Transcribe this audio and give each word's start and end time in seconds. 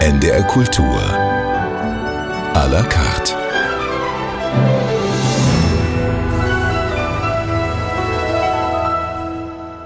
NDR 0.00 0.42
Kultur. 0.44 0.98
À 2.54 2.66
la 2.70 2.82
carte. 2.84 3.36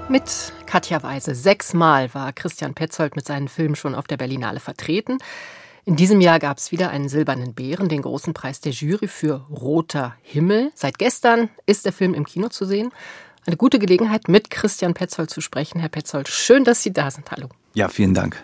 Mit 0.07 0.53
Katja 0.65 1.03
Weise. 1.03 1.35
Sechsmal 1.35 2.13
war 2.13 2.31
Christian 2.31 2.73
Petzold 2.73 3.17
mit 3.17 3.25
seinen 3.25 3.49
Filmen 3.49 3.75
schon 3.75 3.93
auf 3.93 4.07
der 4.07 4.15
Berlinale 4.15 4.61
vertreten. 4.61 5.17
In 5.83 5.97
diesem 5.97 6.21
Jahr 6.21 6.39
gab 6.39 6.59
es 6.59 6.71
wieder 6.71 6.91
einen 6.91 7.09
silbernen 7.09 7.53
Bären, 7.53 7.89
den 7.89 8.01
großen 8.01 8.33
Preis 8.33 8.61
der 8.61 8.71
Jury 8.71 9.09
für 9.09 9.45
Roter 9.49 10.15
Himmel. 10.21 10.71
Seit 10.75 10.97
gestern 10.97 11.49
ist 11.65 11.83
der 11.83 11.91
Film 11.91 12.13
im 12.13 12.25
Kino 12.25 12.47
zu 12.47 12.63
sehen. 12.63 12.93
Eine 13.45 13.57
gute 13.57 13.79
Gelegenheit, 13.79 14.29
mit 14.29 14.49
Christian 14.49 14.93
Petzold 14.93 15.29
zu 15.29 15.41
sprechen. 15.41 15.81
Herr 15.81 15.89
Petzold, 15.89 16.29
schön, 16.29 16.63
dass 16.63 16.81
Sie 16.81 16.93
da 16.93 17.11
sind. 17.11 17.29
Hallo. 17.31 17.49
Ja, 17.73 17.89
vielen 17.89 18.13
Dank. 18.13 18.41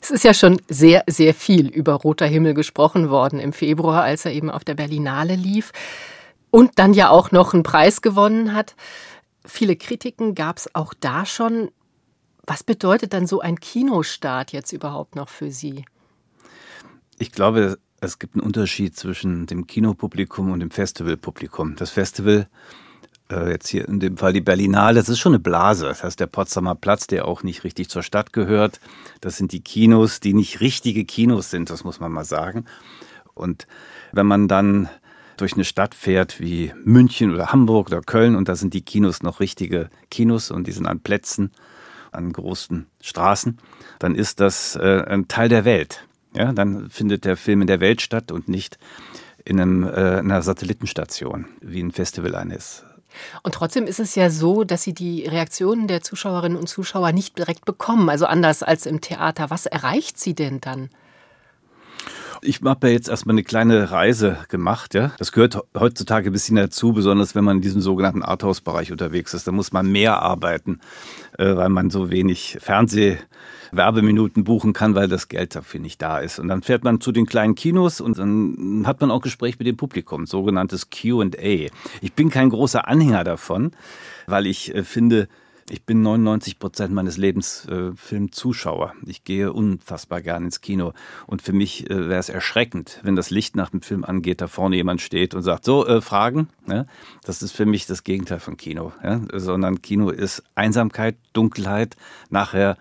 Es 0.00 0.10
ist 0.10 0.24
ja 0.24 0.34
schon 0.34 0.60
sehr, 0.68 1.04
sehr 1.06 1.34
viel 1.34 1.68
über 1.68 1.94
Roter 1.94 2.26
Himmel 2.26 2.54
gesprochen 2.54 3.10
worden 3.10 3.38
im 3.38 3.52
Februar, 3.52 4.02
als 4.02 4.24
er 4.24 4.32
eben 4.32 4.50
auf 4.50 4.64
der 4.64 4.74
Berlinale 4.74 5.36
lief 5.36 5.72
und 6.50 6.78
dann 6.78 6.92
ja 6.92 7.10
auch 7.10 7.30
noch 7.32 7.54
einen 7.54 7.62
Preis 7.62 8.02
gewonnen 8.02 8.54
hat. 8.54 8.76
Viele 9.44 9.76
Kritiken 9.76 10.34
gab 10.34 10.58
es 10.58 10.74
auch 10.74 10.94
da 10.94 11.26
schon. 11.26 11.70
Was 12.46 12.62
bedeutet 12.62 13.12
dann 13.12 13.26
so 13.26 13.40
ein 13.40 13.58
Kinostart 13.58 14.52
jetzt 14.52 14.72
überhaupt 14.72 15.16
noch 15.16 15.28
für 15.28 15.50
Sie? 15.50 15.84
Ich 17.18 17.32
glaube, 17.32 17.78
es 18.00 18.18
gibt 18.18 18.34
einen 18.34 18.44
Unterschied 18.44 18.96
zwischen 18.96 19.46
dem 19.46 19.66
Kinopublikum 19.66 20.50
und 20.50 20.60
dem 20.60 20.70
Festivalpublikum. 20.70 21.76
Das 21.76 21.90
Festival, 21.90 22.48
äh, 23.32 23.50
jetzt 23.50 23.68
hier 23.68 23.88
in 23.88 24.00
dem 24.00 24.16
Fall 24.16 24.32
die 24.32 24.40
Berlinale, 24.40 25.00
das 25.00 25.08
ist 25.08 25.18
schon 25.18 25.32
eine 25.32 25.40
Blase. 25.40 25.86
Das 25.86 26.04
heißt, 26.04 26.20
der 26.20 26.26
Potsdamer 26.26 26.74
Platz, 26.74 27.06
der 27.06 27.26
auch 27.26 27.42
nicht 27.42 27.64
richtig 27.64 27.88
zur 27.88 28.02
Stadt 28.02 28.32
gehört. 28.32 28.80
Das 29.20 29.36
sind 29.36 29.52
die 29.52 29.60
Kinos, 29.60 30.20
die 30.20 30.34
nicht 30.34 30.60
richtige 30.60 31.04
Kinos 31.04 31.50
sind, 31.50 31.70
das 31.70 31.84
muss 31.84 32.00
man 32.00 32.12
mal 32.12 32.24
sagen. 32.24 32.66
Und 33.34 33.66
wenn 34.12 34.26
man 34.26 34.48
dann 34.48 34.88
durch 35.36 35.54
eine 35.54 35.64
Stadt 35.64 35.94
fährt 35.94 36.40
wie 36.40 36.72
München 36.84 37.32
oder 37.32 37.52
Hamburg 37.52 37.88
oder 37.88 38.02
Köln 38.02 38.36
und 38.36 38.48
da 38.48 38.56
sind 38.56 38.74
die 38.74 38.82
Kinos 38.82 39.22
noch 39.22 39.40
richtige 39.40 39.90
Kinos 40.10 40.50
und 40.50 40.66
die 40.66 40.72
sind 40.72 40.86
an 40.86 41.00
Plätzen, 41.00 41.50
an 42.12 42.32
großen 42.32 42.86
Straßen, 43.00 43.58
dann 43.98 44.14
ist 44.14 44.40
das 44.40 44.76
äh, 44.76 45.02
ein 45.06 45.28
Teil 45.28 45.48
der 45.48 45.64
Welt. 45.64 46.06
Ja, 46.34 46.52
dann 46.52 46.88
findet 46.90 47.24
der 47.24 47.36
Film 47.36 47.62
in 47.62 47.66
der 47.66 47.80
Welt 47.80 48.00
statt 48.00 48.32
und 48.32 48.48
nicht 48.48 48.78
in 49.44 49.60
einem, 49.60 49.84
äh, 49.84 50.18
einer 50.18 50.42
Satellitenstation, 50.42 51.46
wie 51.60 51.82
ein 51.82 51.90
Festival 51.90 52.34
eines. 52.34 52.84
Und 53.42 53.54
trotzdem 53.54 53.86
ist 53.86 54.00
es 54.00 54.14
ja 54.14 54.30
so, 54.30 54.64
dass 54.64 54.82
Sie 54.82 54.94
die 54.94 55.26
Reaktionen 55.26 55.88
der 55.88 56.02
Zuschauerinnen 56.02 56.58
und 56.58 56.68
Zuschauer 56.68 57.12
nicht 57.12 57.38
direkt 57.38 57.64
bekommen, 57.64 58.08
also 58.08 58.26
anders 58.26 58.62
als 58.62 58.86
im 58.86 59.00
Theater. 59.00 59.50
Was 59.50 59.66
erreicht 59.66 60.18
Sie 60.18 60.34
denn 60.34 60.60
dann? 60.60 60.90
Ich 62.44 62.60
habe 62.64 62.88
ja 62.88 62.92
jetzt 62.92 63.08
erstmal 63.08 63.34
eine 63.34 63.44
kleine 63.44 63.92
Reise 63.92 64.36
gemacht, 64.48 64.94
ja. 64.94 65.12
Das 65.18 65.30
gehört 65.30 65.58
heutzutage 65.78 66.30
ein 66.30 66.32
bisschen 66.32 66.56
dazu, 66.56 66.92
besonders 66.92 67.36
wenn 67.36 67.44
man 67.44 67.58
in 67.58 67.62
diesem 67.62 67.80
sogenannten 67.80 68.22
Arthouse-Bereich 68.22 68.90
unterwegs 68.90 69.32
ist. 69.32 69.46
Da 69.46 69.52
muss 69.52 69.72
man 69.72 69.90
mehr 69.90 70.20
arbeiten, 70.20 70.80
äh, 71.38 71.54
weil 71.54 71.68
man 71.68 71.90
so 71.90 72.10
wenig 72.10 72.58
Fernseh 72.60 73.18
Werbeminuten 73.70 74.42
buchen 74.42 74.72
kann, 74.72 74.96
weil 74.96 75.08
das 75.08 75.28
Geld 75.28 75.54
dafür 75.54 75.80
nicht 75.80 76.02
da 76.02 76.18
ist. 76.18 76.40
Und 76.40 76.48
dann 76.48 76.62
fährt 76.62 76.82
man 76.82 77.00
zu 77.00 77.12
den 77.12 77.26
kleinen 77.26 77.54
Kinos 77.54 78.00
und 78.00 78.18
dann 78.18 78.82
hat 78.86 79.00
man 79.00 79.12
auch 79.12 79.22
Gespräch 79.22 79.58
mit 79.58 79.68
dem 79.68 79.76
Publikum, 79.76 80.26
sogenanntes 80.26 80.88
Q&A. 80.90 81.70
Ich 82.00 82.12
bin 82.14 82.28
kein 82.28 82.50
großer 82.50 82.88
Anhänger 82.88 83.22
davon, 83.22 83.70
weil 84.26 84.46
ich 84.46 84.74
äh, 84.74 84.82
finde, 84.82 85.28
ich 85.72 85.86
bin 85.86 86.02
99 86.02 86.58
Prozent 86.58 86.92
meines 86.92 87.16
Lebens 87.16 87.66
äh, 87.66 87.92
Filmzuschauer. 87.96 88.92
Ich 89.06 89.24
gehe 89.24 89.54
unfassbar 89.54 90.20
gern 90.20 90.44
ins 90.44 90.60
Kino. 90.60 90.92
Und 91.26 91.40
für 91.40 91.54
mich 91.54 91.88
äh, 91.88 92.08
wäre 92.10 92.20
es 92.20 92.28
erschreckend, 92.28 93.00
wenn 93.02 93.16
das 93.16 93.30
Licht 93.30 93.56
nach 93.56 93.70
dem 93.70 93.80
Film 93.80 94.04
angeht, 94.04 94.42
da 94.42 94.48
vorne 94.48 94.76
jemand 94.76 95.00
steht 95.00 95.34
und 95.34 95.42
sagt, 95.42 95.64
so, 95.64 95.86
äh, 95.86 96.02
Fragen. 96.02 96.48
Ja? 96.68 96.84
Das 97.24 97.40
ist 97.42 97.52
für 97.52 97.64
mich 97.64 97.86
das 97.86 98.04
Gegenteil 98.04 98.38
von 98.38 98.58
Kino. 98.58 98.92
Ja? 99.02 99.22
Sondern 99.32 99.80
Kino 99.80 100.10
ist 100.10 100.42
Einsamkeit, 100.54 101.16
Dunkelheit, 101.32 101.96
nachher 102.28 102.76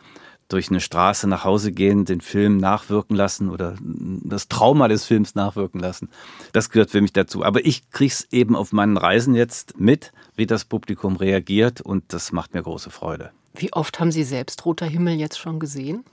durch 0.52 0.70
eine 0.70 0.82
Straße 0.82 1.28
nach 1.28 1.46
Hause 1.46 1.72
gehen, 1.72 2.06
den 2.06 2.22
Film 2.22 2.58
nachwirken 2.58 3.16
lassen 3.16 3.50
oder 3.50 3.76
das 3.82 4.48
Trauma 4.48 4.88
des 4.88 5.06
Films 5.06 5.36
nachwirken 5.36 5.80
lassen. 5.80 6.10
Das 6.54 6.70
gehört 6.70 6.92
für 6.92 7.02
mich 7.02 7.14
dazu. 7.14 7.44
Aber 7.44 7.66
ich 7.66 7.90
kriege 7.92 8.12
es 8.12 8.28
eben 8.32 8.56
auf 8.56 8.72
meinen 8.74 8.98
Reisen 8.98 9.36
jetzt 9.36 9.80
mit, 9.80 10.12
wie 10.36 10.46
das 10.46 10.66
Publikum 10.66 11.16
reagiert 11.16 11.82
und 11.82 12.04
das 12.10 12.32
macht 12.32 12.54
mir 12.54 12.64
große 12.64 12.90
Freude. 12.90 13.32
Wie 13.54 13.74
oft 13.74 14.00
haben 14.00 14.12
Sie 14.12 14.24
selbst 14.24 14.66
Roter 14.66 14.86
Himmel 14.86 15.16
jetzt 15.16 15.40
schon 15.40 15.60
gesehen? 15.60 16.04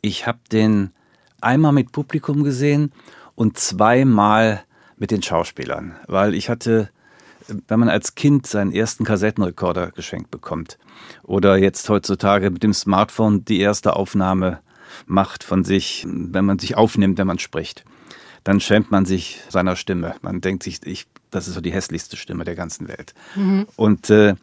Ich 0.00 0.26
habe 0.26 0.38
den 0.50 0.90
einmal 1.40 1.72
mit 1.72 1.92
Publikum 1.92 2.44
gesehen 2.44 2.92
und 3.34 3.58
zweimal 3.58 4.64
mit 4.96 5.10
den 5.10 5.22
Schauspielern, 5.22 5.96
weil 6.06 6.34
ich 6.34 6.48
hatte 6.48 6.90
wenn 7.68 7.80
man 7.80 7.88
als 7.88 8.14
Kind 8.14 8.46
seinen 8.46 8.72
ersten 8.72 9.04
Kassettenrekorder 9.04 9.90
geschenkt 9.90 10.30
bekommt 10.30 10.78
oder 11.22 11.56
jetzt 11.56 11.88
heutzutage 11.88 12.50
mit 12.50 12.62
dem 12.62 12.74
Smartphone 12.74 13.44
die 13.44 13.60
erste 13.60 13.96
Aufnahme 13.96 14.60
macht 15.06 15.44
von 15.44 15.64
sich, 15.64 16.06
wenn 16.06 16.44
man 16.44 16.58
sich 16.58 16.76
aufnimmt, 16.76 17.18
wenn 17.18 17.26
man 17.26 17.38
spricht, 17.38 17.84
dann 18.44 18.60
schämt 18.60 18.90
man 18.90 19.04
sich 19.04 19.40
seiner 19.48 19.76
Stimme. 19.76 20.14
Man 20.22 20.40
denkt 20.40 20.62
sich, 20.62 20.80
ich, 20.84 21.06
das 21.30 21.48
ist 21.48 21.54
so 21.54 21.60
die 21.60 21.72
hässlichste 21.72 22.16
Stimme 22.16 22.44
der 22.44 22.54
ganzen 22.54 22.88
Welt. 22.88 23.14
Mhm. 23.36 23.66
Und 23.76 24.10
äh, 24.10 24.34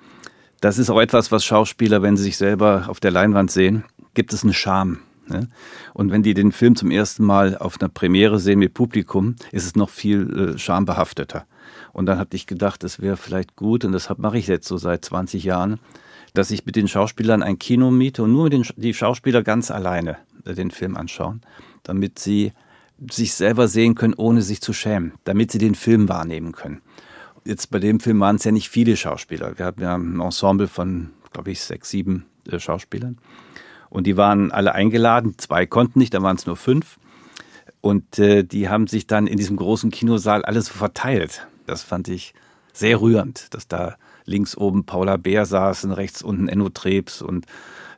das 0.62 0.78
ist 0.78 0.90
auch 0.90 1.00
etwas, 1.00 1.32
was 1.32 1.46
Schauspieler, 1.46 2.02
wenn 2.02 2.18
sie 2.18 2.24
sich 2.24 2.38
selber 2.38 2.86
auf 2.88 3.00
der 3.00 3.12
Leinwand 3.12 3.52
sehen, 3.52 3.84
gibt 4.14 4.34
es 4.34 4.44
eine 4.44 4.54
Scham. 4.54 5.00
Ne? 5.28 5.48
Und 5.94 6.12
wenn 6.12 6.24
die 6.24 6.34
den 6.34 6.52
Film 6.52 6.76
zum 6.76 6.92
ersten 6.92 7.24
Mal 7.24 7.58
auf 7.58 7.80
einer 7.80 7.90
Premiere 7.90 8.40
sehen 8.40 8.60
mit 8.60 8.74
Publikum, 8.74 9.36
ist 9.52 9.66
es 9.66 9.76
noch 9.76 9.90
viel 9.90 10.56
äh, 10.56 10.58
schambehafteter. 10.58 11.46
Und 11.94 12.06
dann 12.06 12.18
hatte 12.18 12.36
ich 12.36 12.48
gedacht, 12.48 12.84
es 12.84 13.02
wäre 13.02 13.18
vielleicht 13.18 13.56
gut, 13.56 13.86
und 13.86 13.92
das 13.92 14.10
mache 14.18 14.38
ich 14.38 14.48
jetzt 14.48 14.68
so 14.68 14.78
seit 14.78 15.04
20 15.06 15.44
Jahren, 15.44 15.80
dass 16.34 16.52
ich 16.52 16.66
mit 16.66 16.76
den 16.76 16.88
Schauspielern 16.88 17.44
ein 17.44 17.60
Kino 17.60 17.92
miete 17.92 18.24
und 18.24 18.32
nur 18.32 18.50
den 18.50 18.66
die 18.76 18.94
Schauspieler 18.94 19.44
ganz 19.44 19.72
alleine 19.72 20.18
äh, 20.46 20.54
den 20.54 20.72
Film 20.72 20.96
anschauen, 20.96 21.42
damit 21.84 22.20
sie 22.20 22.54
sich 23.10 23.34
selber 23.34 23.68
sehen 23.68 23.96
können, 23.96 24.14
ohne 24.14 24.42
sich 24.42 24.62
zu 24.62 24.74
schämen, 24.74 25.14
damit 25.24 25.52
sie 25.52 25.58
den 25.58 25.76
Film 25.76 26.10
wahrnehmen 26.10 26.52
können. 26.52 26.82
Jetzt 27.46 27.72
bei 27.72 27.80
dem 27.80 28.00
Film 28.00 28.20
waren 28.20 28.36
es 28.36 28.44
ja 28.44 28.52
nicht 28.52 28.70
viele 28.70 28.98
Schauspieler. 28.98 29.58
Wir 29.58 29.66
hatten 29.66 29.82
ja 29.82 29.96
ein 29.96 30.20
Ensemble 30.20 30.68
von, 30.68 31.12
glaube 31.32 31.52
ich, 31.52 31.62
sechs, 31.62 31.90
sieben 31.90 32.26
äh, 32.50 32.60
Schauspielern. 32.60 33.18
Und 33.90 34.06
die 34.06 34.18
waren 34.18 34.52
alle 34.52 34.76
eingeladen. 34.76 35.36
Zwei 35.38 35.66
konnten 35.66 36.00
nicht, 36.00 36.14
da 36.14 36.22
waren 36.22 36.36
es 36.36 36.46
nur 36.46 36.58
fünf. 36.58 37.00
Und 37.82 38.20
äh, 38.20 38.44
die 38.44 38.70
haben 38.70 38.88
sich 38.88 39.08
dann 39.08 39.26
in 39.26 39.38
diesem 39.38 39.56
großen 39.56 39.90
Kinosaal 39.90 40.44
alles 40.44 40.68
so 40.68 40.74
verteilt. 40.74 41.48
Das 41.70 41.84
fand 41.84 42.08
ich 42.08 42.34
sehr 42.74 43.00
rührend, 43.00 43.54
dass 43.54 43.68
da 43.68 43.96
links 44.26 44.58
oben 44.58 44.86
Paula 44.86 45.18
Bär 45.18 45.46
saßen, 45.46 45.92
rechts 45.92 46.22
unten 46.22 46.48
Enno 46.48 46.70
Trebs 46.70 47.22
und 47.22 47.46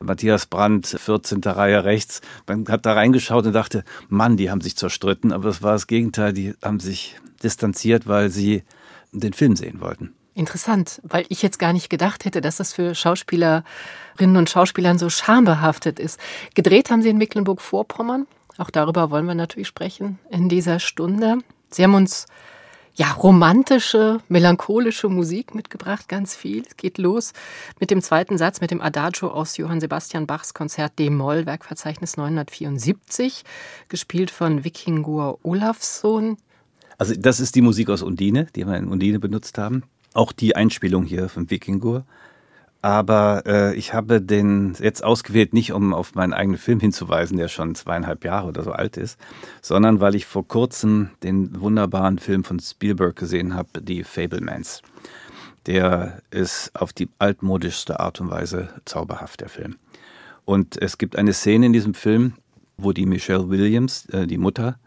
Matthias 0.00 0.46
Brandt, 0.46 0.86
14. 0.86 1.40
Reihe 1.44 1.84
rechts. 1.84 2.20
Man 2.46 2.66
hat 2.68 2.84
da 2.84 2.92
reingeschaut 2.92 3.46
und 3.46 3.52
dachte, 3.52 3.84
Mann, 4.08 4.36
die 4.36 4.50
haben 4.50 4.60
sich 4.60 4.76
zerstritten, 4.76 5.32
aber 5.32 5.48
es 5.48 5.62
war 5.62 5.72
das 5.72 5.86
Gegenteil, 5.86 6.32
die 6.32 6.54
haben 6.62 6.80
sich 6.80 7.16
distanziert, 7.42 8.06
weil 8.06 8.28
sie 8.28 8.62
den 9.12 9.32
Film 9.32 9.56
sehen 9.56 9.80
wollten. 9.80 10.12
Interessant, 10.34 11.00
weil 11.04 11.24
ich 11.28 11.42
jetzt 11.42 11.58
gar 11.58 11.72
nicht 11.72 11.88
gedacht 11.88 12.24
hätte, 12.24 12.40
dass 12.40 12.56
das 12.56 12.72
für 12.72 12.94
Schauspielerinnen 12.94 14.36
und 14.36 14.50
Schauspielern 14.50 14.98
so 14.98 15.10
schambehaftet 15.10 15.98
ist. 15.98 16.18
Gedreht 16.54 16.90
haben 16.90 17.02
Sie 17.02 17.10
in 17.10 17.18
Mecklenburg-Vorpommern. 17.18 18.26
Auch 18.58 18.70
darüber 18.70 19.10
wollen 19.10 19.26
wir 19.26 19.34
natürlich 19.34 19.68
sprechen 19.68 20.18
in 20.30 20.48
dieser 20.48 20.78
Stunde. 20.78 21.38
Sie 21.70 21.82
haben 21.82 21.94
uns 21.94 22.26
ja, 22.94 23.12
romantische, 23.12 24.20
melancholische 24.28 25.08
Musik 25.08 25.54
mitgebracht, 25.54 26.08
ganz 26.08 26.34
viel. 26.34 26.62
Es 26.66 26.76
geht 26.76 26.98
los 26.98 27.32
mit 27.80 27.90
dem 27.90 28.02
zweiten 28.02 28.36
Satz, 28.36 28.60
mit 28.60 28.70
dem 28.70 28.82
Adagio 28.82 29.28
aus 29.28 29.56
Johann 29.56 29.80
Sebastian 29.80 30.26
Bachs 30.26 30.52
Konzert 30.52 30.98
D-Moll, 30.98 31.46
Werkverzeichnis 31.46 32.16
974, 32.16 33.44
gespielt 33.88 34.30
von 34.30 34.64
Vikingur 34.64 35.38
Olafsson. 35.42 36.36
Also 36.98 37.14
das 37.16 37.40
ist 37.40 37.54
die 37.54 37.62
Musik 37.62 37.88
aus 37.88 38.02
Undine, 38.02 38.46
die 38.54 38.66
wir 38.66 38.76
in 38.76 38.88
Undine 38.88 39.18
benutzt 39.18 39.56
haben. 39.56 39.84
Auch 40.12 40.32
die 40.32 40.54
Einspielung 40.54 41.04
hier 41.04 41.30
von 41.30 41.50
Vikingur. 41.50 42.04
Aber 42.82 43.44
äh, 43.46 43.76
ich 43.76 43.94
habe 43.94 44.20
den 44.20 44.74
jetzt 44.80 45.04
ausgewählt, 45.04 45.54
nicht 45.54 45.72
um 45.72 45.94
auf 45.94 46.16
meinen 46.16 46.32
eigenen 46.32 46.58
Film 46.58 46.80
hinzuweisen, 46.80 47.36
der 47.36 47.46
schon 47.46 47.76
zweieinhalb 47.76 48.24
Jahre 48.24 48.48
oder 48.48 48.64
so 48.64 48.72
alt 48.72 48.96
ist, 48.96 49.20
sondern 49.60 50.00
weil 50.00 50.16
ich 50.16 50.26
vor 50.26 50.46
kurzem 50.46 51.10
den 51.22 51.60
wunderbaren 51.60 52.18
Film 52.18 52.42
von 52.42 52.58
Spielberg 52.58 53.14
gesehen 53.14 53.54
habe, 53.54 53.80
Die 53.80 54.02
Fablemans. 54.02 54.82
Der 55.66 56.22
ist 56.32 56.72
auf 56.74 56.92
die 56.92 57.08
altmodischste 57.20 58.00
Art 58.00 58.20
und 58.20 58.30
Weise 58.30 58.68
zauberhaft, 58.84 59.40
der 59.40 59.48
Film. 59.48 59.76
Und 60.44 60.76
es 60.82 60.98
gibt 60.98 61.14
eine 61.14 61.32
Szene 61.32 61.66
in 61.66 61.72
diesem 61.72 61.94
Film, 61.94 62.34
wo 62.76 62.90
die 62.90 63.06
Michelle 63.06 63.48
Williams, 63.48 64.06
äh, 64.06 64.26
die 64.26 64.38
Mutter, 64.38 64.80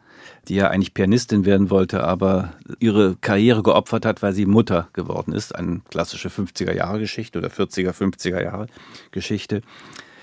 die 0.48 0.56
ja 0.56 0.70
eigentlich 0.70 0.94
Pianistin 0.94 1.46
werden 1.46 1.70
wollte, 1.70 2.04
aber 2.04 2.54
ihre 2.80 3.16
Karriere 3.18 3.64
geopfert 3.64 4.06
hat, 4.06 4.22
weil 4.22 4.34
sie 4.34 4.46
Mutter 4.46 4.90
geworden 4.94 5.34
ist. 5.34 5.56
Eine 5.56 5.82
klassische 5.90 6.30
50er-Jahre-Geschichte 6.30 7.40
oder 7.40 7.50
40er, 7.50 7.92
50er-Jahre-Geschichte. 7.92 9.62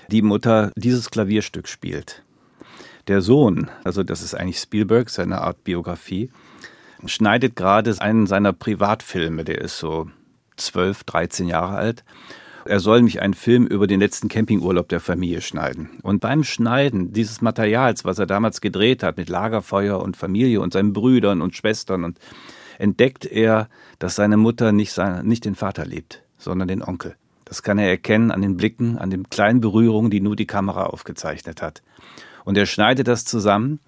Die 0.09 0.21
Mutter 0.21 0.71
dieses 0.75 1.09
Klavierstück 1.11 1.67
spielt. 1.67 2.23
Der 3.07 3.21
Sohn, 3.21 3.69
also 3.83 4.03
das 4.03 4.21
ist 4.21 4.33
eigentlich 4.33 4.59
Spielberg, 4.59 5.09
seine 5.09 5.41
Art 5.41 5.63
Biografie, 5.63 6.29
schneidet 7.05 7.55
gerade 7.55 7.93
einen 7.99 8.27
seiner 8.27 8.53
Privatfilme, 8.53 9.43
der 9.43 9.59
ist 9.59 9.77
so 9.77 10.09
12, 10.57 11.03
13 11.03 11.47
Jahre 11.47 11.75
alt. 11.75 12.03
Er 12.65 12.79
soll 12.79 13.01
mich 13.01 13.21
einen 13.21 13.33
Film 13.33 13.67
über 13.67 13.87
den 13.87 13.99
letzten 13.99 14.29
Campingurlaub 14.29 14.87
der 14.87 15.01
Familie 15.01 15.41
schneiden. 15.41 15.89
Und 16.01 16.21
beim 16.21 16.43
Schneiden 16.43 17.11
dieses 17.11 17.41
Materials, 17.41 18.05
was 18.05 18.19
er 18.19 18.25
damals 18.25 18.61
gedreht 18.61 19.03
hat, 19.03 19.17
mit 19.17 19.29
Lagerfeuer 19.29 20.01
und 20.01 20.15
Familie 20.15 20.61
und 20.61 20.73
seinen 20.73 20.93
Brüdern 20.93 21.41
und 21.41 21.55
Schwestern, 21.55 22.03
und 22.03 22.19
entdeckt 22.79 23.25
er, 23.25 23.67
dass 23.99 24.15
seine 24.15 24.37
Mutter 24.37 24.71
nicht, 24.71 24.93
seine, 24.93 25.23
nicht 25.23 25.45
den 25.45 25.55
Vater 25.55 25.85
liebt, 25.85 26.23
sondern 26.37 26.67
den 26.67 26.81
Onkel. 26.81 27.15
Das 27.45 27.63
kann 27.63 27.77
er 27.77 27.89
erkennen 27.89 28.31
an 28.31 28.41
den 28.41 28.57
Blicken, 28.57 28.97
an 28.97 29.09
den 29.09 29.29
kleinen 29.29 29.59
Berührungen, 29.59 30.09
die 30.09 30.21
nur 30.21 30.35
die 30.35 30.47
Kamera 30.47 30.85
aufgezeichnet 30.85 31.61
hat. 31.61 31.83
Und 32.45 32.57
er 32.57 32.65
schneidet 32.65 33.07
das 33.07 33.25
zusammen 33.25 33.79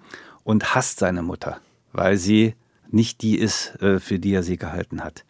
und 0.44 0.76
hasst 0.76 1.00
seine 1.00 1.24
Mutter, 1.24 1.60
weil 1.94 2.18
sie 2.18 2.56
nicht 2.92 3.22
die 3.22 3.38
ist, 3.38 3.82
äh, 3.82 4.00
für 4.00 4.20
die 4.20 4.34
er 4.34 4.44
sie 4.44 4.58
gehalten 4.58 5.04
hat. 5.04 5.26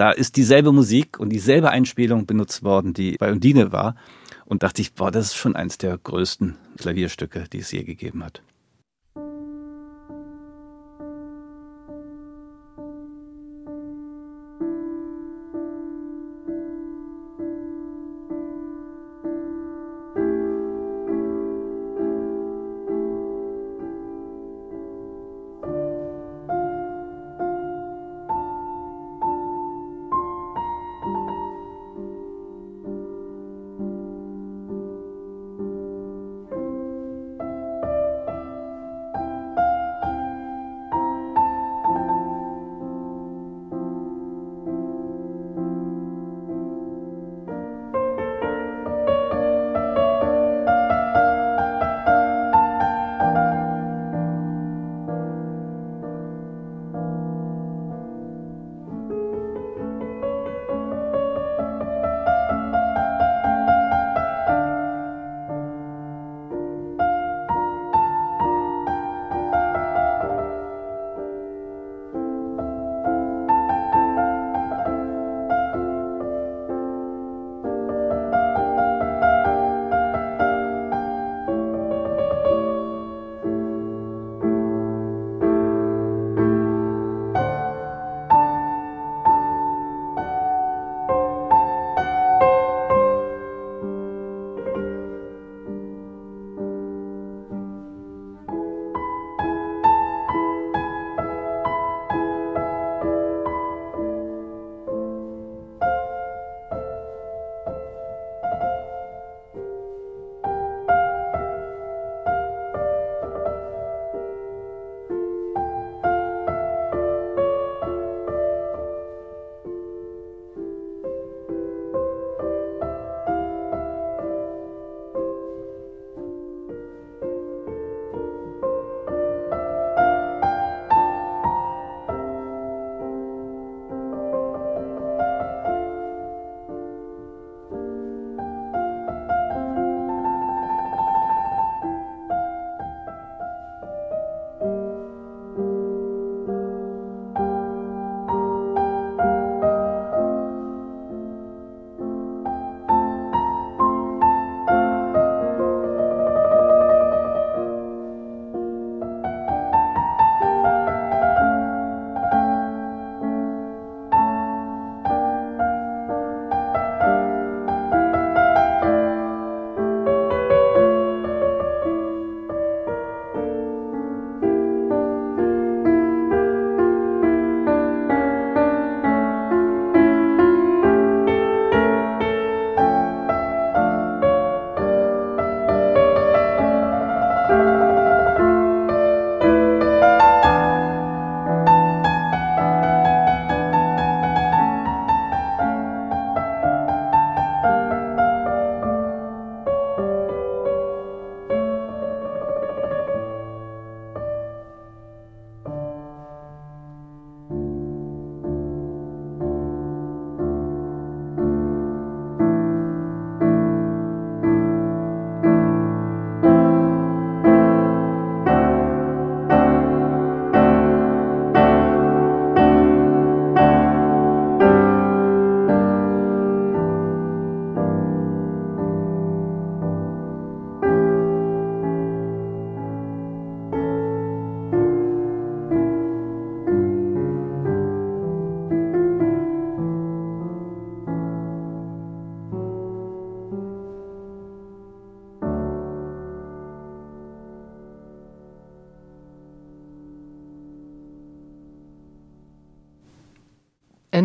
Da 0.00 0.12
ist 0.12 0.38
dieselbe 0.38 0.72
Musik 0.72 1.20
und 1.20 1.28
dieselbe 1.28 1.68
Einspielung 1.68 2.24
benutzt 2.24 2.62
worden, 2.62 2.94
die 2.94 3.18
bei 3.18 3.30
Undine 3.30 3.70
war. 3.70 3.96
Und 4.46 4.62
dachte 4.62 4.80
ich, 4.80 4.94
boah, 4.94 5.10
das 5.10 5.26
ist 5.26 5.36
schon 5.36 5.54
eins 5.54 5.76
der 5.76 5.98
größten 5.98 6.56
Klavierstücke, 6.78 7.44
die 7.52 7.58
es 7.58 7.70
je 7.70 7.84
gegeben 7.84 8.24
hat. 8.24 8.40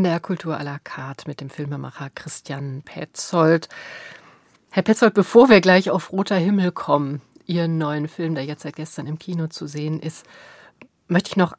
NDR 0.06 0.20
Kultur 0.20 0.54
à 0.54 0.64
la 0.64 0.78
carte 0.78 1.26
mit 1.26 1.42
dem 1.42 1.50
Filmemacher 1.50 2.12
Christian 2.14 2.84
Petzold. 2.86 3.70
Herr 4.70 4.84
Petzold, 4.84 5.16
bevor 5.16 5.50
wir 5.50 5.62
gleich 5.62 5.90
auf 5.90 6.12
roter 6.12 6.36
Himmel 6.36 6.72
kommen, 6.72 7.22
Ihren 7.48 7.80
neuen 7.80 8.08
Film, 8.08 8.36
der 8.36 8.46
jetzt 8.46 8.62
seit 8.62 8.76
gestern 8.76 9.08
im 9.08 9.18
Kino 9.18 9.48
zu 9.48 9.66
sehen 9.66 10.00
ist, 10.00 10.24
möchte 11.08 11.32
ich 11.32 11.38
noch 11.38 11.54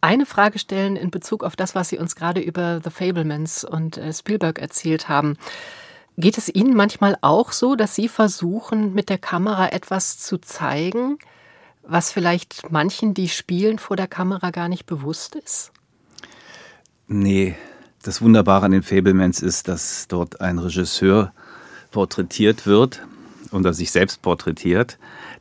eine 0.00 0.26
Frage 0.26 0.60
stellen 0.60 0.94
in 0.94 1.10
Bezug 1.10 1.42
auf 1.42 1.56
das, 1.56 1.74
was 1.74 1.88
Sie 1.88 1.98
uns 1.98 2.14
gerade 2.14 2.40
über 2.40 2.80
The 2.84 2.90
Fablemans 2.90 3.64
und 3.64 3.96
äh, 3.96 4.12
Spielberg 4.12 4.60
erzählt 4.60 5.08
haben. 5.08 5.36
Geht 6.16 6.38
es 6.38 6.48
Ihnen 6.48 6.76
manchmal 6.76 7.18
auch 7.20 7.50
so, 7.50 7.74
dass 7.74 7.96
Sie 7.96 8.06
versuchen, 8.06 8.94
mit 8.94 9.08
der 9.08 9.18
Kamera 9.18 9.70
etwas 9.70 10.20
zu 10.20 10.38
zeigen, 10.38 11.18
was 11.82 12.12
vielleicht 12.12 12.70
manchen, 12.70 13.12
die 13.12 13.28
spielen 13.28 13.80
vor 13.80 13.96
der 13.96 14.06
Kamera, 14.06 14.50
gar 14.50 14.68
nicht 14.68 14.86
bewusst 14.86 15.34
ist? 15.34 15.72
Nee, 17.08 17.56
das 18.08 18.22
Wunderbare 18.22 18.64
an 18.64 18.72
den 18.72 18.82
Fablemans 18.82 19.42
ist, 19.42 19.68
dass 19.68 20.08
dort 20.08 20.40
ein 20.40 20.58
Regisseur 20.58 21.30
porträtiert 21.90 22.66
wird 22.66 23.02
oder 23.52 23.74
sich 23.74 23.90
selbst 23.90 24.22
porträtiert, 24.22 24.96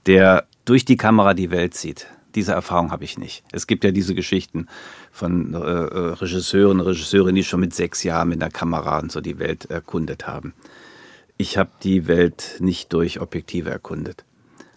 der 0.06 0.46
durch 0.66 0.84
die 0.84 0.98
Kamera 0.98 1.34
die 1.34 1.50
Welt 1.50 1.76
sieht. 1.76 2.08
Diese 2.36 2.52
Erfahrung 2.52 2.92
habe 2.92 3.06
ich 3.06 3.18
nicht. 3.18 3.46
Es 3.54 3.68
gibt 3.68 3.86
ja 3.86 3.92
diese 3.92 4.14
Geschichten 4.16 4.68
von 5.14 5.54
äh, 5.54 5.58
äh, 5.58 6.14
Regisseuren, 6.16 6.82
Regisseurinnen, 6.82 7.36
die 7.36 7.46
schon 7.46 7.62
mit 7.62 7.74
sechs 7.74 8.04
Jahren 8.04 8.28
mit 8.28 8.42
der 8.42 8.52
Kamera 8.52 9.00
und 9.00 9.14
so 9.14 9.22
die 9.22 9.40
Welt 9.40 9.72
erkundet 9.72 10.28
haben. 10.28 10.54
Ich 11.38 11.58
habe 11.58 11.70
die 11.84 12.06
Welt 12.08 12.58
nicht 12.60 12.92
durch 12.92 13.22
Objektive 13.22 13.70
erkundet, 13.70 14.26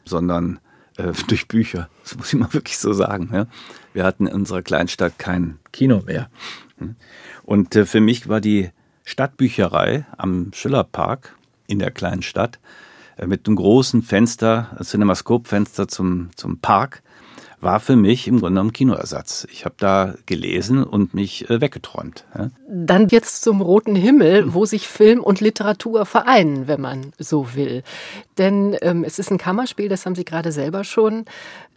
sondern 0.04 0.60
äh, 0.96 1.10
durch 1.26 1.48
Bücher. 1.48 1.88
Das 2.04 2.16
muss 2.16 2.32
ich 2.32 2.38
mal 2.38 2.54
wirklich 2.54 2.78
so 2.78 2.92
sagen. 2.92 3.30
Ja? 3.32 3.46
Wir 3.94 4.04
hatten 4.04 4.28
in 4.28 4.34
unserer 4.34 4.62
Kleinstadt 4.62 5.18
kein 5.18 5.58
Kino 5.72 6.04
mehr. 6.06 6.30
Und 7.44 7.74
äh, 7.76 7.86
für 7.86 8.00
mich 8.00 8.28
war 8.28 8.40
die 8.40 8.70
Stadtbücherei 9.04 10.06
am 10.16 10.52
Schillerpark 10.52 11.36
in 11.66 11.78
der 11.78 11.90
kleinen 11.90 12.22
Stadt 12.22 12.58
äh, 13.16 13.26
mit 13.26 13.46
einem 13.46 13.56
großen 13.56 14.02
Fenster, 14.02 14.76
Cinemascope-Fenster 14.82 15.88
zum, 15.88 16.30
zum 16.36 16.58
Park, 16.58 17.02
war 17.60 17.78
für 17.78 17.96
mich 17.96 18.26
im 18.26 18.38
Grunde 18.38 18.52
genommen 18.52 18.72
Kinoersatz. 18.72 19.46
Ich 19.50 19.64
habe 19.64 19.74
da 19.78 20.14
gelesen 20.26 20.82
und 20.82 21.14
mich 21.14 21.50
äh, 21.50 21.60
weggeträumt. 21.60 22.24
Dann 22.68 23.08
jetzt 23.08 23.42
zum 23.42 23.60
roten 23.60 23.94
Himmel, 23.94 24.54
wo 24.54 24.64
sich 24.64 24.88
Film 24.88 25.20
und 25.20 25.40
Literatur 25.40 26.06
vereinen, 26.06 26.68
wenn 26.68 26.80
man 26.80 27.12
so 27.18 27.54
will. 27.54 27.82
Denn 28.38 28.76
ähm, 28.80 29.04
es 29.04 29.18
ist 29.18 29.30
ein 29.30 29.38
Kammerspiel, 29.38 29.88
das 29.88 30.06
haben 30.06 30.14
Sie 30.14 30.24
gerade 30.24 30.52
selber 30.52 30.84
schon 30.84 31.26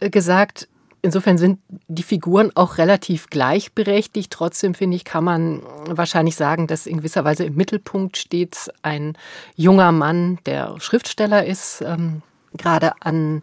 äh, 0.00 0.08
gesagt. 0.08 0.68
Insofern 1.04 1.36
sind 1.36 1.58
die 1.86 2.02
Figuren 2.02 2.50
auch 2.54 2.78
relativ 2.78 3.28
gleichberechtigt. 3.28 4.32
Trotzdem 4.32 4.72
finde 4.72 4.96
ich, 4.96 5.04
kann 5.04 5.22
man 5.22 5.62
wahrscheinlich 5.86 6.34
sagen, 6.34 6.66
dass 6.66 6.86
in 6.86 6.96
gewisser 6.96 7.26
Weise 7.26 7.44
im 7.44 7.56
Mittelpunkt 7.56 8.16
steht 8.16 8.72
ein 8.80 9.12
junger 9.54 9.92
Mann, 9.92 10.38
der 10.46 10.80
Schriftsteller 10.80 11.44
ist, 11.44 11.82
ähm, 11.82 12.22
gerade 12.54 12.92
an 13.02 13.42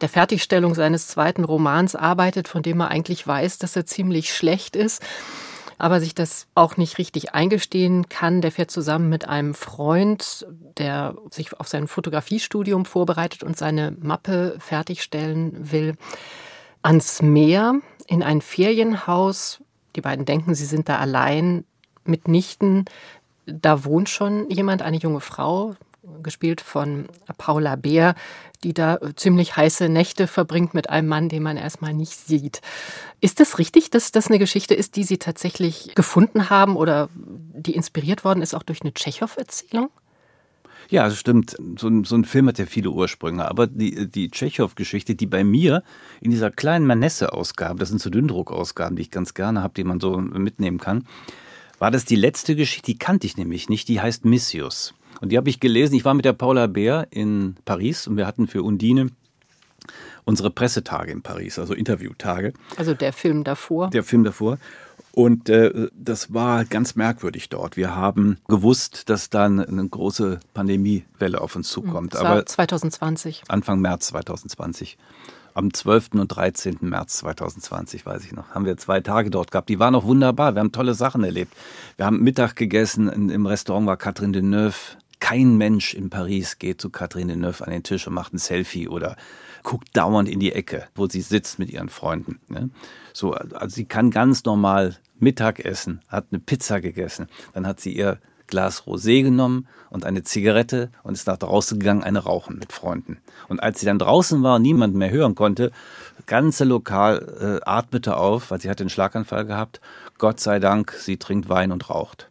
der 0.00 0.08
Fertigstellung 0.08 0.74
seines 0.74 1.06
zweiten 1.08 1.44
Romans 1.44 1.94
arbeitet, 1.94 2.48
von 2.48 2.62
dem 2.62 2.80
er 2.80 2.88
eigentlich 2.88 3.26
weiß, 3.26 3.58
dass 3.58 3.76
er 3.76 3.84
ziemlich 3.84 4.32
schlecht 4.32 4.74
ist 4.74 5.02
aber 5.76 5.98
sich 5.98 6.14
das 6.14 6.46
auch 6.54 6.76
nicht 6.76 6.98
richtig 6.98 7.34
eingestehen 7.34 8.08
kann. 8.08 8.40
Der 8.40 8.52
fährt 8.52 8.70
zusammen 8.70 9.08
mit 9.08 9.28
einem 9.28 9.54
Freund, 9.54 10.46
der 10.78 11.16
sich 11.30 11.58
auf 11.58 11.66
sein 11.66 11.88
Fotografiestudium 11.88 12.84
vorbereitet 12.84 13.42
und 13.42 13.58
seine 13.58 13.90
Mappe 14.00 14.56
fertigstellen 14.60 15.72
will, 15.72 15.96
ans 16.84 17.22
Meer 17.22 17.80
in 18.06 18.22
ein 18.22 18.40
Ferienhaus. 18.40 19.60
Die 19.96 20.00
beiden 20.00 20.24
denken, 20.24 20.54
sie 20.54 20.66
sind 20.66 20.88
da 20.88 20.98
allein, 20.98 21.64
mitnichten. 22.04 22.84
Da 23.46 23.84
wohnt 23.84 24.08
schon 24.08 24.48
jemand, 24.50 24.82
eine 24.82 24.98
junge 24.98 25.20
Frau, 25.20 25.74
gespielt 26.22 26.60
von 26.60 27.08
Paula 27.38 27.76
Beer, 27.76 28.14
die 28.62 28.74
da 28.74 28.98
ziemlich 29.16 29.56
heiße 29.56 29.88
Nächte 29.88 30.26
verbringt 30.26 30.74
mit 30.74 30.90
einem 30.90 31.08
Mann, 31.08 31.30
den 31.30 31.42
man 31.42 31.56
erstmal 31.56 31.94
nicht 31.94 32.18
sieht. 32.18 32.60
Ist 33.20 33.40
das 33.40 33.58
richtig, 33.58 33.90
dass 33.90 34.12
das 34.12 34.26
eine 34.28 34.38
Geschichte 34.38 34.74
ist, 34.74 34.96
die 34.96 35.04
Sie 35.04 35.18
tatsächlich 35.18 35.94
gefunden 35.94 36.50
haben 36.50 36.76
oder 36.76 37.08
die 37.14 37.74
inspiriert 37.74 38.24
worden 38.24 38.42
ist 38.42 38.54
auch 38.54 38.62
durch 38.62 38.82
eine 38.82 38.92
Tschechow-Erzählung? 38.92 39.88
Ja, 40.94 41.08
das 41.08 41.18
stimmt. 41.18 41.56
So 41.76 41.88
ein, 41.88 42.04
so 42.04 42.14
ein, 42.14 42.24
Film 42.24 42.46
hat 42.46 42.60
ja 42.60 42.66
viele 42.66 42.90
Ursprünge. 42.90 43.48
Aber 43.50 43.66
die, 43.66 44.08
die 44.08 44.30
Tschechow-Geschichte, 44.30 45.16
die 45.16 45.26
bei 45.26 45.42
mir 45.42 45.82
in 46.20 46.30
dieser 46.30 46.52
kleinen 46.52 46.86
Manesse-Ausgabe, 46.86 47.80
das 47.80 47.88
sind 47.88 48.00
so 48.00 48.10
Dünndruck-Ausgaben, 48.10 48.94
die 48.94 49.02
ich 49.02 49.10
ganz 49.10 49.34
gerne 49.34 49.60
habe, 49.60 49.74
die 49.74 49.82
man 49.82 49.98
so 49.98 50.18
mitnehmen 50.18 50.78
kann, 50.78 51.04
war 51.80 51.90
das 51.90 52.04
die 52.04 52.14
letzte 52.14 52.54
Geschichte, 52.54 52.92
die 52.92 52.96
kannte 52.96 53.26
ich 53.26 53.36
nämlich 53.36 53.68
nicht, 53.68 53.88
die 53.88 54.00
heißt 54.00 54.24
Missius. 54.24 54.94
Und 55.20 55.32
die 55.32 55.36
habe 55.36 55.50
ich 55.50 55.58
gelesen. 55.58 55.96
Ich 55.96 56.04
war 56.04 56.14
mit 56.14 56.24
der 56.24 56.32
Paula 56.32 56.68
Bär 56.68 57.08
in 57.10 57.56
Paris 57.64 58.06
und 58.06 58.16
wir 58.16 58.28
hatten 58.28 58.46
für 58.46 58.62
Undine 58.62 59.08
unsere 60.22 60.50
Pressetage 60.50 61.10
in 61.10 61.22
Paris, 61.22 61.58
also 61.58 61.74
Interviewtage. 61.74 62.52
Also 62.76 62.94
der 62.94 63.12
Film 63.12 63.42
davor. 63.42 63.90
Der 63.90 64.04
Film 64.04 64.22
davor. 64.22 64.58
Und 65.14 65.48
äh, 65.48 65.90
das 65.94 66.34
war 66.34 66.64
ganz 66.64 66.96
merkwürdig 66.96 67.48
dort. 67.48 67.76
Wir 67.76 67.94
haben 67.94 68.38
gewusst, 68.48 69.08
dass 69.08 69.30
dann 69.30 69.60
eine 69.60 69.88
große 69.88 70.40
Pandemiewelle 70.54 71.40
auf 71.40 71.54
uns 71.54 71.68
zukommt. 71.68 72.14
Das 72.14 72.24
war 72.24 72.30
Aber 72.32 72.46
2020. 72.46 73.44
Anfang 73.46 73.80
März 73.80 74.08
2020 74.08 74.98
am 75.54 75.72
12. 75.72 76.14
und 76.14 76.28
13. 76.28 76.78
März 76.80 77.18
2020, 77.18 78.04
weiß 78.04 78.24
ich 78.24 78.32
noch, 78.32 78.50
haben 78.50 78.64
wir 78.64 78.76
zwei 78.76 79.00
Tage 79.00 79.30
dort 79.30 79.52
gehabt. 79.52 79.68
Die 79.68 79.78
waren 79.78 79.94
auch 79.94 80.02
wunderbar. 80.02 80.56
Wir 80.56 80.60
haben 80.60 80.72
tolle 80.72 80.94
Sachen 80.94 81.22
erlebt. 81.22 81.54
Wir 81.96 82.06
haben 82.06 82.20
Mittag 82.20 82.56
gegessen. 82.56 83.30
Im 83.30 83.46
Restaurant 83.46 83.86
war 83.86 83.96
Catherine 83.96 84.32
Deneuve. 84.32 84.98
Kein 85.20 85.56
Mensch 85.56 85.94
in 85.94 86.10
Paris 86.10 86.58
geht 86.58 86.80
zu 86.80 86.90
Catherine 86.90 87.32
Deneuve 87.32 87.64
an 87.64 87.70
den 87.70 87.84
Tisch 87.84 88.08
und 88.08 88.14
macht 88.14 88.34
ein 88.34 88.38
Selfie 88.38 88.88
oder 88.88 89.16
guckt 89.64 89.88
dauernd 89.96 90.28
in 90.28 90.38
die 90.38 90.52
Ecke, 90.52 90.86
wo 90.94 91.08
sie 91.08 91.22
sitzt 91.22 91.58
mit 91.58 91.70
ihren 91.70 91.88
Freunden. 91.88 92.38
Ne? 92.48 92.70
So, 93.12 93.32
also 93.32 93.74
sie 93.74 93.86
kann 93.86 94.12
ganz 94.12 94.44
normal 94.44 94.96
Mittag 95.18 95.64
essen, 95.64 96.00
hat 96.08 96.26
eine 96.30 96.38
Pizza 96.38 96.80
gegessen, 96.80 97.28
dann 97.52 97.66
hat 97.66 97.80
sie 97.80 97.96
ihr 97.96 98.18
Glas 98.46 98.86
Rosé 98.86 99.22
genommen 99.22 99.66
und 99.90 100.04
eine 100.04 100.22
Zigarette 100.22 100.90
und 101.02 101.14
ist 101.14 101.26
nach 101.26 101.38
draußen 101.38 101.78
gegangen, 101.78 102.02
eine 102.02 102.20
rauchen 102.20 102.58
mit 102.58 102.72
Freunden. 102.72 103.18
Und 103.48 103.62
als 103.62 103.80
sie 103.80 103.86
dann 103.86 103.98
draußen 103.98 104.42
war 104.42 104.56
und 104.56 104.62
niemand 104.62 104.94
mehr 104.94 105.10
hören 105.10 105.34
konnte, 105.34 105.72
ganze 106.26 106.64
Lokal 106.64 107.60
äh, 107.64 107.68
atmete 107.68 108.16
auf, 108.16 108.50
weil 108.50 108.60
sie 108.60 108.68
hatte 108.68 108.82
einen 108.82 108.90
Schlaganfall 108.90 109.46
gehabt. 109.46 109.80
Gott 110.18 110.40
sei 110.40 110.58
Dank, 110.58 110.92
sie 110.92 111.16
trinkt 111.16 111.48
Wein 111.48 111.72
und 111.72 111.88
raucht. 111.88 112.28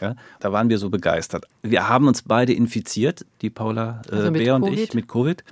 Ja, 0.00 0.14
da 0.40 0.52
waren 0.52 0.68
wir 0.68 0.78
so 0.78 0.90
begeistert. 0.90 1.46
Wir 1.62 1.88
haben 1.88 2.06
uns 2.06 2.22
beide 2.22 2.52
infiziert, 2.52 3.24
die 3.40 3.50
Paula 3.50 4.02
äh, 4.10 4.16
also 4.16 4.30
Bär 4.30 4.54
und 4.54 4.68
ich, 4.68 4.94
mit 4.94 5.08
Covid. 5.08 5.42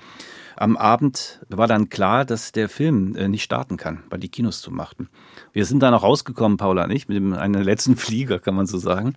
Am 0.57 0.77
Abend 0.77 1.41
war 1.49 1.67
dann 1.67 1.89
klar, 1.89 2.25
dass 2.25 2.53
der 2.53 2.69
Film 2.69 3.17
äh, 3.17 3.29
nicht 3.29 3.43
starten 3.43 3.77
kann, 3.77 4.05
weil 4.11 4.21
die 4.21 4.29
Kinos 4.29 4.61
zu 4.61 4.71
machten. 4.71 5.09
Wir 5.53 5.65
sind 5.65 5.81
dann 5.81 5.95
auch 5.95 6.03
rausgekommen, 6.03 6.57
Paula 6.57 6.85
und 6.85 6.91
ich, 6.91 7.09
mit 7.09 7.17
dem, 7.17 7.33
einem 7.33 7.63
letzten 7.63 7.97
Flieger, 7.97 8.39
kann 8.39 8.55
man 8.55 8.67
so 8.67 8.79
sagen. 8.79 9.15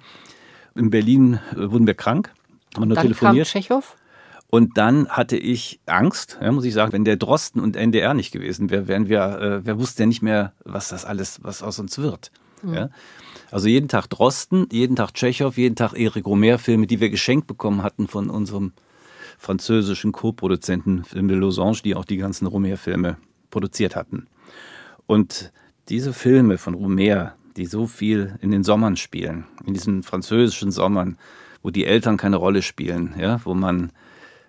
In 0.76 0.90
Berlin 0.90 1.40
äh, 1.54 1.72
wurden 1.72 1.88
wir 1.88 1.94
krank, 1.94 2.32
haben 2.76 2.88
nur 2.88 2.96
dann 2.96 3.04
telefoniert. 3.04 3.52
Kam 3.52 3.62
Tschechow? 3.62 3.96
Und 4.50 4.78
dann 4.78 5.10
hatte 5.10 5.36
ich 5.36 5.82
Angst, 5.86 6.38
ja, 6.42 6.52
muss 6.52 6.64
ich 6.64 6.74
sagen, 6.74 6.94
wenn 6.94 7.04
der 7.04 7.18
Drosten 7.18 7.60
und 7.62 7.76
NDR 7.76 8.14
nicht 8.14 8.32
gewesen 8.32 8.70
wäre, 8.70 8.88
wären 8.88 9.10
wir, 9.10 9.40
äh, 9.40 9.66
wer 9.66 9.78
wusste 9.78 10.04
ja 10.04 10.08
nicht 10.08 10.22
mehr, 10.22 10.54
was 10.64 10.90
das 10.90 11.04
alles, 11.04 11.44
was 11.44 11.62
aus 11.62 11.80
uns 11.80 11.98
wird. 11.98 12.32
Mhm. 12.64 12.74
Ja? 12.74 12.90
Also 13.52 13.68
jeden 13.68 13.90
Tag 13.90 14.08
Drosten, 14.10 14.68
jeden 14.72 14.96
Tag 14.96 15.14
Tschechow, 15.14 15.56
jeden 15.58 15.76
Tag 15.76 15.94
Erik 15.94 16.26
Romer-Filme, 16.26 16.88
die 16.88 17.02
wir 17.02 17.10
geschenkt 17.10 17.48
bekommen 17.48 17.84
hatten 17.84 18.08
von 18.08 18.30
unserem 18.30 18.72
französischen 19.38 20.12
Co-Produzenten 20.12 21.04
Film 21.04 21.28
de 21.28 21.38
Losange, 21.38 21.80
die 21.84 21.96
auch 21.96 22.06
die 22.06 22.18
ganzen 22.18 22.48
Romer-Filme 22.48 23.18
produziert 23.50 23.96
hatten. 23.96 24.28
Und 25.06 25.52
diese 25.90 26.12
Filme 26.14 26.58
von 26.58 26.74
Romer, 26.74 27.36
die 27.56 27.66
so 27.66 27.88
viel 27.88 28.38
in 28.42 28.52
den 28.52 28.64
Sommern 28.64 28.98
spielen, 28.98 29.46
in 29.66 29.74
diesen 29.74 30.04
französischen 30.04 30.72
Sommern, 30.72 31.18
wo 31.64 31.70
die 31.70 31.86
Eltern 31.86 32.18
keine 32.18 32.36
Rolle 32.36 32.62
spielen, 32.62 33.16
ja, 33.18 33.40
wo 33.46 33.54
man 33.54 33.92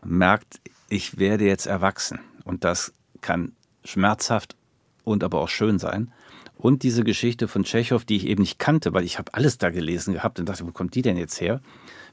merkt, 0.04 0.60
ich 0.88 1.18
werde 1.18 1.44
jetzt 1.44 1.66
erwachsen. 1.66 2.20
Und 2.44 2.64
das 2.64 2.92
kann 3.20 3.52
schmerzhaft 3.84 4.56
und 5.04 5.24
aber 5.24 5.40
auch 5.40 5.48
schön 5.48 5.78
sein. 5.78 6.12
Und 6.56 6.82
diese 6.82 7.04
Geschichte 7.04 7.46
von 7.46 7.62
Tschechow, 7.62 8.04
die 8.04 8.16
ich 8.16 8.26
eben 8.26 8.42
nicht 8.42 8.58
kannte, 8.58 8.92
weil 8.92 9.04
ich 9.04 9.18
habe 9.18 9.32
alles 9.32 9.58
da 9.58 9.70
gelesen 9.70 10.12
gehabt 10.12 10.40
und 10.40 10.48
dachte, 10.48 10.66
wo 10.66 10.72
kommt 10.72 10.94
die 10.94 11.02
denn 11.02 11.16
jetzt 11.16 11.40
her? 11.40 11.60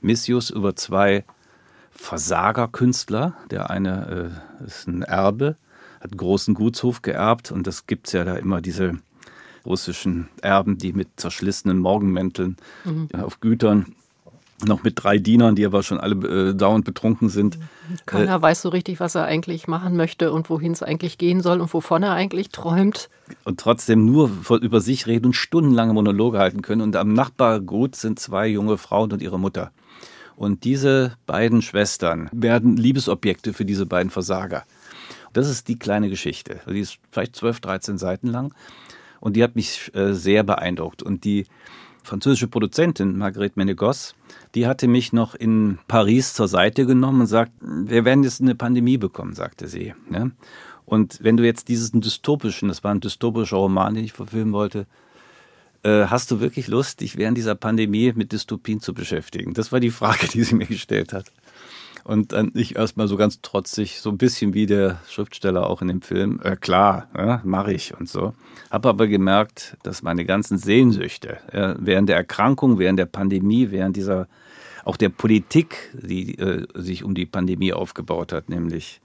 Missius 0.02 0.52
über 0.52 0.76
zwei 0.76 1.26
Versagerkünstler. 1.96 3.34
Der 3.50 3.70
eine 3.70 4.32
äh, 4.62 4.66
ist 4.66 4.88
ein 4.88 5.02
Erbe, 5.02 5.56
hat 6.00 6.12
einen 6.12 6.18
großen 6.18 6.54
Gutshof 6.54 7.02
geerbt 7.02 7.52
und 7.52 7.66
das 7.66 7.88
gibt 7.88 8.08
es 8.08 8.14
ja 8.14 8.24
da 8.24 8.36
immer 8.36 8.62
diese 8.62 9.00
russischen 9.66 10.30
Erben, 10.42 10.78
die 10.78 10.94
mit 10.94 11.08
zerschlissenen 11.16 11.80
Morgenmänteln 11.80 12.58
mhm. 12.84 13.10
auf 13.20 13.40
Gütern 13.40 13.96
noch 14.64 14.84
mit 14.84 15.04
drei 15.04 15.18
Dienern, 15.18 15.56
die 15.56 15.66
aber 15.66 15.84
schon 15.84 16.00
alle 16.00 16.16
äh, 16.50 16.54
dauernd 16.54 16.86
betrunken 16.86 17.30
sind. 17.30 17.58
Keiner 18.06 18.36
äh, 18.36 18.42
weiß 18.42 18.62
so 18.62 18.70
richtig, 18.70 19.00
was 19.00 19.16
er 19.16 19.26
eigentlich 19.26 19.68
machen 19.68 19.98
möchte 19.98 20.32
und 20.32 20.50
wohin 20.50 20.72
es 20.72 20.82
eigentlich 20.82 21.18
gehen 21.18 21.42
soll 21.42 21.60
und 21.60 21.74
wovon 21.74 22.04
er 22.04 22.14
eigentlich 22.14 22.50
träumt. 22.50 23.10
Und 23.44 23.60
trotzdem 23.60 24.06
nur 24.06 24.32
über 24.62 24.80
sich 24.80 25.08
reden 25.08 25.28
und 25.28 25.34
stundenlange 25.34 25.94
Monologe 25.94 26.40
halten 26.40 26.62
können. 26.62 26.82
Und 26.82 26.96
am 26.96 27.12
Nachbargut 27.14 27.96
sind 27.96 28.20
zwei 28.20 28.48
junge 28.48 28.78
Frauen 28.78 29.12
und 29.12 29.22
ihre 29.22 29.40
Mutter. 29.40 29.72
Und 30.36 30.64
diese 30.64 31.18
beiden 31.26 31.62
Schwestern 31.62 32.30
werden 32.32 32.78
Liebesobjekte 32.78 33.54
für 33.54 33.66
diese 33.66 33.86
beiden 33.86 34.10
Versager. 34.10 34.66
Das 35.34 35.50
ist 35.50 35.68
die 35.68 35.78
kleine 35.78 36.10
Geschichte. 36.10 36.62
Die 36.68 36.80
ist 36.80 36.98
vielleicht 37.12 37.36
12, 37.36 37.60
13 37.60 37.98
Seiten 37.98 38.28
lang 38.28 38.54
und 39.20 39.36
die 39.36 39.44
hat 39.44 39.56
mich 39.56 39.92
äh, 39.94 40.14
sehr 40.14 40.44
beeindruckt. 40.44 41.04
Und 41.04 41.24
die 41.24 41.46
französische 42.04 42.48
Produzentin 42.48 43.18
Marguerite 43.18 43.56
Menegos, 43.58 44.16
die 44.54 44.68
hatte 44.68 44.88
mich 44.88 45.12
noch 45.12 45.36
in 45.36 45.80
Paris 45.88 46.34
zur 46.34 46.48
Seite 46.48 46.86
genommen 46.86 47.22
und 47.22 47.28
sagt, 47.28 47.52
wir 47.62 48.06
werden 48.06 48.24
jetzt 48.24 48.42
eine 48.42 48.56
Pandemie 48.56 48.98
bekommen, 48.98 49.34
sagte 49.34 49.68
sie. 49.68 49.94
Ja? 50.12 50.30
Und 50.86 51.20
wenn 51.22 51.36
du 51.36 51.44
jetzt 51.44 51.68
diesen 51.68 52.02
dystopischen, 52.02 52.68
das 52.70 52.84
war 52.84 52.92
ein 52.92 53.02
dystopischer 53.02 53.58
Roman, 53.58 53.96
den 53.96 54.06
ich 54.06 54.14
verfilmen 54.14 54.54
wollte, 54.54 54.86
äh, 55.86 56.08
hast 56.08 56.32
du 56.32 56.40
wirklich 56.40 56.68
Lust, 56.68 57.02
dich 57.02 57.16
während 57.16 57.38
dieser 57.38 57.56
Pandemie 57.56 58.12
mit 58.16 58.32
Dystopien 58.32 58.82
zu 58.82 58.94
beschäftigen? 58.94 59.54
Das 59.54 59.72
war 59.72 59.80
die 59.80 59.92
Frage, 59.92 60.28
die 60.28 60.44
sie 60.44 60.56
mir 60.56 60.66
gestellt 60.66 61.14
hat. 61.14 61.32
Und 62.04 62.34
dann 62.34 62.52
ich 62.54 62.76
erstmal 62.76 63.08
so 63.08 63.18
ganz 63.18 63.42
trotzig, 63.42 64.00
so 64.00 64.12
ein 64.12 64.18
bisschen 64.18 64.54
wie 64.54 64.68
der 64.68 65.00
Schriftsteller 65.10 65.68
auch 65.68 65.82
in 65.82 65.88
dem 65.88 66.02
Film, 66.02 66.40
äh, 66.44 66.56
klar, 66.56 67.08
ja, 67.18 67.42
mache 67.44 67.74
ich 67.74 67.98
und 68.00 68.10
so. 68.10 68.34
Habe 68.70 68.90
aber 68.90 69.08
gemerkt, 69.08 69.78
dass 69.84 70.04
meine 70.04 70.26
ganzen 70.26 70.58
Sehnsüchte 70.58 71.38
äh, 71.52 71.76
während 71.80 72.10
der 72.10 72.18
Erkrankung, 72.18 72.78
während 72.78 73.00
der 73.00 73.08
Pandemie, 73.08 73.72
während 73.72 73.96
dieser 73.96 74.28
auch 74.86 74.98
der 74.98 75.10
Politik, 75.10 75.92
die 75.94 76.38
äh, 76.38 76.68
sich 76.76 77.04
um 77.04 77.16
die 77.16 77.26
Pandemie 77.26 77.74
aufgebaut 77.74 78.34
hat, 78.34 78.50
nämlich 78.50 79.02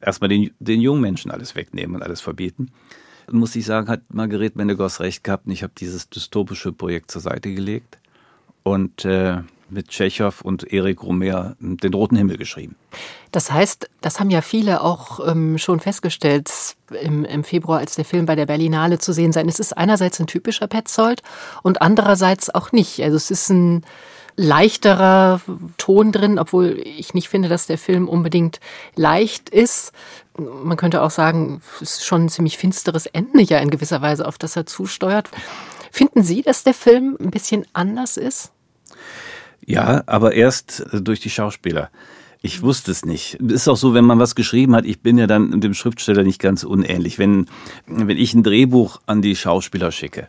erstmal 0.00 0.28
den, 0.28 0.50
den 0.58 0.80
jungen 0.80 1.02
Menschen 1.02 1.30
alles 1.30 1.54
wegnehmen 1.54 1.96
und 1.96 2.02
alles 2.02 2.22
verbieten, 2.22 2.70
muss 3.30 3.56
ich 3.56 3.64
sagen, 3.64 3.88
hat 3.88 4.02
Marguerite 4.08 4.58
Menegos 4.58 5.00
recht 5.00 5.24
gehabt 5.24 5.46
und 5.46 5.52
ich 5.52 5.62
habe 5.62 5.72
dieses 5.78 6.08
dystopische 6.08 6.72
Projekt 6.72 7.10
zur 7.10 7.20
Seite 7.20 7.52
gelegt 7.54 7.98
und 8.62 9.04
äh, 9.04 9.42
mit 9.72 9.88
Tschechow 9.88 10.42
und 10.42 10.70
Erik 10.72 11.02
Romer 11.02 11.56
den 11.58 11.94
Roten 11.94 12.16
Himmel 12.16 12.36
geschrieben. 12.36 12.76
Das 13.30 13.50
heißt, 13.50 13.88
das 14.02 14.20
haben 14.20 14.30
ja 14.30 14.42
viele 14.42 14.82
auch 14.82 15.26
ähm, 15.26 15.56
schon 15.56 15.80
festgestellt 15.80 16.50
im, 17.00 17.24
im, 17.24 17.42
Februar, 17.42 17.78
als 17.78 17.96
der 17.96 18.04
Film 18.04 18.26
bei 18.26 18.36
der 18.36 18.46
Berlinale 18.46 18.98
zu 18.98 19.12
sehen 19.12 19.32
sein. 19.32 19.48
Es 19.48 19.58
ist 19.58 19.76
einerseits 19.76 20.20
ein 20.20 20.26
typischer 20.26 20.66
Petzold 20.66 21.22
und 21.62 21.80
andererseits 21.80 22.54
auch 22.54 22.72
nicht. 22.72 23.02
Also 23.02 23.16
es 23.16 23.30
ist 23.30 23.48
ein 23.48 23.84
leichterer 24.36 25.40
Ton 25.76 26.12
drin, 26.12 26.38
obwohl 26.38 26.80
ich 26.84 27.14
nicht 27.14 27.28
finde, 27.28 27.48
dass 27.48 27.66
der 27.66 27.78
Film 27.78 28.08
unbedingt 28.08 28.60
leicht 28.94 29.50
ist. 29.50 29.92
Man 30.38 30.76
könnte 30.76 31.02
auch 31.02 31.10
sagen, 31.10 31.60
es 31.80 31.98
ist 31.98 32.04
schon 32.04 32.24
ein 32.24 32.28
ziemlich 32.28 32.58
finsteres 32.58 33.06
Ende 33.06 33.42
ja 33.42 33.58
in 33.58 33.70
gewisser 33.70 34.00
Weise, 34.00 34.26
auf 34.26 34.38
das 34.38 34.56
er 34.56 34.66
zusteuert. 34.66 35.30
Finden 35.90 36.22
Sie, 36.22 36.42
dass 36.42 36.64
der 36.64 36.74
Film 36.74 37.16
ein 37.20 37.30
bisschen 37.30 37.66
anders 37.74 38.16
ist? 38.16 38.52
Ja, 39.64 40.02
aber 40.06 40.32
erst 40.32 40.80
äh, 40.92 41.00
durch 41.00 41.20
die 41.20 41.30
Schauspieler. 41.30 41.90
Ich 42.44 42.62
wusste 42.62 42.90
es 42.90 43.04
nicht. 43.04 43.34
Ist 43.34 43.68
auch 43.68 43.76
so, 43.76 43.94
wenn 43.94 44.04
man 44.04 44.18
was 44.18 44.34
geschrieben 44.34 44.74
hat, 44.74 44.84
ich 44.84 45.00
bin 45.00 45.16
ja 45.16 45.28
dann 45.28 45.60
dem 45.60 45.74
Schriftsteller 45.74 46.24
nicht 46.24 46.40
ganz 46.40 46.64
unähnlich. 46.64 47.18
Wenn, 47.18 47.46
wenn 47.86 48.18
ich 48.18 48.34
ein 48.34 48.42
Drehbuch 48.42 49.00
an 49.06 49.22
die 49.22 49.36
Schauspieler 49.36 49.92
schicke 49.92 50.26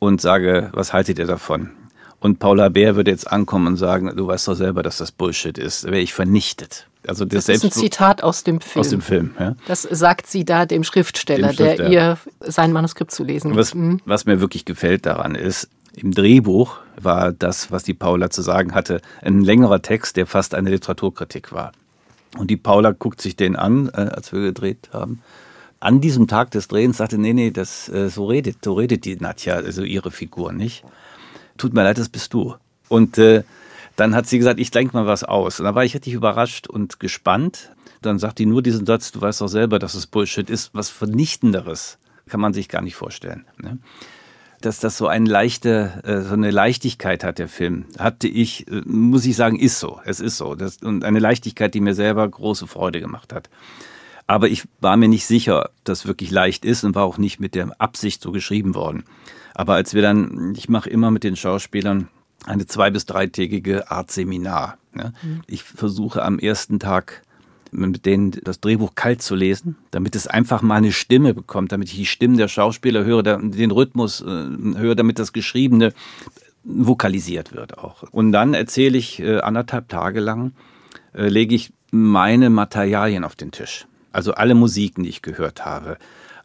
und 0.00 0.20
sage, 0.20 0.70
was 0.72 0.92
haltet 0.92 1.20
ihr 1.20 1.26
davon? 1.26 1.70
Und 2.20 2.38
Paula 2.38 2.68
Bär 2.68 2.96
würde 2.96 3.10
jetzt 3.10 3.30
ankommen 3.30 3.66
und 3.66 3.76
sagen, 3.76 4.14
du 4.14 4.26
weißt 4.26 4.48
doch 4.48 4.54
selber, 4.54 4.82
dass 4.82 4.98
das 4.98 5.10
Bullshit 5.10 5.56
ist, 5.56 5.84
wäre 5.84 6.00
ich 6.00 6.12
vernichtet. 6.12 6.86
Also 7.06 7.24
das, 7.24 7.46
das 7.46 7.56
ist 7.56 7.64
ein 7.64 7.70
Zitat 7.72 8.22
aus 8.22 8.44
dem 8.44 8.60
Film. 8.60 8.80
Aus 8.80 8.90
dem 8.90 9.00
Film, 9.00 9.34
ja. 9.40 9.56
Das 9.66 9.82
sagt 9.82 10.26
sie 10.26 10.44
da 10.44 10.66
dem 10.66 10.84
Schriftsteller, 10.84 11.48
dem 11.48 11.56
Schriftsteller. 11.56 11.88
der 11.88 11.90
ihr 11.90 12.18
sein 12.40 12.72
Manuskript 12.72 13.10
zu 13.10 13.24
lesen 13.24 13.56
was, 13.56 13.74
mhm. 13.74 14.00
was 14.04 14.26
mir 14.26 14.40
wirklich 14.40 14.66
gefällt 14.66 15.06
daran 15.06 15.34
ist, 15.34 15.70
im 15.94 16.12
Drehbuch 16.12 16.76
war 17.00 17.32
das, 17.32 17.72
was 17.72 17.82
die 17.82 17.94
Paula 17.94 18.30
zu 18.30 18.42
sagen 18.42 18.74
hatte, 18.74 19.00
ein 19.22 19.42
längerer 19.42 19.82
Text, 19.82 20.16
der 20.16 20.26
fast 20.26 20.54
eine 20.54 20.70
Literaturkritik 20.70 21.52
war. 21.52 21.72
Und 22.36 22.50
die 22.50 22.56
Paula 22.56 22.92
guckt 22.92 23.20
sich 23.20 23.34
den 23.34 23.56
an, 23.56 23.88
äh, 23.88 24.02
als 24.02 24.32
wir 24.32 24.40
gedreht 24.40 24.90
haben. 24.92 25.22
An 25.80 26.00
diesem 26.00 26.28
Tag 26.28 26.50
des 26.50 26.68
Drehens 26.68 26.98
sagte, 26.98 27.18
nee, 27.18 27.32
nee, 27.32 27.50
das, 27.50 27.88
äh, 27.88 28.08
so 28.08 28.26
redet, 28.26 28.58
so 28.64 28.74
redet 28.74 29.04
die 29.04 29.16
Nadja, 29.16 29.54
also 29.54 29.82
ihre 29.82 30.10
Figur 30.10 30.52
nicht. 30.52 30.84
Tut 31.60 31.74
mir 31.74 31.82
leid, 31.84 31.98
das 31.98 32.08
bist 32.08 32.32
du. 32.32 32.54
Und 32.88 33.18
äh, 33.18 33.42
dann 33.96 34.14
hat 34.14 34.26
sie 34.26 34.38
gesagt, 34.38 34.58
ich 34.58 34.70
denke 34.70 34.96
mal 34.96 35.06
was 35.06 35.24
aus. 35.24 35.60
Und 35.60 35.66
da 35.66 35.74
war 35.74 35.84
ich 35.84 35.94
richtig 35.94 36.14
überrascht 36.14 36.66
und 36.66 37.00
gespannt. 37.00 37.70
Dann 38.00 38.18
sagt 38.18 38.38
die 38.38 38.46
nur 38.46 38.62
diesen 38.62 38.86
Satz, 38.86 39.12
du 39.12 39.20
weißt 39.20 39.42
doch 39.42 39.48
selber, 39.48 39.78
dass 39.78 39.92
es 39.92 40.06
Bullshit 40.06 40.48
ist. 40.48 40.70
Was 40.72 40.88
Vernichtenderes 40.88 41.98
kann 42.30 42.40
man 42.40 42.54
sich 42.54 42.70
gar 42.70 42.80
nicht 42.80 42.96
vorstellen. 42.96 43.44
Ne? 43.58 43.78
dass 44.62 44.78
das 44.78 44.96
so 44.96 45.06
eine 45.06 45.28
leichte, 45.28 46.02
äh, 46.04 46.20
so 46.20 46.34
eine 46.34 46.50
Leichtigkeit 46.50 47.24
hat, 47.24 47.38
der 47.38 47.48
Film. 47.48 47.86
Hatte 47.98 48.28
ich, 48.28 48.68
äh, 48.68 48.82
muss 48.84 49.24
ich 49.24 49.36
sagen, 49.36 49.58
ist 49.58 49.80
so. 49.80 50.00
Es 50.04 50.20
ist 50.20 50.36
so. 50.36 50.54
Das, 50.54 50.78
und 50.78 51.04
eine 51.04 51.18
Leichtigkeit, 51.18 51.74
die 51.74 51.80
mir 51.80 51.94
selber 51.94 52.28
große 52.28 52.66
Freude 52.66 53.00
gemacht 53.00 53.32
hat. 53.32 53.48
Aber 54.26 54.48
ich 54.48 54.64
war 54.80 54.96
mir 54.96 55.08
nicht 55.08 55.26
sicher, 55.26 55.70
dass 55.84 56.06
wirklich 56.06 56.30
leicht 56.30 56.64
ist 56.64 56.84
und 56.84 56.94
war 56.94 57.04
auch 57.04 57.18
nicht 57.18 57.40
mit 57.40 57.54
der 57.54 57.74
Absicht 57.78 58.22
so 58.22 58.32
geschrieben 58.32 58.74
worden. 58.74 59.04
Aber 59.54 59.74
als 59.74 59.94
wir 59.94 60.02
dann, 60.02 60.54
ich 60.56 60.68
mache 60.68 60.90
immer 60.90 61.10
mit 61.10 61.24
den 61.24 61.36
Schauspielern 61.36 62.08
eine 62.46 62.66
zwei- 62.66 62.90
bis 62.90 63.06
dreitägige 63.06 63.90
Art 63.90 64.10
Seminar. 64.10 64.78
Ne? 64.94 65.12
Mhm. 65.22 65.42
Ich 65.46 65.62
versuche 65.62 66.22
am 66.22 66.38
ersten 66.38 66.78
Tag 66.78 67.22
mit 67.72 68.04
denen 68.04 68.32
das 68.42 68.60
Drehbuch 68.60 68.94
kalt 68.94 69.22
zu 69.22 69.34
lesen, 69.34 69.76
damit 69.90 70.16
es 70.16 70.26
einfach 70.26 70.62
mal 70.62 70.76
eine 70.76 70.92
Stimme 70.92 71.34
bekommt, 71.34 71.72
damit 71.72 71.88
ich 71.88 71.96
die 71.96 72.06
Stimmen 72.06 72.36
der 72.36 72.48
Schauspieler 72.48 73.04
höre, 73.04 73.22
den 73.22 73.70
Rhythmus 73.70 74.22
äh, 74.22 74.24
höre, 74.26 74.94
damit 74.96 75.18
das 75.18 75.32
Geschriebene 75.32 75.92
vokalisiert 76.64 77.52
wird 77.52 77.78
auch. 77.78 78.02
Und 78.10 78.32
dann 78.32 78.54
erzähle 78.54 78.98
ich 78.98 79.20
äh, 79.20 79.38
anderthalb 79.38 79.88
Tage 79.88 80.20
lang, 80.20 80.52
äh, 81.14 81.28
lege 81.28 81.54
ich 81.54 81.72
meine 81.90 82.50
Materialien 82.50 83.24
auf 83.24 83.36
den 83.36 83.52
Tisch. 83.52 83.86
Also 84.12 84.34
alle 84.34 84.54
Musiken, 84.54 85.04
die 85.04 85.10
ich 85.10 85.22
gehört 85.22 85.64
habe, 85.64 85.96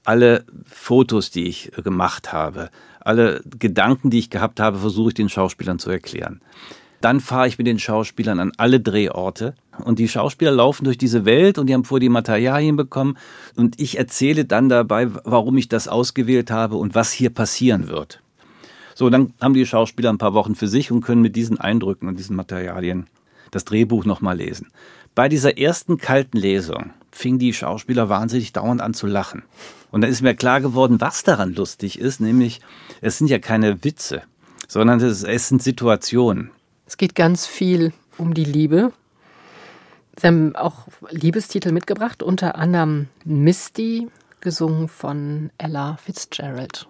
alle 0.04 0.46
Fotos, 0.66 1.32
die 1.32 1.46
ich 1.48 1.72
gemacht 1.84 2.32
habe, 2.32 2.70
alle 3.06 3.42
Gedanken, 3.60 4.10
die 4.10 4.20
ich 4.20 4.30
gehabt 4.30 4.60
habe, 4.60 4.80
versuche 4.80 5.10
ich 5.10 5.14
den 5.14 5.30
Schauspielern 5.30 5.80
zu 5.80 5.90
erklären. 5.90 6.42
Dann 7.02 7.20
fahre 7.20 7.48
ich 7.48 7.58
mit 7.58 7.68
den 7.68 7.78
Schauspielern 7.78 8.40
an 8.40 8.52
alle 8.58 8.80
Drehorte 8.80 9.54
und 9.84 10.00
die 10.00 10.08
Schauspieler 10.08 10.52
laufen 10.52 10.86
durch 10.86 10.98
diese 10.98 11.26
Welt 11.26 11.58
und 11.58 11.68
die 11.68 11.74
haben 11.74 11.84
vor 11.84 12.00
die 12.00 12.10
Materialien 12.10 12.76
bekommen 12.76 13.18
und 13.56 13.80
ich 13.80 13.98
erzähle 13.98 14.46
dann 14.46 14.70
dabei, 14.70 15.10
warum 15.24 15.58
ich 15.58 15.70
das 15.70 15.88
ausgewählt 15.88 16.50
habe 16.50 16.78
und 16.78 16.96
was 16.96 17.12
hier 17.12 17.30
passieren 17.30 17.90
wird. 17.90 18.22
So, 18.96 19.10
dann 19.10 19.34
haben 19.42 19.54
die 19.54 19.66
Schauspieler 19.66 20.10
ein 20.10 20.18
paar 20.18 20.34
Wochen 20.34 20.56
für 20.56 20.68
sich 20.68 20.92
und 20.92 21.02
können 21.02 21.22
mit 21.22 21.36
diesen 21.36 21.60
Eindrücken 21.60 22.08
und 22.08 22.18
diesen 22.18 22.36
Materialien 22.36 23.08
das 23.52 23.66
Drehbuch 23.66 24.06
nochmal 24.06 24.38
lesen. 24.38 24.70
Bei 25.14 25.30
dieser 25.30 25.58
ersten 25.58 25.98
kalten 25.98 26.38
Lesung 26.38 26.92
fingen 27.16 27.40
die 27.40 27.54
Schauspieler 27.54 28.10
wahnsinnig 28.10 28.54
dauernd 28.54 28.82
an 28.82 28.94
zu 28.94 29.08
lachen. 29.08 29.44
Und 29.92 30.02
dann 30.02 30.12
ist 30.12 30.22
mir 30.22 30.36
klar 30.36 30.62
geworden, 30.62 31.00
was 31.00 31.24
daran 31.24 31.54
lustig 31.54 32.00
ist, 32.00 32.20
nämlich 32.20 32.60
es 33.02 33.18
sind 33.18 33.28
ja 33.28 33.40
keine 33.40 33.84
Witze, 33.84 34.24
sondern 34.68 35.00
es, 35.00 35.24
es 35.24 35.48
sind 35.48 35.64
Situationen. 35.64 36.52
Es 36.86 36.98
geht 36.98 37.16
ganz 37.16 37.48
viel 37.48 37.94
um 38.18 38.34
die 38.34 38.44
Liebe. 38.44 38.92
Sie 40.20 40.28
haben 40.28 40.56
auch 40.56 40.88
Liebestitel 41.10 41.72
mitgebracht, 41.72 42.22
unter 42.22 42.56
anderem 42.56 43.08
Misty, 43.24 44.08
gesungen 44.42 44.88
von 44.88 45.52
Ella 45.58 45.98
Fitzgerald. 45.98 46.88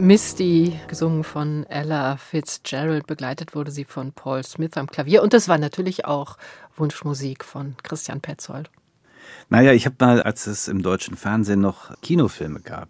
Misty, 0.00 0.80
gesungen 0.88 1.24
von 1.24 1.66
Ella 1.66 2.16
Fitzgerald, 2.16 3.06
begleitet 3.06 3.54
wurde 3.54 3.70
sie 3.70 3.84
von 3.84 4.12
Paul 4.12 4.42
Smith 4.42 4.76
am 4.76 4.86
Klavier. 4.86 5.22
Und 5.22 5.34
das 5.34 5.46
war 5.46 5.58
natürlich 5.58 6.06
auch 6.06 6.38
Wunschmusik 6.76 7.44
von 7.44 7.76
Christian 7.82 8.20
Petzold. 8.20 8.70
Naja, 9.50 9.72
ich 9.72 9.84
habe 9.84 9.96
mal, 9.98 10.22
als 10.22 10.46
es 10.46 10.68
im 10.68 10.82
deutschen 10.82 11.16
Fernsehen 11.16 11.60
noch 11.60 11.94
Kinofilme 12.00 12.60
gab, 12.60 12.88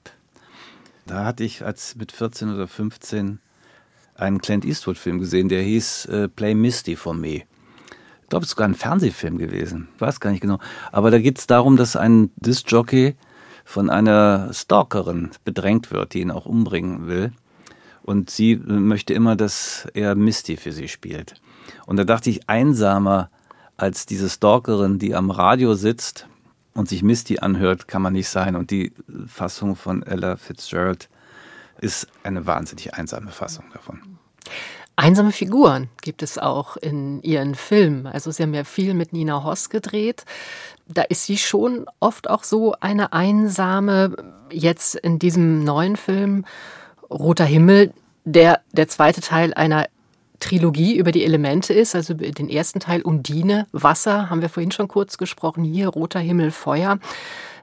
da 1.07 1.25
hatte 1.25 1.43
ich 1.43 1.65
als 1.65 1.97
mit 1.97 2.13
14 2.13 2.55
oder 2.55 2.69
15 2.69 3.41
einen 4.15 4.41
Clint 4.41 4.65
Eastwood-Film 4.65 5.19
gesehen, 5.19 5.49
der 5.49 5.63
hieß 5.63 6.07
äh, 6.07 6.29
Play 6.29 6.55
Misty 6.55 6.95
for 6.95 7.15
Me. 7.15 7.43
Ich 8.23 8.29
glaube, 8.29 8.45
es 8.45 8.51
ist 8.51 8.51
sogar 8.51 8.69
ein 8.69 8.75
Fernsehfilm 8.75 9.39
gewesen. 9.39 9.89
Ich 9.97 10.01
weiß 10.01 10.21
gar 10.21 10.31
nicht 10.31 10.43
genau. 10.43 10.61
Aber 10.93 11.11
da 11.11 11.19
geht 11.19 11.39
es 11.39 11.49
darum, 11.49 11.77
dass 11.77 11.97
ein 11.97 12.31
Disc-Jockey 12.37 13.17
von 13.65 13.91
einer 13.91 14.53
Stalkerin 14.53 15.31
bedrängt 15.45 15.91
wird, 15.91 16.15
die 16.15 16.21
ihn 16.21 16.31
auch 16.31 16.47
umbringen 16.47 17.07
will. 17.07 17.33
Und 18.03 18.31
sie 18.31 18.57
möchte 18.57 19.15
immer, 19.15 19.37
dass 19.37 19.87
er 19.95 20.15
Misty 20.15 20.57
für 20.57 20.73
sie 20.73 20.89
spielt. 20.89 21.35
Und 21.87 21.97
da 21.97 22.05
dachte 22.05 22.31
ich, 22.31 22.49
einsamer 22.49 23.31
als 23.77 24.07
diese 24.07 24.29
Stalkerin, 24.29 24.99
die 24.99 25.15
am 25.15 25.31
Radio 25.31 25.75
sitzt 25.75 26.27
und 26.75 26.89
sich 26.89 27.03
Misty 27.03 27.39
anhört, 27.39 27.89
kann 27.89 28.03
man 28.03 28.13
nicht 28.13 28.29
sein. 28.29 28.57
Und 28.57 28.71
die 28.71 28.93
Fassung 29.27 29.77
von 29.77 30.03
Ella 30.03 30.37
Fitzgerald 30.37 31.09
ist 31.81 32.07
eine 32.23 32.47
wahnsinnig 32.47 32.95
einsame 32.95 33.31
Fassung 33.31 33.65
davon. 33.73 34.19
Einsame 34.97 35.33
Figuren 35.33 35.89
gibt 36.03 36.23
es 36.23 36.37
auch 36.37 36.77
in 36.77 37.23
ihren 37.23 37.55
Filmen. 37.55 38.07
Also 38.07 38.31
sie 38.31 38.43
haben 38.43 38.53
ja 38.53 38.65
viel 38.65 38.93
mit 38.93 39.15
Nina 39.15 39.45
Hoss 39.45 39.71
gedreht. 39.71 40.27
Da 40.93 41.03
ist 41.03 41.25
sie 41.25 41.39
schon 41.39 41.87
oft 42.01 42.29
auch 42.29 42.43
so 42.43 42.75
eine 42.81 43.13
einsame, 43.13 44.17
jetzt 44.51 44.97
in 44.97 45.21
diesem 45.21 45.63
neuen 45.63 45.97
Film 45.97 46.45
Roter 47.09 47.45
Himmel, 47.45 47.93
der 48.25 48.61
der 48.73 48.89
zweite 48.89 49.21
Teil 49.21 49.55
einer 49.55 49.87
Trilogie 50.41 50.97
über 50.97 51.13
die 51.13 51.25
Elemente 51.25 51.73
ist, 51.73 51.95
also 51.95 52.15
den 52.15 52.49
ersten 52.49 52.81
Teil 52.81 53.03
Undine, 53.03 53.67
Wasser, 53.73 54.31
haben 54.31 54.41
wir 54.41 54.49
vorhin 54.49 54.73
schon 54.73 54.89
kurz 54.89 55.19
gesprochen, 55.19 55.63
hier 55.63 55.89
Roter 55.89 56.19
Himmel, 56.19 56.51
Feuer, 56.51 56.99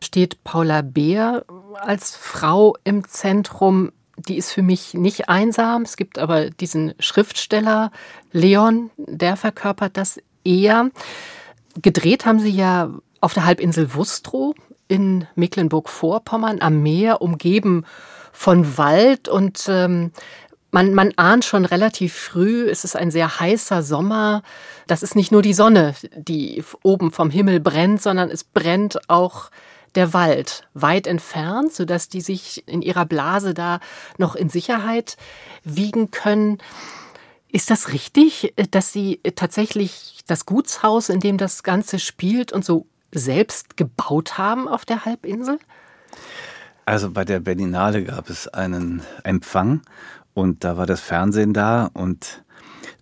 steht 0.02 0.44
Paula 0.44 0.82
Beer 0.84 1.44
als 1.82 2.16
Frau 2.16 2.76
im 2.84 3.06
Zentrum. 3.08 3.92
Die 4.18 4.38
ist 4.38 4.52
für 4.52 4.62
mich 4.62 4.94
nicht 4.94 5.28
einsam. 5.28 5.82
Es 5.82 5.98
gibt 5.98 6.18
aber 6.18 6.50
diesen 6.50 6.94
Schriftsteller 7.00 7.92
Leon, 8.32 8.90
der 8.98 9.36
verkörpert 9.36 9.98
das 9.98 10.20
eher. 10.44 10.92
Gedreht 11.82 12.26
haben 12.26 12.40
sie 12.40 12.52
ja 12.52 12.90
auf 13.22 13.34
der 13.34 13.46
Halbinsel 13.46 13.94
Wustrow 13.94 14.56
in 14.88 15.28
Mecklenburg-Vorpommern 15.36 16.62
am 16.62 16.82
Meer, 16.82 17.22
umgeben 17.22 17.86
von 18.32 18.78
Wald 18.78 19.28
und 19.28 19.66
ähm, 19.68 20.12
man, 20.72 20.94
man 20.94 21.14
ahnt 21.16 21.46
schon 21.46 21.66
relativ 21.66 22.14
früh, 22.14 22.70
es 22.70 22.84
ist 22.84 22.96
ein 22.96 23.10
sehr 23.10 23.40
heißer 23.40 23.82
Sommer. 23.82 24.44
Das 24.86 25.02
ist 25.02 25.16
nicht 25.16 25.32
nur 25.32 25.42
die 25.42 25.54
Sonne, 25.54 25.96
die 26.16 26.64
oben 26.84 27.12
vom 27.12 27.30
Himmel 27.30 27.60
brennt, 27.60 28.02
sondern 28.02 28.30
es 28.30 28.44
brennt 28.44 29.10
auch 29.10 29.50
der 29.96 30.14
Wald 30.14 30.68
weit 30.74 31.08
entfernt, 31.08 31.74
sodass 31.74 32.10
die 32.10 32.22
sich 32.22 32.68
in 32.68 32.82
ihrer 32.82 33.06
Blase 33.06 33.54
da 33.54 33.80
noch 34.18 34.36
in 34.36 34.50
Sicherheit 34.50 35.18
wiegen 35.64 36.12
können. 36.12 36.60
Ist 37.50 37.72
das 37.72 37.94
richtig, 37.94 38.54
dass 38.72 38.92
Sie 38.92 39.22
tatsächlich 39.36 40.20
das 40.28 40.46
Gutshaus, 40.46 41.10
in 41.10 41.22
dem 41.22 41.38
das 41.38 41.64
Ganze 41.64 41.98
spielt 41.98 42.52
und 42.52 42.66
so 42.66 42.86
selbst 43.14 43.78
gebaut 43.78 44.38
haben 44.38 44.68
auf 44.68 44.86
der 44.86 45.06
Halbinsel? 45.06 45.60
Also 46.86 47.12
bei 47.12 47.26
der 47.26 47.40
Berlinale 47.40 48.04
gab 48.04 48.30
es 48.30 48.48
einen 48.48 49.02
Empfang 49.24 49.82
und 50.34 50.64
da 50.64 50.78
war 50.78 50.86
das 50.86 51.02
Fernsehen 51.02 51.54
da 51.54 51.90
und 51.94 52.44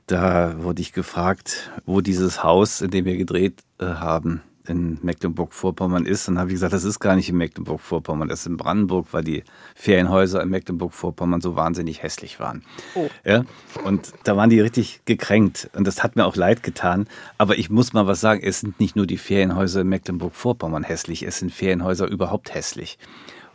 da 0.08 0.64
wurde 0.64 0.82
ich 0.82 0.94
gefragt, 0.94 1.72
wo 1.86 2.02
dieses 2.02 2.44
Haus, 2.44 2.82
in 2.82 2.92
dem 2.92 3.06
wir 3.06 3.18
gedreht 3.18 3.64
äh, 3.80 3.86
haben, 3.86 4.42
in 4.68 5.00
Mecklenburg-Vorpommern 5.02 6.06
ist. 6.06 6.28
Dann 6.28 6.38
habe 6.38 6.50
ich 6.50 6.56
gesagt, 6.56 6.74
das 6.74 6.84
ist 6.84 7.00
gar 7.00 7.16
nicht 7.16 7.30
in 7.30 7.38
Mecklenburg-Vorpommern, 7.38 8.28
das 8.28 8.42
ist 8.42 8.48
in 8.48 8.58
Brandenburg, 8.58 9.08
weil 9.12 9.24
die 9.24 9.44
Ferienhäuser 9.76 10.42
in 10.42 10.50
Mecklenburg-Vorpommern 10.50 11.42
so 11.42 11.56
wahnsinnig 11.56 12.04
hässlich 12.04 12.40
waren. 12.40 12.64
Oh. 12.96 13.08
Ja, 13.24 13.44
und 13.84 14.14
da 14.24 14.36
waren 14.38 14.50
die 14.50 14.60
richtig 14.60 15.02
gekränkt 15.06 15.70
und 15.74 15.86
das 15.86 16.04
hat 16.04 16.16
mir 16.16 16.26
auch 16.26 16.36
leid 16.36 16.64
getan. 16.64 17.08
Aber 17.38 17.58
ich 17.58 17.70
muss 17.70 17.94
mal 17.94 18.08
was 18.08 18.22
sagen, 18.22 18.42
es 18.44 18.60
sind 18.60 18.80
nicht 18.80 18.96
nur 18.96 19.08
die 19.08 19.18
Ferienhäuser 19.18 19.82
in 19.82 19.90
Mecklenburg-Vorpommern 19.90 20.84
hässlich, 20.84 21.24
es 21.24 21.40
sind 21.40 21.52
Ferienhäuser 21.52 22.08
überhaupt 22.08 22.54
hässlich. 22.54 22.98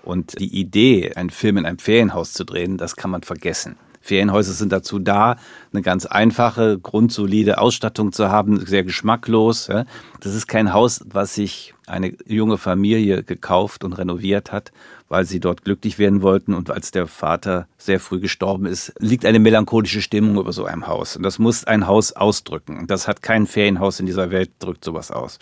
Und 0.03 0.39
die 0.39 0.59
Idee, 0.59 1.13
einen 1.15 1.31
Film 1.31 1.59
in 1.59 1.67
einem 1.67 1.79
Ferienhaus 1.79 2.33
zu 2.33 2.45
drehen, 2.45 2.79
das 2.79 2.97
kann 2.97 3.11
man 3.11 3.23
vergessen. 3.23 3.77
Ferienhäuser 4.01 4.53
sind 4.53 4.73
dazu 4.73 4.99
da, 4.99 5.37
eine 5.73 5.83
ganz 5.83 6.07
einfache, 6.07 6.79
grundsolide 6.79 7.59
Ausstattung 7.59 8.13
zu 8.13 8.31
haben, 8.31 8.65
sehr 8.65 8.83
geschmacklos. 8.83 9.71
Das 10.21 10.35
ist 10.35 10.47
kein 10.49 10.73
Haus, 10.73 11.05
was 11.07 11.35
sich 11.35 11.75
eine 11.87 12.17
junge 12.27 12.57
Familie 12.57 13.23
gekauft 13.23 13.85
und 13.85 13.93
renoviert 13.93 14.53
hat, 14.53 14.73
weil 15.09 15.25
sie 15.25 15.41
dort 15.41 15.65
glücklich 15.65 15.99
werden 15.99 16.23
wollten 16.23 16.55
und 16.55 16.71
als 16.71 16.93
der 16.93 17.07
Vater 17.07 17.67
sehr 17.79 18.01
früh 18.01 18.21
gestorben 18.21 18.67
ist, 18.67 18.95
liegt 19.01 19.27
eine 19.27 19.39
melancholische 19.39 20.01
Stimmung 20.01 20.39
über 20.39 20.53
so 20.53 20.65
einem 20.65 20.87
Haus. 20.87 21.17
Und 21.17 21.25
das 21.25 21.39
muss 21.39 21.65
ein 21.65 21.87
Haus 21.87 22.13
ausdrücken. 22.13 22.87
Das 22.87 23.07
hat 23.09 23.23
kein 23.23 23.47
Ferienhaus 23.47 24.01
in 24.01 24.07
dieser 24.07 24.31
Welt, 24.31 24.51
drückt 24.61 24.85
sowas 24.85 25.11
aus. 25.11 25.39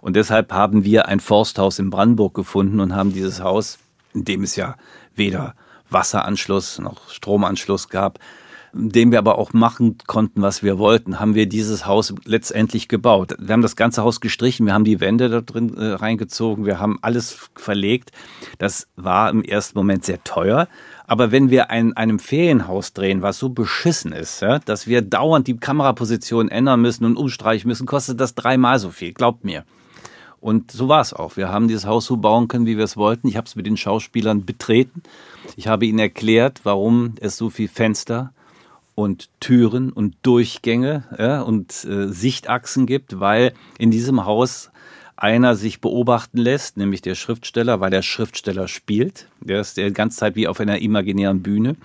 Und 0.00 0.14
deshalb 0.14 0.52
haben 0.52 0.84
wir 0.84 1.08
ein 1.08 1.18
Forsthaus 1.18 1.78
in 1.78 1.90
Brandenburg 1.90 2.34
gefunden 2.34 2.78
und 2.80 2.94
haben 2.94 3.12
dieses 3.12 3.40
Haus, 3.40 3.78
in 4.14 4.24
dem 4.24 4.42
es 4.42 4.54
ja 4.54 4.76
weder 5.14 5.54
Wasseranschluss 5.90 6.78
noch 6.78 7.10
Stromanschluss 7.10 7.88
gab, 7.88 8.18
dem 8.72 9.10
wir 9.10 9.18
aber 9.18 9.38
auch 9.38 9.52
machen 9.52 9.96
konnten, 10.06 10.42
was 10.42 10.62
wir 10.62 10.78
wollten, 10.78 11.18
haben 11.18 11.34
wir 11.34 11.46
dieses 11.48 11.86
Haus 11.86 12.14
letztendlich 12.24 12.88
gebaut. 12.88 13.34
Wir 13.38 13.54
haben 13.54 13.62
das 13.62 13.76
ganze 13.76 14.02
Haus 14.02 14.20
gestrichen, 14.20 14.66
wir 14.66 14.74
haben 14.74 14.84
die 14.84 15.00
Wände 15.00 15.28
da 15.28 15.40
drin 15.40 15.76
äh, 15.76 15.92
reingezogen, 15.94 16.66
wir 16.66 16.78
haben 16.78 16.98
alles 17.00 17.48
verlegt. 17.54 18.10
Das 18.58 18.88
war 18.96 19.30
im 19.30 19.42
ersten 19.42 19.78
Moment 19.78 20.04
sehr 20.04 20.22
teuer. 20.24 20.68
Aber 21.06 21.30
wenn 21.30 21.50
wir 21.50 21.70
ein, 21.70 21.96
einem 21.96 22.18
Ferienhaus 22.18 22.92
drehen, 22.92 23.22
was 23.22 23.38
so 23.38 23.48
beschissen 23.48 24.12
ist, 24.12 24.42
ja, 24.42 24.58
dass 24.58 24.86
wir 24.86 25.02
dauernd 25.02 25.46
die 25.46 25.56
Kameraposition 25.56 26.48
ändern 26.48 26.80
müssen 26.80 27.04
und 27.04 27.16
umstreichen 27.16 27.68
müssen, 27.68 27.86
kostet 27.86 28.20
das 28.20 28.34
dreimal 28.34 28.78
so 28.78 28.90
viel, 28.90 29.12
glaubt 29.12 29.44
mir. 29.44 29.64
Und 30.40 30.70
so 30.70 30.88
war 30.88 31.00
es 31.00 31.12
auch. 31.12 31.36
Wir 31.36 31.48
haben 31.48 31.68
dieses 31.68 31.86
Haus 31.86 32.06
so 32.06 32.16
bauen 32.16 32.48
können, 32.48 32.66
wie 32.66 32.76
wir 32.76 32.84
es 32.84 32.96
wollten. 32.96 33.28
Ich 33.28 33.36
habe 33.36 33.46
es 33.46 33.56
mit 33.56 33.66
den 33.66 33.76
Schauspielern 33.76 34.44
betreten. 34.44 35.02
Ich 35.56 35.68
habe 35.68 35.86
ihnen 35.86 35.98
erklärt, 35.98 36.60
warum 36.64 37.14
es 37.20 37.36
so 37.36 37.50
viel 37.50 37.68
Fenster 37.68 38.32
und 38.94 39.28
Türen 39.40 39.92
und 39.92 40.16
Durchgänge 40.22 41.04
ja, 41.18 41.42
und 41.42 41.84
äh, 41.84 42.08
Sichtachsen 42.08 42.86
gibt, 42.86 43.20
weil 43.20 43.52
in 43.78 43.90
diesem 43.90 44.24
Haus 44.24 44.70
einer 45.16 45.56
sich 45.56 45.80
beobachten 45.80 46.38
lässt, 46.38 46.76
nämlich 46.76 47.00
der 47.00 47.14
Schriftsteller, 47.14 47.80
weil 47.80 47.90
der 47.90 48.02
Schriftsteller 48.02 48.68
spielt. 48.68 49.28
Der 49.40 49.60
ist 49.60 49.76
die 49.76 49.92
ganze 49.92 50.18
Zeit 50.18 50.36
wie 50.36 50.46
auf 50.46 50.60
einer 50.60 50.80
imaginären 50.80 51.42
Bühne. 51.42 51.76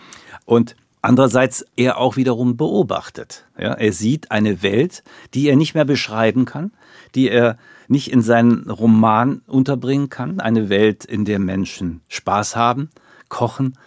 Und 0.46 0.76
andererseits 1.02 1.66
er 1.78 1.98
auch 1.98 2.18
wiederum 2.18 2.58
beobachtet. 2.58 3.46
Ja, 3.58 3.74
er 3.74 3.94
sieht 3.94 4.32
eine 4.32 4.64
Welt, 4.64 5.04
die 5.34 5.48
er 5.48 5.56
nicht 5.56 5.76
mehr 5.76 5.86
beschreiben 5.86 6.46
kann, 6.46 6.72
die 7.16 7.30
er 7.30 7.58
nicht 7.88 8.12
in 8.12 8.22
seinen 8.22 8.70
Roman 8.70 9.42
unterbringen 9.48 10.10
kann. 10.10 10.40
Eine 10.40 10.70
Welt, 10.70 11.06
in 11.06 11.26
der 11.26 11.40
Menschen 11.40 12.02
Spaß 12.08 12.56
haben, 12.56 12.90
kochen, 13.30 13.78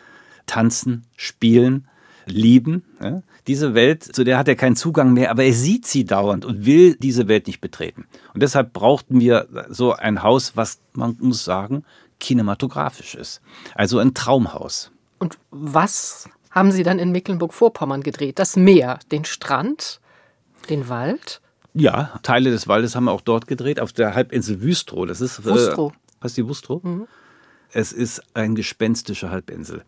tanzen, 0.46 1.04
spielen, 1.16 1.88
lieben. 2.26 2.84
Diese 3.46 3.74
Welt, 3.74 4.02
zu 4.02 4.24
der 4.24 4.38
hat 4.38 4.48
er 4.48 4.56
keinen 4.56 4.76
Zugang 4.76 5.12
mehr, 5.12 5.30
aber 5.30 5.44
er 5.44 5.52
sieht 5.52 5.86
sie 5.86 6.04
dauernd 6.04 6.44
und 6.44 6.64
will 6.64 6.96
diese 6.96 7.28
Welt 7.28 7.46
nicht 7.46 7.60
betreten. 7.60 8.06
Und 8.32 8.42
deshalb 8.42 8.72
brauchten 8.72 9.20
wir 9.20 9.48
so 9.68 9.92
ein 9.92 10.22
Haus, 10.22 10.56
was 10.56 10.80
man 10.94 11.16
muss 11.20 11.44
sagen, 11.44 11.84
kinematografisch 12.20 13.14
ist. 13.14 13.40
Also 13.74 13.98
ein 13.98 14.14
Traumhaus. 14.14 14.90
Und 15.18 15.38
was 15.50 16.28
haben 16.50 16.72
Sie 16.72 16.82
dann 16.82 16.98
in 16.98 17.12
Mecklenburg-Vorpommern 17.12 18.02
gedreht? 18.02 18.38
Das 18.38 18.56
Meer, 18.56 18.98
den 19.10 19.24
Strand, 19.24 20.00
den 20.70 20.88
Wald? 20.88 21.40
Ja, 21.74 22.18
Teile 22.22 22.50
des 22.50 22.68
Waldes 22.68 22.94
haben 22.94 23.04
wir 23.04 23.12
auch 23.12 23.20
dort 23.20 23.46
gedreht, 23.46 23.80
auf 23.80 23.92
der 23.92 24.14
Halbinsel 24.14 24.62
Wüstrow. 24.62 25.06
Das 25.06 25.20
ist 25.20 25.44
Wustrow. 25.44 25.92
Äh, 25.92 26.24
heißt 26.24 26.36
die 26.36 26.48
Wustrow? 26.48 26.82
Mhm. 26.82 27.06
Es 27.72 27.92
ist 27.92 28.22
eine 28.34 28.54
gespenstische 28.54 29.30
Halbinsel 29.30 29.82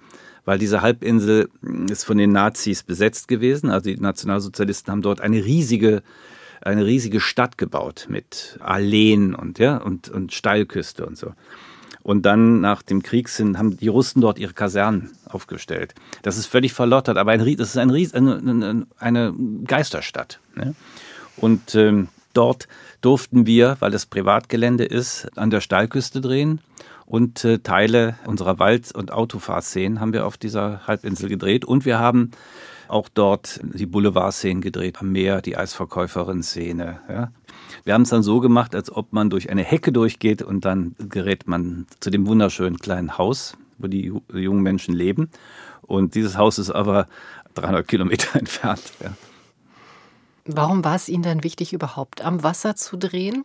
weil 0.47 0.59
diese 0.59 0.81
Halbinsel 0.81 1.51
ist 1.91 2.05
von 2.05 2.17
den 2.17 2.33
Nazis 2.33 2.83
besetzt 2.83 3.29
gewesen. 3.29 3.69
Also 3.69 3.91
die 3.91 4.01
Nationalsozialisten 4.01 4.91
haben 4.91 5.03
dort 5.03 5.21
eine 5.21 5.45
riesige 5.45 6.03
eine 6.63 6.87
riesige 6.87 7.21
Stadt 7.21 7.59
gebaut 7.59 8.07
mit 8.09 8.59
Alleen 8.61 9.35
und 9.35 9.59
ja 9.59 9.77
und 9.77 10.09
und 10.09 10.33
Steilküste 10.33 11.05
und 11.05 11.19
so. 11.19 11.35
Und 12.03 12.23
dann 12.23 12.61
nach 12.61 12.83
dem 12.83 13.03
Krieg 13.03 13.29
sind, 13.29 13.59
haben 13.59 13.77
die 13.77 13.89
Russen 13.89 14.21
dort 14.21 14.39
ihre 14.39 14.53
Kasernen 14.53 15.11
aufgestellt. 15.25 15.95
Das 16.23 16.39
ist 16.39 16.47
völlig 16.47 16.73
verlottert, 16.73 17.19
aber 17.19 17.33
ein, 17.33 17.57
das 17.57 17.71
ist 17.71 17.77
ein, 17.77 17.91
eine, 17.91 18.87
eine 18.99 19.35
Geisterstadt. 19.65 20.39
Ne? 20.55 20.77
Und 21.37 21.75
ähm, 21.75 22.09
dort 22.33 22.69
durften 23.01 23.47
wir, 23.47 23.77
weil 23.81 23.95
es 23.95 24.07
Privatgelände 24.07 24.85
ist, 24.85 25.29
an 25.37 25.51
der 25.51 25.61
Steilküste 25.61 26.21
drehen 26.21 26.61
und 27.07 27.45
äh, 27.45 27.59
Teile 27.59 28.17
unserer 28.27 28.59
Wald- 28.59 28.95
und 28.95 29.13
Autofahrszenen 29.13 30.01
haben 30.01 30.13
wir 30.13 30.27
auf 30.27 30.37
dieser 30.37 30.87
Halbinsel 30.87 31.29
gedreht 31.29 31.65
und 31.65 31.85
wir 31.85 31.99
haben 31.99 32.33
auch 32.89 33.09
dort 33.09 33.61
die 33.63 33.87
Boulevardszenen 33.87 34.61
gedreht, 34.61 34.99
am 35.01 35.13
Meer, 35.13 35.43
die 35.43 35.57
Eisverkäuferin-Szene. 35.57 37.01
Ja. 37.09 37.33
Wir 37.85 37.95
haben 37.95 38.03
es 38.03 38.11
dann 38.11 38.23
so 38.23 38.41
gemacht, 38.41 38.75
als 38.75 38.93
ob 38.93 39.13
man 39.13 39.31
durch 39.31 39.51
eine 39.51 39.63
Hecke 39.63 39.93
durchgeht 39.93 40.43
und 40.43 40.65
dann 40.65 40.95
gerät 40.99 41.49
man 41.49 41.87
zu 42.01 42.11
dem 42.11 42.27
wunderschönen 42.27 42.79
kleinen 42.79 43.19
Haus, 43.19 43.57
wo 43.79 43.87
die 43.87 44.13
jungen 44.33 44.63
Menschen 44.63 44.95
leben. 44.95 45.31
Und 45.83 46.15
dieses 46.15 46.37
Haus 46.37 46.59
ist 46.59 46.71
aber 46.71 47.07
300 47.55 47.87
Kilometer 47.87 48.39
entfernt. 48.39 48.93
Ja. 49.03 49.13
Warum 50.47 50.85
war 50.85 50.95
es 50.95 51.09
Ihnen 51.09 51.23
dann 51.23 51.45
wichtig, 51.45 51.73
überhaupt 51.73 52.23
am 52.23 52.43
Wasser 52.43 52.77
zu 52.77 52.97
drehen? 52.97 53.45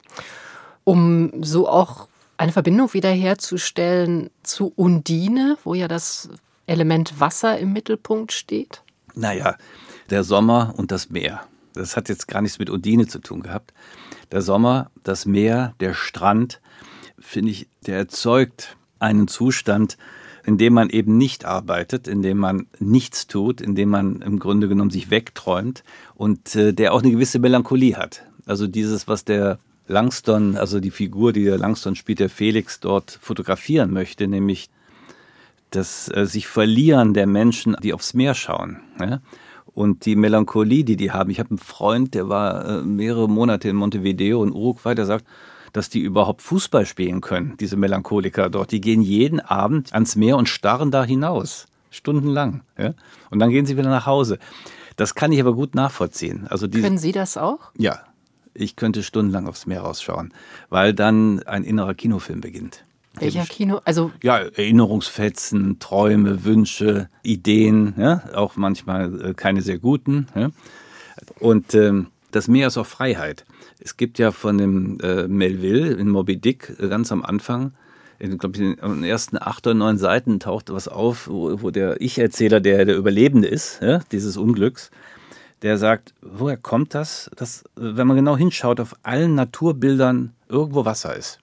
Um 0.83 1.43
so 1.43 1.67
auch 1.67 2.07
eine 2.37 2.51
Verbindung 2.51 2.93
wiederherzustellen 2.93 4.29
zu 4.43 4.73
Undine, 4.75 5.57
wo 5.63 5.73
ja 5.73 5.87
das 5.87 6.29
Element 6.65 7.19
Wasser 7.19 7.57
im 7.59 7.73
Mittelpunkt 7.73 8.31
steht? 8.31 8.81
Naja, 9.13 9.57
der 10.09 10.23
Sommer 10.23 10.73
und 10.77 10.91
das 10.91 11.09
Meer. 11.09 11.41
Das 11.73 11.95
hat 11.95 12.09
jetzt 12.09 12.27
gar 12.27 12.41
nichts 12.41 12.59
mit 12.59 12.69
Undine 12.69 13.07
zu 13.07 13.19
tun 13.19 13.41
gehabt. 13.41 13.73
Der 14.31 14.41
Sommer, 14.41 14.89
das 15.03 15.25
Meer, 15.25 15.73
der 15.79 15.93
Strand, 15.93 16.61
finde 17.19 17.51
ich, 17.51 17.67
der 17.85 17.97
erzeugt 17.97 18.75
einen 18.99 19.27
Zustand, 19.27 19.97
in 20.45 20.57
dem 20.57 20.73
man 20.73 20.89
eben 20.89 21.17
nicht 21.17 21.45
arbeitet, 21.45 22.07
in 22.07 22.21
dem 22.21 22.37
man 22.37 22.67
nichts 22.79 23.27
tut, 23.27 23.61
in 23.61 23.75
dem 23.75 23.89
man 23.89 24.21
im 24.21 24.39
Grunde 24.39 24.67
genommen 24.67 24.89
sich 24.89 25.09
wegträumt 25.09 25.83
und 26.15 26.55
äh, 26.55 26.73
der 26.73 26.93
auch 26.93 27.01
eine 27.01 27.11
gewisse 27.11 27.39
Melancholie 27.39 27.95
hat. 27.95 28.23
Also 28.45 28.67
dieses, 28.67 29.07
was 29.07 29.23
der 29.23 29.59
Langston, 29.87 30.57
also 30.57 30.79
die 30.79 30.91
Figur, 30.91 31.33
die 31.33 31.43
der 31.43 31.57
Langston 31.57 31.95
spielt, 31.95 32.19
der 32.19 32.29
Felix 32.29 32.79
dort 32.79 33.11
fotografieren 33.21 33.91
möchte, 33.91 34.27
nämlich 34.27 34.69
das 35.69 36.09
äh, 36.13 36.25
sich 36.25 36.47
verlieren 36.47 37.13
der 37.13 37.27
Menschen, 37.27 37.75
die 37.81 37.93
aufs 37.93 38.13
Meer 38.13 38.33
schauen. 38.33 38.81
Ja? 38.99 39.21
Und 39.73 40.05
die 40.05 40.15
Melancholie, 40.15 40.83
die 40.83 40.97
die 40.97 41.11
haben. 41.11 41.29
Ich 41.29 41.39
habe 41.39 41.51
einen 41.51 41.57
Freund, 41.57 42.13
der 42.13 42.29
war 42.29 42.65
äh, 42.65 42.83
mehrere 42.83 43.29
Monate 43.29 43.69
in 43.69 43.75
Montevideo 43.75 44.41
und 44.41 44.51
Uruguay, 44.51 44.95
der 44.95 45.05
sagt, 45.05 45.25
dass 45.73 45.89
die 45.89 45.99
überhaupt 45.99 46.41
Fußball 46.41 46.85
spielen 46.85 47.21
können, 47.21 47.55
diese 47.59 47.77
Melancholiker 47.77 48.49
dort. 48.49 48.71
Die 48.71 48.81
gehen 48.81 49.01
jeden 49.01 49.39
Abend 49.39 49.93
ans 49.93 50.15
Meer 50.15 50.37
und 50.37 50.49
starren 50.49 50.91
da 50.91 51.03
hinaus, 51.03 51.67
stundenlang. 51.89 52.61
Ja? 52.77 52.93
Und 53.29 53.39
dann 53.39 53.49
gehen 53.49 53.65
sie 53.65 53.77
wieder 53.77 53.89
nach 53.89 54.05
Hause. 54.05 54.39
Das 54.95 55.15
kann 55.15 55.31
ich 55.31 55.39
aber 55.39 55.53
gut 55.53 55.75
nachvollziehen. 55.75 56.47
Also 56.49 56.67
diese, 56.67 56.83
Können 56.83 56.97
Sie 56.97 57.11
das 57.11 57.37
auch? 57.37 57.71
Ja, 57.77 58.01
ich 58.53 58.75
könnte 58.75 59.03
stundenlang 59.03 59.47
aufs 59.47 59.65
Meer 59.65 59.81
rausschauen, 59.81 60.33
weil 60.69 60.93
dann 60.93 61.41
ein 61.43 61.63
innerer 61.63 61.93
Kinofilm 61.93 62.41
beginnt. 62.41 62.83
Welcher 63.19 63.45
Kino? 63.45 63.81
Also 63.83 64.11
ja, 64.23 64.37
Erinnerungsfetzen, 64.37 65.79
Träume, 65.79 66.45
Wünsche, 66.45 67.09
Ideen, 67.23 67.93
ja, 67.97 68.23
auch 68.33 68.55
manchmal 68.55 69.31
äh, 69.31 69.33
keine 69.33 69.61
sehr 69.61 69.79
guten. 69.79 70.27
Ja. 70.33 70.49
Und 71.39 71.73
ähm, 71.73 72.07
das 72.31 72.47
Meer 72.47 72.67
ist 72.67 72.77
auch 72.77 72.85
Freiheit. 72.85 73.45
Es 73.83 73.97
gibt 73.97 74.19
ja 74.19 74.31
von 74.31 74.57
dem 74.57 74.99
äh, 74.99 75.27
Melville 75.27 75.93
in 75.93 76.07
Moby 76.07 76.37
Dick 76.37 76.73
äh, 76.79 76.87
ganz 76.87 77.11
am 77.11 77.25
Anfang, 77.25 77.73
in, 78.19 78.37
glaub 78.37 78.55
ich, 78.55 78.61
in 78.61 78.75
den 78.75 79.03
ersten 79.03 79.41
acht 79.41 79.65
oder 79.65 79.73
neun 79.73 79.97
Seiten 79.97 80.39
taucht 80.39 80.71
was 80.71 80.87
auf, 80.87 81.27
wo, 81.27 81.61
wo 81.63 81.71
der 81.71 81.99
Ich-Erzähler, 81.99 82.59
der 82.59 82.85
der 82.85 82.95
Überlebende 82.95 83.47
ist, 83.47 83.81
ja, 83.81 83.99
dieses 84.11 84.37
Unglücks, 84.37 84.91
der 85.63 85.77
sagt, 85.77 86.13
woher 86.21 86.57
kommt 86.57 86.93
das, 86.93 87.31
dass, 87.35 87.63
wenn 87.75 88.07
man 88.07 88.17
genau 88.17 88.37
hinschaut, 88.37 88.79
auf 88.79 88.95
allen 89.01 89.33
Naturbildern 89.33 90.33
irgendwo 90.47 90.85
Wasser 90.85 91.15
ist. 91.15 91.39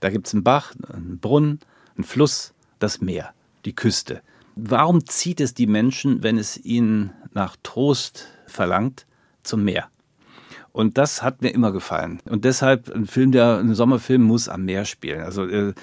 Da 0.00 0.08
gibt 0.08 0.26
es 0.26 0.34
einen 0.34 0.42
Bach, 0.42 0.74
einen 0.92 1.18
Brunnen, 1.18 1.60
einen 1.96 2.04
Fluss, 2.04 2.54
das 2.78 3.00
Meer, 3.00 3.34
die 3.66 3.74
Küste. 3.74 4.22
Warum 4.56 5.06
zieht 5.06 5.40
es 5.40 5.54
die 5.54 5.66
Menschen, 5.66 6.22
wenn 6.22 6.38
es 6.38 6.56
ihnen 6.56 7.12
nach 7.34 7.56
Trost 7.62 8.28
verlangt, 8.46 9.06
zum 9.42 9.64
Meer? 9.64 9.91
Und 10.72 10.96
das 10.98 11.22
hat 11.22 11.42
mir 11.42 11.50
immer 11.50 11.70
gefallen. 11.70 12.20
Und 12.28 12.44
deshalb, 12.44 12.90
ein 12.94 13.06
Film, 13.06 13.32
der, 13.32 13.58
ein 13.58 13.74
Sommerfilm 13.74 14.22
muss 14.22 14.48
am 14.48 14.64
Meer 14.64 14.84
spielen. 14.84 15.20
Also, 15.20 15.46
äh, 15.46 15.74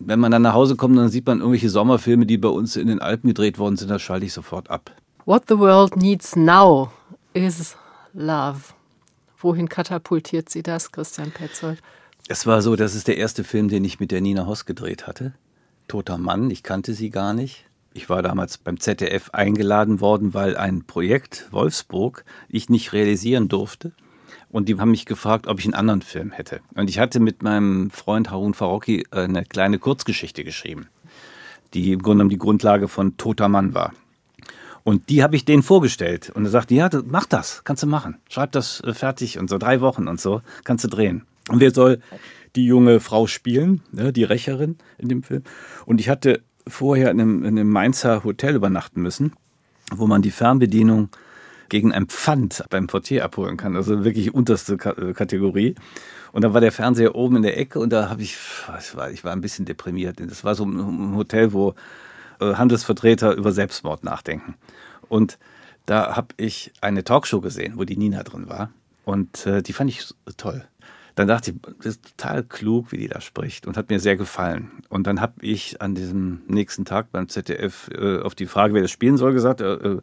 wenn 0.00 0.18
man 0.18 0.32
dann 0.32 0.42
nach 0.42 0.54
Hause 0.54 0.76
kommt, 0.76 0.98
dann 0.98 1.08
sieht 1.08 1.26
man 1.26 1.38
irgendwelche 1.38 1.70
Sommerfilme, 1.70 2.26
die 2.26 2.36
bei 2.36 2.48
uns 2.48 2.76
in 2.76 2.88
den 2.88 3.00
Alpen 3.00 3.28
gedreht 3.28 3.58
worden 3.58 3.76
sind, 3.76 3.90
das 3.90 4.02
schalte 4.02 4.26
ich 4.26 4.32
sofort 4.32 4.70
ab. 4.70 4.90
What 5.24 5.44
the 5.48 5.58
world 5.58 5.96
needs 5.96 6.36
now 6.36 6.90
is 7.32 7.76
love. 8.12 8.74
Wohin 9.38 9.68
katapultiert 9.68 10.48
Sie 10.48 10.62
das, 10.62 10.90
Christian 10.90 11.30
Petzold? 11.30 11.78
Es 12.28 12.46
war 12.46 12.62
so, 12.62 12.76
das 12.76 12.94
ist 12.94 13.08
der 13.08 13.18
erste 13.18 13.44
Film, 13.44 13.68
den 13.68 13.84
ich 13.84 14.00
mit 14.00 14.10
der 14.10 14.20
Nina 14.20 14.46
Hoss 14.46 14.64
gedreht 14.64 15.06
hatte. 15.06 15.34
Toter 15.88 16.18
Mann, 16.18 16.50
ich 16.50 16.62
kannte 16.62 16.94
sie 16.94 17.10
gar 17.10 17.34
nicht. 17.34 17.66
Ich 17.92 18.08
war 18.08 18.22
damals 18.22 18.58
beim 18.58 18.80
ZDF 18.80 19.30
eingeladen 19.30 20.00
worden, 20.00 20.34
weil 20.34 20.56
ein 20.56 20.84
Projekt 20.84 21.48
Wolfsburg 21.52 22.24
ich 22.48 22.68
nicht 22.68 22.92
realisieren 22.92 23.48
durfte. 23.48 23.92
Und 24.54 24.68
die 24.68 24.78
haben 24.78 24.92
mich 24.92 25.04
gefragt, 25.04 25.48
ob 25.48 25.58
ich 25.58 25.64
einen 25.64 25.74
anderen 25.74 26.00
Film 26.00 26.30
hätte. 26.30 26.60
Und 26.76 26.88
ich 26.88 27.00
hatte 27.00 27.18
mit 27.18 27.42
meinem 27.42 27.90
Freund 27.90 28.30
Harun 28.30 28.54
Farocki 28.54 29.04
eine 29.10 29.44
kleine 29.44 29.80
Kurzgeschichte 29.80 30.44
geschrieben, 30.44 30.86
die 31.74 31.90
im 31.90 32.00
Grunde 32.00 32.18
genommen 32.18 32.30
die 32.30 32.38
Grundlage 32.38 32.86
von 32.86 33.16
Toter 33.16 33.48
Mann 33.48 33.74
war. 33.74 33.92
Und 34.84 35.08
die 35.08 35.24
habe 35.24 35.34
ich 35.34 35.44
denen 35.44 35.64
vorgestellt. 35.64 36.30
Und 36.32 36.44
er 36.44 36.50
sagte, 36.50 36.72
ja, 36.76 36.88
mach 37.04 37.26
das, 37.26 37.64
kannst 37.64 37.82
du 37.82 37.88
machen. 37.88 38.18
Schreib 38.30 38.52
das 38.52 38.80
äh, 38.82 38.94
fertig 38.94 39.40
und 39.40 39.50
so, 39.50 39.58
drei 39.58 39.80
Wochen 39.80 40.06
und 40.06 40.20
so, 40.20 40.40
kannst 40.62 40.84
du 40.84 40.88
drehen. 40.88 41.24
Und 41.48 41.58
wer 41.58 41.72
soll 41.72 41.98
die 42.54 42.64
junge 42.64 43.00
Frau 43.00 43.26
spielen, 43.26 43.82
ne, 43.90 44.12
die 44.12 44.22
Rächerin 44.22 44.78
in 44.98 45.08
dem 45.08 45.24
Film? 45.24 45.42
Und 45.84 46.00
ich 46.00 46.08
hatte 46.08 46.44
vorher 46.68 47.10
in 47.10 47.20
einem, 47.20 47.38
in 47.40 47.58
einem 47.58 47.70
Mainzer 47.70 48.22
Hotel 48.22 48.54
übernachten 48.54 49.02
müssen, 49.02 49.32
wo 49.92 50.06
man 50.06 50.22
die 50.22 50.30
Fernbedienung 50.30 51.08
gegen 51.68 51.92
ein 51.92 52.06
Pfand 52.06 52.64
beim 52.70 52.86
Portier 52.86 53.24
abholen 53.24 53.56
kann. 53.56 53.76
Also 53.76 54.04
wirklich 54.04 54.34
unterste 54.34 54.74
äh, 54.74 55.12
Kategorie. 55.12 55.74
Und 56.32 56.42
da 56.42 56.52
war 56.52 56.60
der 56.60 56.72
Fernseher 56.72 57.14
oben 57.14 57.36
in 57.36 57.42
der 57.42 57.58
Ecke 57.58 57.78
und 57.78 57.92
da 57.92 58.10
habe 58.10 58.22
ich, 58.22 58.36
ich 58.78 58.96
war, 58.96 59.10
ich 59.10 59.22
war 59.24 59.32
ein 59.32 59.40
bisschen 59.40 59.66
deprimiert. 59.66 60.18
Das 60.18 60.42
war 60.42 60.54
so 60.54 60.64
ein 60.64 61.14
Hotel, 61.14 61.52
wo 61.52 61.74
äh, 62.40 62.54
Handelsvertreter 62.54 63.34
über 63.34 63.52
Selbstmord 63.52 64.04
nachdenken. 64.04 64.56
Und 65.08 65.38
da 65.86 66.16
habe 66.16 66.28
ich 66.36 66.72
eine 66.80 67.04
Talkshow 67.04 67.40
gesehen, 67.40 67.74
wo 67.76 67.84
die 67.84 67.96
Nina 67.96 68.22
drin 68.22 68.48
war. 68.48 68.70
Und 69.04 69.46
äh, 69.46 69.62
die 69.62 69.72
fand 69.72 69.90
ich 69.90 70.12
toll. 70.36 70.64
dann 71.14 71.28
dachte 71.28 71.52
ich, 71.52 71.56
das 71.78 71.86
ist 71.96 72.16
total 72.16 72.42
klug, 72.42 72.90
wie 72.90 72.96
die 72.96 73.08
da 73.08 73.20
spricht 73.20 73.66
und 73.66 73.76
hat 73.76 73.90
mir 73.90 74.00
sehr 74.00 74.16
gefallen. 74.16 74.70
Und 74.88 75.06
dann 75.06 75.20
habe 75.20 75.34
ich 75.42 75.80
an 75.80 75.94
diesem 75.94 76.42
nächsten 76.48 76.84
Tag 76.84 77.12
beim 77.12 77.28
ZDF 77.28 77.90
äh, 77.94 78.18
auf 78.20 78.34
die 78.34 78.46
Frage, 78.46 78.74
wer 78.74 78.82
das 78.82 78.90
spielen 78.90 79.18
soll, 79.18 79.34
gesagt, 79.34 79.60
äh, 79.60 79.98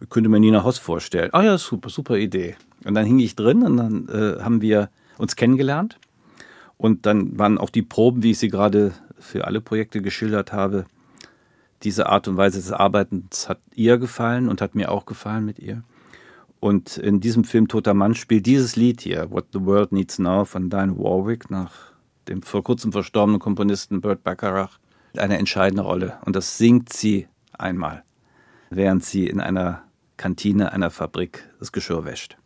äh, 0.00 0.06
könnte 0.08 0.28
mir 0.28 0.40
Nina 0.40 0.64
Hoss 0.64 0.78
vorstellen. 0.78 1.30
Ah 1.32 1.42
ja, 1.42 1.58
super, 1.58 1.90
super 1.90 2.16
Idee. 2.16 2.56
Und 2.84 2.94
dann 2.94 3.06
hing 3.06 3.18
ich 3.18 3.36
drin 3.36 3.62
und 3.62 3.76
dann 3.76 4.08
äh, 4.08 4.42
haben 4.42 4.60
wir 4.60 4.90
uns 5.18 5.36
kennengelernt. 5.36 5.98
Und 6.78 7.06
dann 7.06 7.38
waren 7.38 7.58
auch 7.58 7.70
die 7.70 7.82
Proben, 7.82 8.22
wie 8.22 8.32
ich 8.32 8.38
sie 8.38 8.48
gerade 8.48 8.92
für 9.18 9.46
alle 9.46 9.60
Projekte 9.60 10.02
geschildert 10.02 10.52
habe. 10.52 10.84
Diese 11.82 12.08
Art 12.08 12.28
und 12.28 12.36
Weise 12.36 12.58
des 12.58 12.72
Arbeitens 12.72 13.48
hat 13.48 13.60
ihr 13.74 13.98
gefallen 13.98 14.48
und 14.48 14.60
hat 14.60 14.74
mir 14.74 14.90
auch 14.90 15.06
gefallen 15.06 15.44
mit 15.44 15.58
ihr. 15.58 15.82
Und 16.60 16.96
in 16.96 17.20
diesem 17.20 17.44
Film 17.44 17.68
Toter 17.68 17.94
Mann 17.94 18.14
spielt 18.14 18.46
dieses 18.46 18.76
Lied 18.76 19.00
hier, 19.00 19.30
What 19.30 19.46
the 19.52 19.64
World 19.64 19.92
Needs 19.92 20.18
Now 20.18 20.44
von 20.44 20.70
Diane 20.70 20.96
Warwick, 20.96 21.50
nach 21.50 21.72
dem 22.28 22.42
vor 22.42 22.64
kurzem 22.64 22.92
verstorbenen 22.92 23.40
Komponisten 23.40 24.00
Burt 24.00 24.24
Bacharach, 24.24 24.78
eine 25.16 25.38
entscheidende 25.38 25.82
Rolle. 25.82 26.18
Und 26.24 26.34
das 26.34 26.58
singt 26.58 26.92
sie 26.92 27.28
einmal, 27.52 28.04
während 28.70 29.04
sie 29.04 29.26
in 29.26 29.40
einer 29.40 29.85
Kantine 30.16 30.72
einer 30.72 30.90
Fabrik 30.90 31.48
das 31.58 31.72
Geschirr 31.72 32.04
wäscht. 32.04 32.36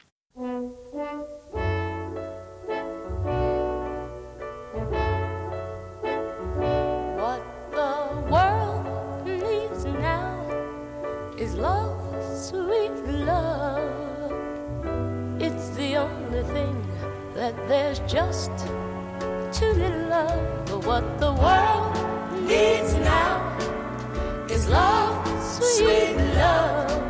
Love, 11.57 11.95
love. 13.27 13.61
There's 17.67 18.01
just 18.01 18.51
too 19.53 19.73
little 19.73 20.13
of. 20.13 20.67
But 20.67 20.87
what 20.87 21.21
the 21.21 21.33
world 21.33 21.95
needs 22.49 22.95
now 22.95 23.57
is 24.51 24.69
love, 24.69 25.27
sweet 25.43 26.17
love. 26.35 27.10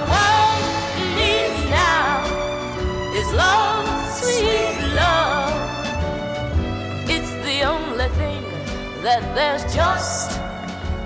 that 9.01 9.23
there's 9.33 9.63
just 9.73 10.37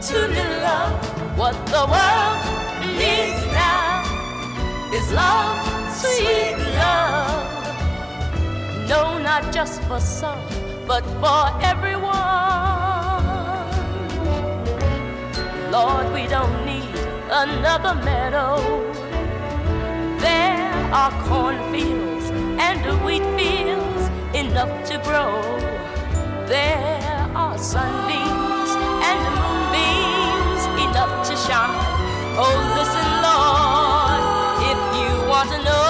too 0.02 0.20
little 0.20 0.66
of. 0.66 1.38
What 1.38 1.56
the 1.68 1.86
world 1.88 2.40
needs 3.00 3.40
now 3.56 4.04
is 4.94 5.12
love, 5.14 5.96
sweet 5.96 6.58
love. 6.76 7.56
No, 8.90 9.18
not 9.18 9.54
just 9.54 9.82
for 9.84 10.00
some, 10.00 10.40
but 10.86 11.04
for 11.22 11.44
everyone. 11.62 12.14
Lord, 15.72 16.14
we 16.14 16.28
don't 16.28 16.66
need 16.66 16.96
another 17.32 17.96
meadow. 18.04 18.60
There 20.20 20.74
are 20.94 21.12
cornfields 21.28 22.30
and 22.60 22.82
wheat 23.06 23.24
fields 23.38 24.04
enough 24.36 24.86
to 24.90 24.98
grow. 25.00 25.42
There 26.48 27.15
are 27.36 27.58
sunbeams 27.58 28.72
and 29.08 29.20
moonbeams 29.36 30.64
enough 30.88 31.28
to 31.28 31.36
shine. 31.36 31.76
Oh, 32.40 32.56
listen, 32.78 33.08
Lord, 33.28 34.22
if 34.72 34.80
you 35.00 35.12
want 35.30 35.50
to 35.52 35.58
know. 35.68 35.84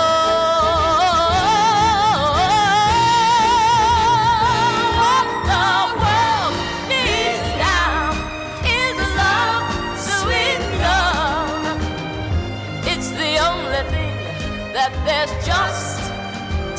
What 5.02 5.28
the 5.52 5.70
world 6.02 6.56
needs 6.90 7.48
now 7.62 8.10
is 8.66 8.98
love, 9.22 9.66
sweet 10.18 10.62
love. 10.82 11.78
It's 12.92 13.10
the 13.22 13.34
only 13.50 13.84
thing 13.94 14.16
that 14.74 14.92
there's 15.06 15.34
just 15.46 16.00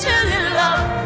too 0.02 0.20
little 0.28 0.58
of. 0.58 1.05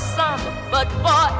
Just 0.00 0.16
for 0.16 0.16
some, 0.16 0.40
but 0.70 0.88
for 1.02 1.39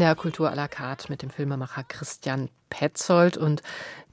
world. 0.00 0.08
NDR 0.08 0.14
Kultur 0.14 0.48
à 0.48 0.54
la 0.54 0.68
carte 0.68 1.10
mit 1.10 1.22
dem 1.22 1.30
Filmemacher 1.30 1.84
Christian 1.86 2.48
Petzold. 2.70 3.36
Und 3.36 3.62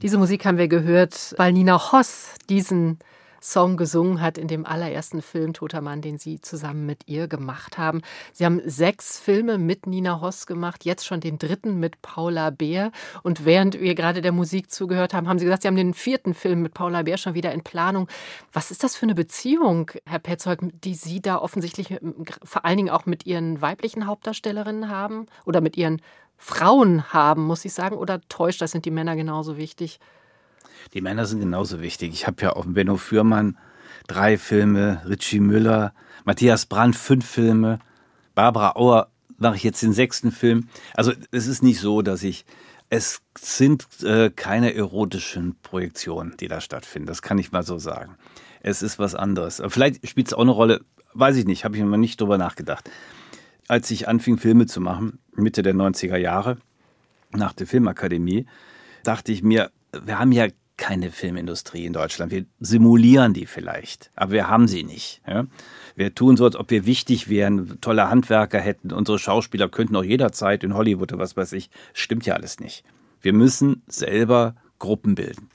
diese 0.01 0.17
Musik 0.17 0.45
haben 0.45 0.57
wir 0.57 0.67
gehört, 0.67 1.35
weil 1.37 1.53
Nina 1.53 1.91
Hoss 1.91 2.35
diesen 2.49 2.99
Song 3.45 3.77
gesungen 3.77 4.21
hat 4.21 4.39
in 4.39 4.47
dem 4.47 4.65
allerersten 4.65 5.21
Film 5.21 5.53
Toter 5.53 5.79
Mann, 5.79 6.01
den 6.01 6.17
Sie 6.17 6.41
zusammen 6.41 6.87
mit 6.87 7.03
ihr 7.05 7.27
gemacht 7.27 7.77
haben. 7.77 8.01
Sie 8.33 8.43
haben 8.43 8.59
sechs 8.65 9.19
Filme 9.19 9.59
mit 9.59 9.85
Nina 9.85 10.19
Hoss 10.19 10.47
gemacht, 10.47 10.83
jetzt 10.83 11.05
schon 11.05 11.19
den 11.19 11.37
dritten 11.37 11.79
mit 11.79 12.01
Paula 12.01 12.49
Beer. 12.49 12.91
Und 13.21 13.45
während 13.45 13.79
wir 13.79 13.93
gerade 13.93 14.23
der 14.23 14.31
Musik 14.31 14.71
zugehört 14.71 15.13
haben, 15.13 15.29
haben 15.29 15.37
Sie 15.37 15.45
gesagt, 15.45 15.61
Sie 15.61 15.67
haben 15.67 15.75
den 15.75 15.93
vierten 15.93 16.33
Film 16.33 16.63
mit 16.63 16.73
Paula 16.73 17.03
Beer 17.03 17.17
schon 17.17 17.35
wieder 17.35 17.51
in 17.51 17.61
Planung. 17.61 18.07
Was 18.51 18.71
ist 18.71 18.83
das 18.83 18.95
für 18.95 19.05
eine 19.05 19.13
Beziehung, 19.13 19.91
Herr 20.07 20.19
Petzold, 20.19 20.61
die 20.83 20.95
Sie 20.95 21.21
da 21.21 21.37
offensichtlich 21.37 21.99
vor 22.43 22.65
allen 22.65 22.77
Dingen 22.77 22.89
auch 22.89 23.05
mit 23.05 23.27
Ihren 23.27 23.61
weiblichen 23.61 24.07
Hauptdarstellerinnen 24.07 24.89
haben 24.89 25.27
oder 25.45 25.61
mit 25.61 25.77
Ihren 25.77 26.01
Frauen 26.35 27.13
haben, 27.13 27.43
muss 27.43 27.63
ich 27.63 27.73
sagen? 27.73 27.95
Oder 27.95 28.21
täuscht 28.27 28.63
das, 28.63 28.71
sind 28.71 28.85
die 28.85 28.91
Männer 28.91 29.15
genauso 29.15 29.55
wichtig? 29.55 29.99
Die 30.93 31.01
Männer 31.01 31.25
sind 31.25 31.39
genauso 31.39 31.81
wichtig. 31.81 32.13
Ich 32.13 32.27
habe 32.27 32.41
ja 32.41 32.55
auch 32.55 32.65
Benno 32.65 32.97
Fürmann 32.97 33.57
drei 34.07 34.37
Filme, 34.37 35.01
Richie 35.07 35.39
Müller, 35.39 35.93
Matthias 36.23 36.65
Brandt 36.65 36.95
fünf 36.95 37.25
Filme, 37.25 37.79
Barbara 38.33 38.75
Auer 38.75 39.09
mache 39.37 39.55
ich 39.55 39.63
jetzt 39.63 39.81
den 39.81 39.93
sechsten 39.93 40.31
Film. 40.31 40.69
Also 40.93 41.11
es 41.31 41.47
ist 41.47 41.63
nicht 41.63 41.79
so, 41.79 42.01
dass 42.01 42.23
ich 42.23 42.45
es 42.89 43.21
sind 43.37 43.87
äh, 44.03 44.29
keine 44.29 44.73
erotischen 44.73 45.55
Projektionen, 45.61 46.37
die 46.37 46.47
da 46.47 46.61
stattfinden. 46.61 47.07
Das 47.07 47.21
kann 47.21 47.37
ich 47.37 47.51
mal 47.51 47.63
so 47.63 47.77
sagen. 47.79 48.15
Es 48.61 48.81
ist 48.81 48.99
was 48.99 49.15
anderes. 49.15 49.61
Vielleicht 49.67 50.07
spielt 50.07 50.27
es 50.27 50.33
auch 50.33 50.41
eine 50.41 50.51
Rolle, 50.51 50.81
weiß 51.13 51.35
ich 51.37 51.45
nicht, 51.45 51.65
habe 51.65 51.75
ich 51.75 51.83
mir 51.83 51.97
nicht 51.97 52.21
drüber 52.21 52.37
nachgedacht. 52.37 52.89
Als 53.67 53.89
ich 53.89 54.07
anfing, 54.07 54.37
Filme 54.37 54.67
zu 54.67 54.81
machen, 54.81 55.19
Mitte 55.33 55.63
der 55.63 55.73
90er 55.73 56.17
Jahre, 56.17 56.57
nach 57.31 57.53
der 57.53 57.67
Filmakademie, 57.67 58.45
dachte 59.03 59.31
ich 59.31 59.41
mir, 59.41 59.71
wir 59.91 60.19
haben 60.19 60.31
ja 60.31 60.47
keine 60.77 61.11
Filmindustrie 61.11 61.85
in 61.85 61.93
Deutschland. 61.93 62.31
Wir 62.31 62.45
simulieren 62.59 63.33
die 63.33 63.45
vielleicht, 63.45 64.11
aber 64.15 64.33
wir 64.33 64.49
haben 64.49 64.67
sie 64.67 64.83
nicht. 64.83 65.21
Ja? 65.27 65.45
Wir 65.95 66.13
tun 66.13 66.35
so, 66.35 66.45
als 66.45 66.55
ob 66.55 66.69
wir 66.69 66.85
wichtig 66.85 67.29
wären, 67.29 67.79
tolle 67.81 68.09
Handwerker 68.09 68.59
hätten, 68.59 68.91
unsere 68.91 69.17
Schauspieler 69.17 69.69
könnten 69.69 69.95
auch 69.95 70.03
jederzeit 70.03 70.63
in 70.63 70.73
Hollywood 70.73 71.13
oder 71.13 71.21
was 71.21 71.37
weiß 71.37 71.53
ich. 71.53 71.69
Stimmt 71.93 72.25
ja 72.25 72.33
alles 72.33 72.59
nicht. 72.59 72.83
Wir 73.21 73.33
müssen 73.33 73.83
selber 73.87 74.55
Gruppen 74.79 75.15
bilden. 75.15 75.49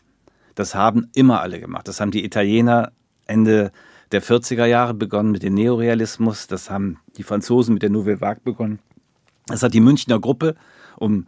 Das 0.55 0.75
haben 0.75 1.09
immer 1.15 1.41
alle 1.41 1.61
gemacht. 1.61 1.87
Das 1.87 2.01
haben 2.01 2.11
die 2.11 2.25
Italiener 2.25 2.93
Ende 3.27 3.71
der 4.13 4.23
40er 4.23 4.65
Jahre 4.65 4.95
begonnen 4.95 5.31
mit 5.31 5.43
dem 5.43 5.55
Neorealismus. 5.55 6.47
Das 6.47 6.71
haben 6.71 6.99
die 7.17 7.23
Franzosen 7.23 7.75
mit 7.75 7.83
der 7.83 7.91
Nouvelle 7.91 8.21
Vague 8.21 8.43
begonnen. 8.43 8.81
Das 9.47 9.63
hat 9.63 9.75
die 9.75 9.81
Münchner 9.81 10.19
Gruppe 10.19 10.57
um 10.97 11.27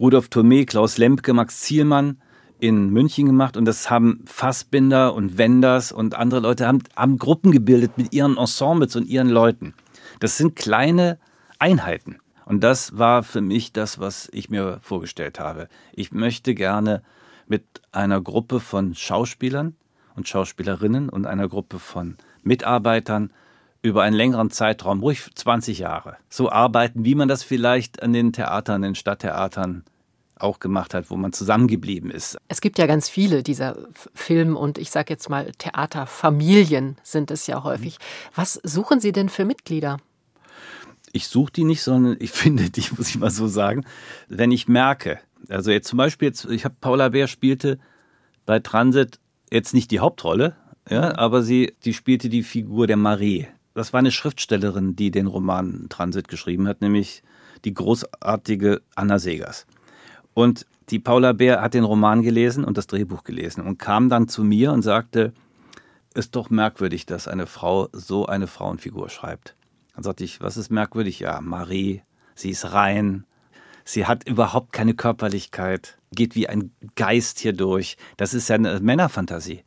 Rudolf 0.00 0.28
Thomé, 0.28 0.66
Klaus 0.66 0.98
Lempke, 0.98 1.32
Max 1.32 1.60
Zielmann 1.60 2.18
in 2.60 2.90
München 2.90 3.26
gemacht 3.26 3.56
und 3.56 3.64
das 3.64 3.90
haben 3.90 4.24
Fassbinder 4.26 5.14
und 5.14 5.38
Wenders 5.38 5.92
und 5.92 6.14
andere 6.14 6.40
Leute 6.40 6.66
haben, 6.66 6.82
haben 6.96 7.18
Gruppen 7.18 7.52
gebildet 7.52 7.98
mit 7.98 8.12
ihren 8.12 8.36
Ensembles 8.36 8.96
und 8.96 9.06
ihren 9.06 9.28
Leuten. 9.28 9.74
Das 10.20 10.36
sind 10.36 10.56
kleine 10.56 11.18
Einheiten. 11.58 12.18
Und 12.46 12.62
das 12.62 12.98
war 12.98 13.22
für 13.22 13.40
mich 13.40 13.72
das, 13.72 13.98
was 13.98 14.28
ich 14.32 14.50
mir 14.50 14.78
vorgestellt 14.82 15.40
habe. 15.40 15.68
Ich 15.94 16.12
möchte 16.12 16.54
gerne 16.54 17.02
mit 17.46 17.64
einer 17.92 18.20
Gruppe 18.20 18.60
von 18.60 18.94
Schauspielern 18.94 19.74
und 20.14 20.28
Schauspielerinnen 20.28 21.08
und 21.08 21.26
einer 21.26 21.48
Gruppe 21.48 21.78
von 21.78 22.16
Mitarbeitern 22.42 23.30
über 23.82 24.02
einen 24.02 24.16
längeren 24.16 24.50
Zeitraum, 24.50 25.00
ruhig 25.00 25.30
20 25.34 25.78
Jahre, 25.78 26.16
so 26.30 26.50
arbeiten, 26.50 27.04
wie 27.04 27.14
man 27.14 27.28
das 27.28 27.42
vielleicht 27.42 28.02
an 28.02 28.12
den 28.12 28.32
Theatern, 28.32 28.82
den 28.82 28.94
Stadttheatern 28.94 29.84
auch 30.36 30.60
gemacht 30.60 30.94
hat, 30.94 31.10
wo 31.10 31.16
man 31.16 31.32
zusammengeblieben 31.32 32.10
ist. 32.10 32.36
Es 32.48 32.60
gibt 32.60 32.78
ja 32.78 32.86
ganz 32.86 33.08
viele 33.08 33.42
dieser 33.42 33.76
Film- 34.14 34.56
und 34.56 34.78
ich 34.78 34.90
sage 34.90 35.12
jetzt 35.12 35.30
mal 35.30 35.52
Theaterfamilien 35.58 36.96
sind 37.02 37.30
es 37.30 37.46
ja 37.46 37.62
häufig. 37.64 37.98
Was 38.34 38.54
suchen 38.62 39.00
Sie 39.00 39.12
denn 39.12 39.28
für 39.28 39.44
Mitglieder? 39.44 39.98
Ich 41.12 41.28
suche 41.28 41.52
die 41.52 41.64
nicht, 41.64 41.82
sondern 41.82 42.16
ich 42.18 42.30
finde 42.32 42.70
die, 42.70 42.84
muss 42.96 43.08
ich 43.08 43.18
mal 43.18 43.30
so 43.30 43.46
sagen, 43.46 43.84
wenn 44.28 44.50
ich 44.50 44.68
merke, 44.68 45.20
also 45.48 45.70
jetzt 45.70 45.88
zum 45.88 45.98
Beispiel, 45.98 46.28
jetzt, 46.28 46.44
ich 46.46 46.64
habe 46.64 46.74
Paula 46.80 47.10
Bär 47.10 47.28
spielte 47.28 47.78
bei 48.46 48.58
Transit 48.58 49.20
jetzt 49.50 49.74
nicht 49.74 49.90
die 49.90 50.00
Hauptrolle, 50.00 50.56
ja, 50.88 51.16
aber 51.16 51.42
sie, 51.42 51.74
die 51.84 51.94
spielte 51.94 52.28
die 52.28 52.42
Figur 52.42 52.86
der 52.86 52.96
Marie. 52.96 53.46
Das 53.74 53.92
war 53.92 53.98
eine 53.98 54.12
Schriftstellerin, 54.12 54.96
die 54.96 55.10
den 55.10 55.26
Roman 55.26 55.86
Transit 55.88 56.28
geschrieben 56.28 56.68
hat, 56.68 56.80
nämlich 56.80 57.22
die 57.64 57.74
großartige 57.74 58.82
Anna 58.94 59.18
Segers. 59.18 59.66
Und 60.34 60.66
die 60.90 60.98
Paula 60.98 61.32
Bär 61.32 61.62
hat 61.62 61.74
den 61.74 61.84
Roman 61.84 62.22
gelesen 62.22 62.64
und 62.64 62.76
das 62.76 62.86
Drehbuch 62.86 63.24
gelesen 63.24 63.62
und 63.64 63.78
kam 63.78 64.08
dann 64.08 64.28
zu 64.28 64.44
mir 64.44 64.72
und 64.72 64.82
sagte, 64.82 65.32
ist 66.14 66.36
doch 66.36 66.50
merkwürdig, 66.50 67.06
dass 67.06 67.26
eine 67.26 67.46
Frau 67.46 67.88
so 67.92 68.26
eine 68.26 68.46
Frauenfigur 68.46 69.08
schreibt. 69.08 69.56
Dann 69.94 70.04
sagte 70.04 70.24
ich, 70.24 70.40
was 70.40 70.56
ist 70.56 70.70
merkwürdig? 70.70 71.20
Ja, 71.20 71.40
Marie, 71.40 72.02
sie 72.34 72.50
ist 72.50 72.72
rein, 72.72 73.24
sie 73.84 74.06
hat 74.06 74.28
überhaupt 74.28 74.72
keine 74.72 74.94
Körperlichkeit, 74.94 75.98
geht 76.14 76.34
wie 76.34 76.48
ein 76.48 76.72
Geist 76.96 77.38
hier 77.38 77.52
durch. 77.52 77.96
Das 78.16 78.34
ist 78.34 78.48
ja 78.48 78.56
eine 78.56 78.80
Männerfantasie. 78.80 79.64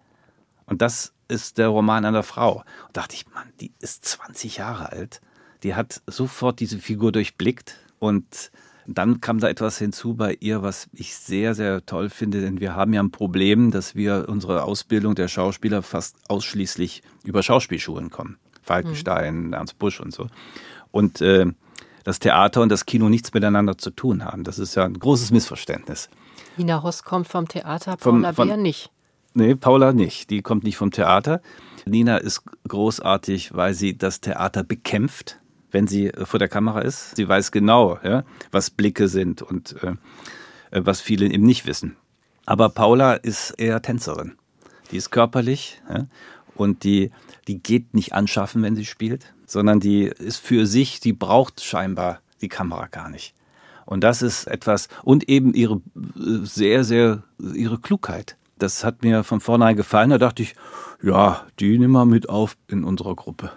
Und 0.65 0.81
das 0.81 1.13
ist 1.27 1.57
der 1.57 1.69
Roman 1.69 2.05
einer 2.05 2.23
Frau. 2.23 2.63
Und 2.87 2.97
dachte 2.97 3.15
ich, 3.15 3.25
Mann, 3.33 3.51
die 3.59 3.73
ist 3.79 4.05
20 4.05 4.57
Jahre 4.57 4.91
alt. 4.91 5.21
Die 5.63 5.75
hat 5.75 6.01
sofort 6.07 6.59
diese 6.59 6.77
Figur 6.77 7.11
durchblickt 7.11 7.77
und 7.99 8.51
dann 8.87 9.19
kam 9.19 9.39
da 9.39 9.49
etwas 9.49 9.77
hinzu 9.77 10.15
bei 10.15 10.37
ihr, 10.39 10.61
was 10.61 10.87
ich 10.93 11.15
sehr, 11.15 11.53
sehr 11.55 11.85
toll 11.85 12.09
finde, 12.09 12.41
denn 12.41 12.61
wir 12.61 12.75
haben 12.75 12.93
ja 12.93 13.03
ein 13.03 13.11
Problem, 13.11 13.71
dass 13.71 13.95
wir 13.95 14.27
unsere 14.29 14.63
Ausbildung 14.63 15.13
der 15.13 15.27
Schauspieler 15.27 15.81
fast 15.81 16.15
ausschließlich 16.29 17.03
über 17.25 17.43
Schauspielschulen 17.43 18.09
kommen. 18.09 18.37
Falkenstein, 18.61 19.47
mhm. 19.47 19.53
Ernst 19.53 19.77
Busch 19.77 19.99
und 19.99 20.13
so. 20.13 20.27
Und 20.91 21.21
äh, 21.21 21.47
das 22.05 22.19
Theater 22.19 22.61
und 22.61 22.69
das 22.69 22.85
Kino 22.85 23.09
nichts 23.09 23.33
miteinander 23.33 23.77
zu 23.77 23.91
tun 23.91 24.23
haben. 24.23 24.45
Das 24.45 24.57
ist 24.57 24.75
ja 24.75 24.85
ein 24.85 24.97
großes 24.97 25.31
Missverständnis. 25.31 26.09
Nina 26.55 26.81
Hoss 26.81 27.03
kommt 27.03 27.27
vom 27.27 27.47
Theater, 27.47 27.97
Paula 27.97 28.31
vom, 28.31 28.47
Bär 28.47 28.57
nicht. 28.57 28.89
Nee, 29.33 29.55
Paula 29.55 29.91
nicht. 29.91 30.29
Die 30.29 30.41
kommt 30.41 30.63
nicht 30.63 30.77
vom 30.77 30.91
Theater. 30.91 31.41
Nina 31.85 32.17
ist 32.17 32.43
großartig, 32.67 33.53
weil 33.53 33.73
sie 33.73 33.97
das 33.97 34.21
Theater 34.21 34.63
bekämpft 34.63 35.39
wenn 35.71 35.87
sie 35.87 36.07
äh, 36.07 36.25
vor 36.25 36.39
der 36.39 36.47
Kamera 36.47 36.81
ist. 36.81 37.15
Sie 37.15 37.27
weiß 37.27 37.51
genau, 37.51 37.99
ja, 38.03 38.23
was 38.51 38.69
Blicke 38.69 39.07
sind 39.07 39.41
und 39.41 39.75
äh, 39.83 39.95
äh, 40.71 40.85
was 40.85 41.01
viele 41.01 41.25
eben 41.25 41.45
nicht 41.45 41.65
wissen. 41.65 41.95
Aber 42.45 42.69
Paula 42.69 43.13
ist 43.13 43.51
eher 43.51 43.81
Tänzerin. 43.81 44.37
Die 44.91 44.97
ist 44.97 45.11
körperlich 45.11 45.81
ja, 45.89 46.07
und 46.55 46.83
die, 46.83 47.11
die 47.47 47.61
geht 47.61 47.93
nicht 47.93 48.13
anschaffen, 48.13 48.63
wenn 48.63 48.75
sie 48.75 48.85
spielt, 48.85 49.33
sondern 49.45 49.79
die 49.79 50.03
ist 50.03 50.37
für 50.37 50.65
sich, 50.65 50.99
die 50.99 51.13
braucht 51.13 51.61
scheinbar 51.61 52.21
die 52.41 52.47
Kamera 52.47 52.87
gar 52.87 53.09
nicht. 53.09 53.33
Und 53.85 54.03
das 54.03 54.21
ist 54.21 54.47
etwas, 54.47 54.89
und 55.03 55.29
eben 55.29 55.53
ihre 55.53 55.75
äh, 55.75 56.43
sehr, 56.43 56.83
sehr, 56.83 57.23
ihre 57.39 57.79
Klugheit. 57.79 58.37
Das 58.59 58.83
hat 58.83 59.03
mir 59.03 59.23
von 59.23 59.39
vornherein 59.39 59.75
gefallen. 59.75 60.09
Da 60.09 60.17
dachte 60.17 60.43
ich, 60.43 60.55
ja, 61.01 61.45
die 61.59 61.77
nehmen 61.77 61.93
wir 61.93 62.05
mit 62.05 62.27
auf 62.27 62.57
in 62.67 62.83
unserer 62.83 63.15
Gruppe. 63.15 63.51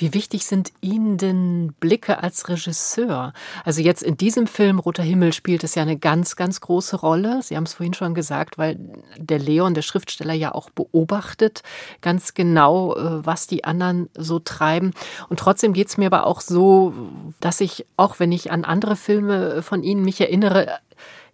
Wie 0.00 0.14
wichtig 0.14 0.46
sind 0.46 0.72
Ihnen 0.80 1.18
denn 1.18 1.74
Blicke 1.78 2.22
als 2.22 2.48
Regisseur? 2.48 3.34
Also 3.66 3.82
jetzt 3.82 4.02
in 4.02 4.16
diesem 4.16 4.46
Film 4.46 4.78
Roter 4.78 5.02
Himmel 5.02 5.34
spielt 5.34 5.62
es 5.62 5.74
ja 5.74 5.82
eine 5.82 5.98
ganz, 5.98 6.36
ganz 6.36 6.62
große 6.62 6.96
Rolle. 6.96 7.42
Sie 7.42 7.54
haben 7.54 7.64
es 7.64 7.74
vorhin 7.74 7.92
schon 7.92 8.14
gesagt, 8.14 8.56
weil 8.56 8.78
der 9.18 9.38
Leon, 9.38 9.74
der 9.74 9.82
Schriftsteller, 9.82 10.32
ja 10.32 10.54
auch 10.54 10.70
beobachtet 10.70 11.62
ganz 12.00 12.32
genau, 12.32 12.96
äh, 12.96 13.26
was 13.26 13.46
die 13.46 13.64
anderen 13.64 14.08
so 14.16 14.38
treiben. 14.38 14.94
Und 15.28 15.38
trotzdem 15.38 15.74
geht 15.74 15.88
es 15.88 15.98
mir 15.98 16.06
aber 16.06 16.26
auch 16.26 16.40
so, 16.40 16.94
dass 17.40 17.60
ich, 17.60 17.84
auch 17.98 18.18
wenn 18.18 18.32
ich 18.32 18.50
an 18.50 18.64
andere 18.64 18.96
Filme 18.96 19.60
von 19.60 19.82
Ihnen 19.82 20.02
mich 20.02 20.18
erinnere, 20.18 20.78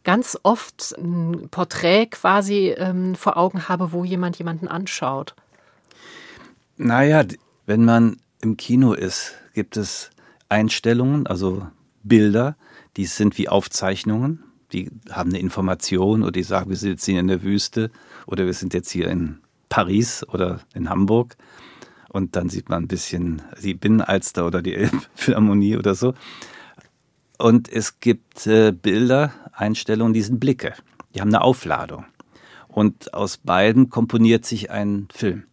ganz 0.02 0.36
oft 0.42 0.92
ein 0.98 1.50
Porträt 1.52 2.06
quasi 2.06 2.74
ähm, 2.76 3.14
vor 3.14 3.36
Augen 3.36 3.68
habe, 3.68 3.92
wo 3.92 4.02
jemand 4.02 4.38
jemanden 4.38 4.66
anschaut. 4.66 5.36
Naja, 6.76 7.22
wenn 7.66 7.84
man 7.84 8.16
im 8.46 8.56
Kino 8.56 8.92
ist, 8.92 9.34
gibt 9.54 9.76
es 9.76 10.10
Einstellungen, 10.48 11.26
also 11.26 11.66
Bilder, 12.04 12.56
die 12.96 13.06
sind 13.06 13.38
wie 13.38 13.48
Aufzeichnungen. 13.48 14.44
Die 14.72 14.90
haben 15.10 15.30
eine 15.30 15.40
Information 15.40 16.22
oder 16.22 16.32
die 16.32 16.44
sagen, 16.44 16.70
wir 16.70 16.76
sind 16.76 16.90
jetzt 16.90 17.04
hier 17.04 17.18
in 17.18 17.26
der 17.26 17.42
Wüste 17.42 17.90
oder 18.26 18.46
wir 18.46 18.52
sind 18.52 18.72
jetzt 18.72 18.90
hier 18.90 19.08
in 19.08 19.38
Paris 19.68 20.24
oder 20.28 20.60
in 20.74 20.88
Hamburg. 20.88 21.36
Und 22.08 22.36
dann 22.36 22.48
sieht 22.48 22.68
man 22.68 22.84
ein 22.84 22.88
bisschen 22.88 23.42
die 23.62 23.74
Binnenalster 23.74 24.46
oder 24.46 24.62
die 24.62 24.74
Elbphilharmonie 24.82 25.76
oder 25.76 25.94
so. 25.94 26.14
Und 27.38 27.68
es 27.68 27.98
gibt 28.00 28.46
äh, 28.46 28.72
Bilder, 28.72 29.32
Einstellungen, 29.52 30.14
die 30.14 30.22
sind 30.22 30.38
Blicke. 30.38 30.74
Die 31.14 31.20
haben 31.20 31.34
eine 31.34 31.42
Aufladung. 31.42 32.06
Und 32.68 33.12
aus 33.12 33.38
beiden 33.38 33.90
komponiert 33.90 34.46
sich 34.46 34.70
ein 34.70 35.08
Film. 35.12 35.44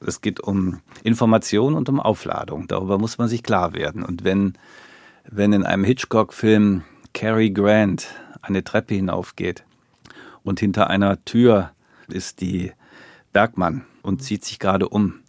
Es 0.00 0.20
geht 0.20 0.40
um 0.40 0.80
Information 1.02 1.74
und 1.74 1.88
um 1.88 2.00
Aufladung. 2.00 2.68
Darüber 2.68 2.98
muss 2.98 3.18
man 3.18 3.28
sich 3.28 3.42
klar 3.42 3.72
werden. 3.72 4.02
Und 4.02 4.24
wenn, 4.24 4.54
wenn 5.28 5.52
in 5.52 5.64
einem 5.64 5.84
Hitchcock-Film 5.84 6.82
Cary 7.12 7.50
Grant 7.50 8.08
eine 8.42 8.62
Treppe 8.62 8.94
hinaufgeht 8.94 9.64
und 10.42 10.60
hinter 10.60 10.88
einer 10.88 11.24
Tür 11.24 11.72
ist 12.08 12.40
die 12.40 12.72
Bergmann 13.32 13.84
und 14.02 14.22
zieht 14.22 14.44
sich 14.44 14.58
gerade 14.58 14.88
um 14.88 15.20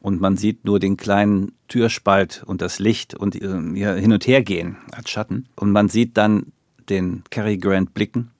und 0.00 0.20
man 0.20 0.36
sieht 0.36 0.64
nur 0.64 0.78
den 0.78 0.96
kleinen 0.96 1.52
Türspalt 1.68 2.42
und 2.46 2.62
das 2.62 2.78
Licht 2.78 3.14
und 3.14 3.34
ihr 3.34 3.94
hin 3.94 4.12
und 4.12 4.26
her 4.26 4.42
gehen 4.42 4.76
als 4.92 5.10
Schatten 5.10 5.48
und 5.56 5.72
man 5.72 5.88
sieht 5.88 6.16
dann 6.16 6.52
den 6.88 7.24
Cary 7.30 7.58
Grant 7.58 7.94
blicken 7.94 8.30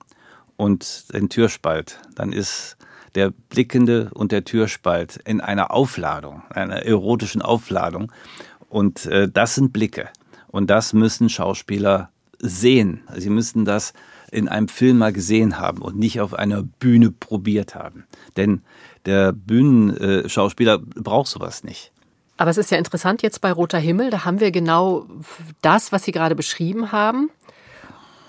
und 0.57 1.13
den 1.13 1.29
Türspalt, 1.29 1.99
dann 2.15 2.31
ist 2.31 2.77
der 3.15 3.31
Blickende 3.31 4.09
und 4.13 4.31
der 4.31 4.43
Türspalt 4.43 5.17
in 5.25 5.41
einer 5.41 5.71
Aufladung, 5.71 6.43
einer 6.49 6.83
erotischen 6.83 7.41
Aufladung. 7.41 8.11
Und 8.69 9.05
äh, 9.05 9.29
das 9.29 9.55
sind 9.55 9.73
Blicke. 9.73 10.09
Und 10.47 10.69
das 10.69 10.93
müssen 10.93 11.29
Schauspieler 11.29 12.09
sehen. 12.39 13.01
Sie 13.15 13.29
müssen 13.29 13.65
das 13.65 13.93
in 14.31 14.47
einem 14.47 14.67
Film 14.67 14.97
mal 14.97 15.13
gesehen 15.13 15.59
haben 15.59 15.81
und 15.81 15.97
nicht 15.97 16.19
auf 16.19 16.33
einer 16.33 16.63
Bühne 16.63 17.11
probiert 17.11 17.75
haben. 17.75 18.05
Denn 18.35 18.61
der 19.05 19.31
Bühnenschauspieler 19.31 20.79
braucht 20.79 21.27
sowas 21.27 21.63
nicht. 21.63 21.91
Aber 22.37 22.49
es 22.49 22.57
ist 22.57 22.71
ja 22.71 22.77
interessant 22.77 23.21
jetzt 23.21 23.41
bei 23.41 23.51
Roter 23.51 23.77
Himmel, 23.77 24.09
da 24.09 24.25
haben 24.25 24.39
wir 24.39 24.51
genau 24.51 25.05
das, 25.61 25.91
was 25.91 26.03
Sie 26.03 26.11
gerade 26.11 26.35
beschrieben 26.35 26.91
haben. 26.91 27.29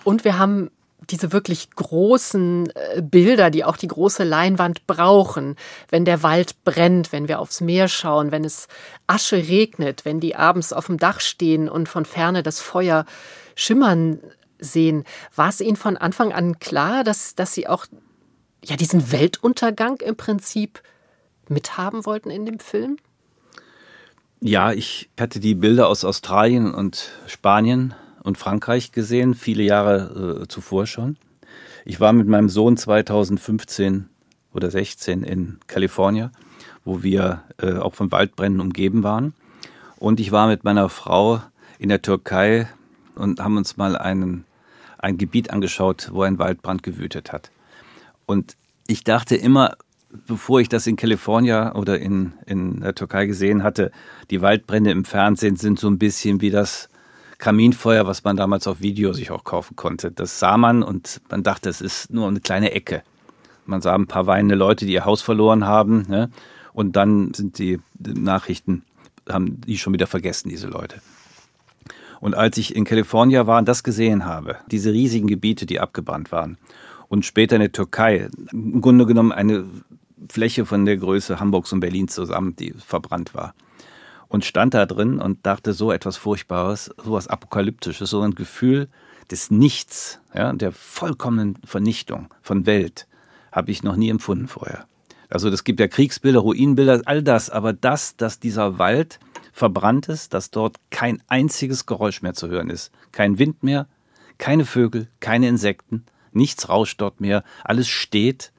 Und 0.05 0.24
wir 0.24 0.39
haben 0.39 0.70
diese 1.11 1.32
wirklich 1.32 1.70
großen 1.70 2.70
äh, 2.74 3.02
Bilder, 3.02 3.50
die 3.50 3.64
auch 3.64 3.76
die 3.76 3.88
große 3.88 4.24
Leinwand 4.24 4.86
brauchen, 4.86 5.57
wenn 5.88 6.05
der 6.05 6.22
Wald 6.22 6.64
brennt, 6.64 7.12
wenn 7.12 7.28
wir 7.28 7.40
aufs 7.40 7.61
Meer 7.61 7.88
schauen, 7.88 8.30
wenn 8.30 8.44
es 8.44 8.68
Asche 9.07 9.36
regnet, 9.36 10.05
wenn 10.05 10.20
die 10.20 10.36
abends 10.36 10.72
auf 10.72 10.86
dem 10.86 10.98
Dach 10.98 11.20
stehen 11.20 11.68
und 11.68 11.88
von 11.88 12.05
ferne 12.05 12.42
das 12.42 12.61
Feuer 12.61 13.05
schimmern 13.55 14.20
sehen. 14.59 15.05
War 15.34 15.48
es 15.48 15.61
Ihnen 15.61 15.76
von 15.76 15.96
Anfang 15.96 16.32
an 16.32 16.59
klar, 16.59 17.05
dass, 17.05 17.34
dass 17.34 17.55
Sie 17.55 17.66
auch 17.66 17.86
ja 18.64 18.76
diesen 18.76 19.12
Weltuntergang 19.12 20.00
im 20.00 20.16
Prinzip 20.16 20.82
mithaben 21.48 22.07
wollten 22.07 22.30
in 22.30 22.46
dem 22.46 22.59
Film? 22.59 22.96
Ja, 24.40 24.72
ich 24.72 25.09
hatte 25.18 25.40
die 25.40 25.55
Bilder 25.55 25.88
aus 25.88 26.05
Australien 26.05 26.74
und 26.74 27.12
Spanien 27.26 27.94
und 28.25 28.39
Frankreich 28.39 28.91
gesehen, 28.91 29.35
viele 29.35 29.62
Jahre 29.62 30.41
äh, 30.43 30.49
zuvor 30.49 30.87
schon. 30.87 31.16
Ich 31.85 32.01
war 32.01 32.12
mit 32.12 32.27
meinem 32.27 32.49
Sohn 32.49 32.77
2015 32.77 34.09
oder 34.53 34.70
16 34.70 35.22
in 35.22 35.59
Kalifornien, 35.66 36.31
wo 36.85 37.03
wir 37.03 37.43
äh, 37.59 37.75
auch 37.75 37.95
von 37.95 38.11
Waldbränden 38.11 38.61
umgeben 38.61 39.03
waren. 39.03 39.35
Und 39.99 40.18
ich 40.18 40.33
war 40.33 40.49
mit 40.49 40.64
meiner 40.64 40.89
Frau 40.89 41.43
in 41.79 41.91
der 41.91 42.03
Türkei 42.03 42.68
und 43.14 43.41
haben 43.41 43.59
uns 43.59 43.77
mal 43.77 43.97
einen, 43.97 44.45
ein 44.99 45.18
Gebiet 45.18 45.51
angeschaut, 45.51 46.09
wo 46.12 46.22
ein 46.22 46.39
Waldbrand 46.39 46.83
gewütet 46.83 47.31
hat. 47.31 47.51
Und 48.27 48.57
ich 48.87 49.05
dachte 49.05 49.37
immer, 49.37 49.77
bevor 50.27 50.61
ich 50.61 50.68
das 50.70 50.87
in 50.87 50.97
Kalifornien 50.97 51.72
oder 51.72 51.99
in, 51.99 52.33
in 52.47 52.81
der 52.81 52.95
Türkei 52.95 53.27
gesehen 53.27 53.62
hatte, 53.62 53.91
die 54.31 54.41
Waldbrände 54.41 54.91
im 54.91 55.05
Fernsehen 55.05 55.57
sind 55.57 55.79
so 55.79 55.89
ein 55.89 55.99
bisschen 55.99 56.41
wie 56.41 56.51
das 56.51 56.89
Kaminfeuer, 57.45 58.07
was 58.07 58.24
man 58.24 58.38
damals 58.38 58.66
auf 58.66 58.80
Video 58.80 59.12
sich 59.12 59.30
auch 59.30 59.45
kaufen 59.45 59.76
konnte. 59.76 60.11
Das 60.11 60.38
sah 60.38 60.57
man 60.57 60.82
und 60.82 61.20
man 61.28 61.42
dachte, 61.42 61.68
es 61.68 61.82
ist 61.82 62.11
nur 62.11 62.26
eine 62.26 62.40
kleine 62.40 62.72
Ecke. 62.72 63.03
Man 63.66 63.82
sah 63.82 63.95
ein 63.95 64.07
paar 64.07 64.26
weinende 64.26 64.55
Leute, 64.55 64.86
die 64.86 64.95
ihr 64.95 65.05
Haus 65.05 65.20
verloren 65.20 65.66
haben. 65.66 66.07
Ne? 66.09 66.30
Und 66.72 66.97
dann 66.97 67.34
sind 67.34 67.59
die 67.59 67.80
Nachrichten, 67.99 68.82
haben 69.28 69.61
die 69.61 69.76
schon 69.76 69.92
wieder 69.92 70.07
vergessen, 70.07 70.49
diese 70.49 70.68
Leute. 70.68 71.03
Und 72.18 72.34
als 72.34 72.57
ich 72.57 72.74
in 72.74 72.86
Kalifornien 72.86 73.47
war 73.47 73.59
und 73.59 73.68
das 73.68 73.84
gesehen 73.84 74.24
habe, 74.24 74.57
diese 74.70 74.95
riesigen 74.95 75.26
Gebiete, 75.26 75.66
die 75.66 75.80
abgebrannt 75.80 76.32
waren, 76.32 76.57
und 77.09 77.26
später 77.26 77.57
in 77.57 77.61
der 77.61 77.72
Türkei, 77.72 78.30
im 78.53 78.80
Grunde 78.80 79.05
genommen 79.05 79.32
eine 79.32 79.66
Fläche 80.30 80.64
von 80.64 80.86
der 80.86 80.97
Größe 80.97 81.40
Hamburgs 81.40 81.74
und 81.74 81.80
Berlins 81.80 82.14
zusammen, 82.14 82.57
die 82.57 82.72
verbrannt 82.72 83.34
war. 83.34 83.55
Und 84.35 84.45
stand 84.45 84.74
da 84.74 84.85
drin 84.85 85.20
und 85.20 85.47
dachte 85.47 85.72
so 85.72 85.93
etwas 85.93 86.16
Furchtbares, 86.16 86.87
so 86.97 87.12
etwas 87.12 87.28
Apokalyptisches, 87.28 88.11
so 88.11 88.20
ein 88.22 88.35
Gefühl 88.35 88.89
des 89.30 89.53
Nichts, 89.53 90.18
ja, 90.35 90.53
der 90.53 90.72
vollkommenen 90.72 91.57
Vernichtung 91.64 92.35
von 92.43 92.66
Welt, 92.66 93.07
habe 93.53 93.70
ich 93.70 93.85
noch 93.85 93.95
nie 93.95 94.09
empfunden 94.09 94.49
vorher. 94.49 94.87
Also 95.30 95.49
es 95.51 95.62
gibt 95.62 95.78
ja 95.78 95.87
Kriegsbilder, 95.87 96.41
Ruinenbilder, 96.41 97.03
all 97.05 97.22
das, 97.22 97.49
aber 97.49 97.72
das, 97.72 98.16
dass 98.16 98.41
dieser 98.41 98.76
Wald 98.80 99.20
verbrannt 99.53 100.09
ist, 100.09 100.35
dass 100.35 100.51
dort 100.51 100.78
kein 100.91 101.22
einziges 101.28 101.87
Geräusch 101.87 102.20
mehr 102.20 102.35
zu 102.35 102.49
hören 102.49 102.70
ist, 102.70 102.91
kein 103.12 103.39
Wind 103.39 103.62
mehr, 103.62 103.87
keine 104.39 104.64
Vögel, 104.64 105.07
keine 105.20 105.47
Insekten, 105.47 106.07
nichts 106.32 106.68
rauscht 106.68 107.01
dort 107.01 107.20
mehr, 107.20 107.45
alles 107.62 107.87
steht 107.87 108.53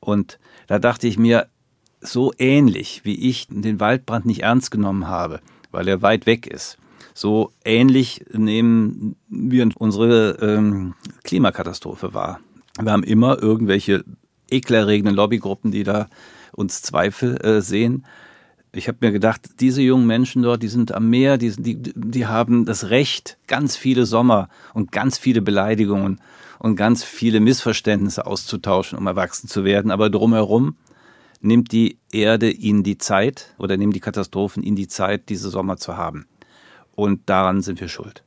und 0.00 0.40
da 0.66 0.80
dachte 0.80 1.06
ich 1.06 1.18
mir, 1.18 1.46
so 2.00 2.32
ähnlich 2.38 3.02
wie 3.04 3.28
ich 3.28 3.46
den 3.48 3.80
Waldbrand 3.80 4.26
nicht 4.26 4.42
ernst 4.42 4.70
genommen 4.70 5.06
habe, 5.06 5.40
weil 5.70 5.88
er 5.88 6.02
weit 6.02 6.26
weg 6.26 6.46
ist, 6.46 6.78
so 7.14 7.52
ähnlich 7.64 8.24
nehmen 8.32 9.16
wir 9.28 9.68
unsere 9.76 10.38
ähm, 10.40 10.94
Klimakatastrophe 11.24 12.14
wahr. 12.14 12.40
Wir 12.80 12.92
haben 12.92 13.02
immer 13.02 13.42
irgendwelche 13.42 14.04
ekelerregenden 14.50 15.14
Lobbygruppen, 15.14 15.70
die 15.70 15.84
da 15.84 16.08
uns 16.52 16.82
Zweifel 16.82 17.36
äh, 17.44 17.60
sehen. 17.60 18.06
Ich 18.72 18.86
habe 18.86 18.98
mir 19.00 19.12
gedacht, 19.12 19.60
diese 19.60 19.82
jungen 19.82 20.06
Menschen 20.06 20.42
dort, 20.42 20.62
die 20.62 20.68
sind 20.68 20.92
am 20.92 21.10
Meer, 21.10 21.38
die, 21.38 21.50
die, 21.50 21.76
die 21.76 22.26
haben 22.26 22.64
das 22.64 22.90
Recht, 22.90 23.36
ganz 23.48 23.76
viele 23.76 24.06
Sommer 24.06 24.48
und 24.74 24.92
ganz 24.92 25.18
viele 25.18 25.42
Beleidigungen 25.42 26.20
und 26.58 26.76
ganz 26.76 27.02
viele 27.02 27.40
Missverständnisse 27.40 28.26
auszutauschen, 28.26 28.96
um 28.96 29.06
erwachsen 29.06 29.48
zu 29.48 29.64
werden. 29.64 29.90
Aber 29.90 30.08
drumherum 30.08 30.76
nimmt 31.40 31.72
die 31.72 31.98
Erde 32.12 32.50
ihnen 32.50 32.82
die 32.82 32.98
Zeit 32.98 33.54
oder 33.58 33.76
nehmen 33.76 33.92
die 33.92 34.00
Katastrophen 34.00 34.62
ihnen 34.62 34.76
die 34.76 34.88
Zeit, 34.88 35.28
diese 35.28 35.48
Sommer 35.50 35.76
zu 35.76 35.96
haben. 35.96 36.26
Und 36.94 37.28
daran 37.28 37.62
sind 37.62 37.80
wir 37.80 37.88
schuld. 37.88 38.24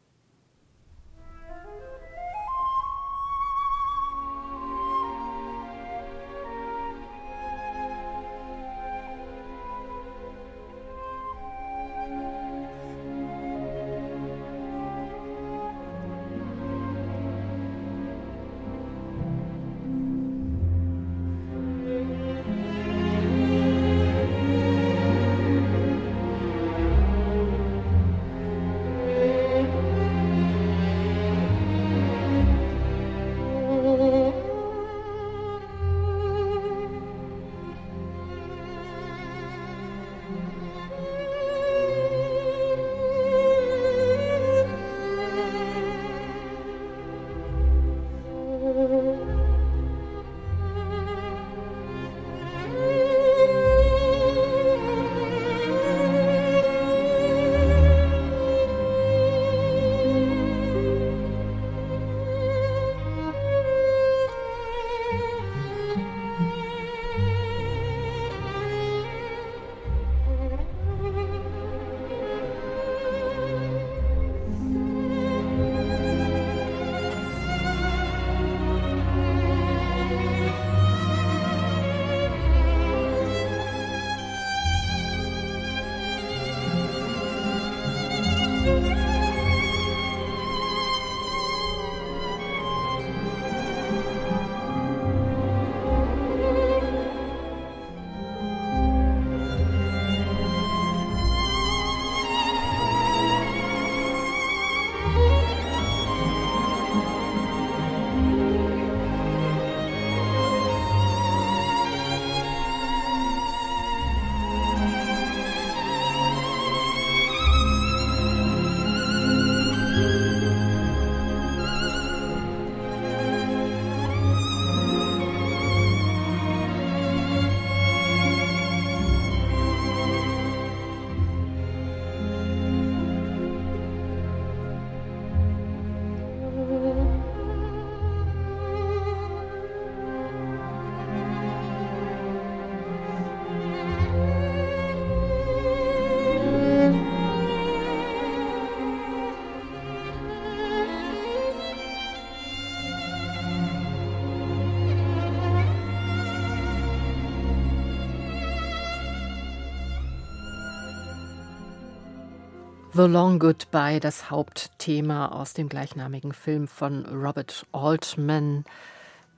The 162.95 163.01
Long 163.07 163.39
Goodbye, 163.39 163.99
das 163.99 164.29
Hauptthema 164.29 165.29
aus 165.29 165.53
dem 165.53 165.67
gleichnamigen 165.67 166.31
Film 166.31 166.67
von 166.67 167.07
Robert 167.07 167.65
Altman. 167.71 168.65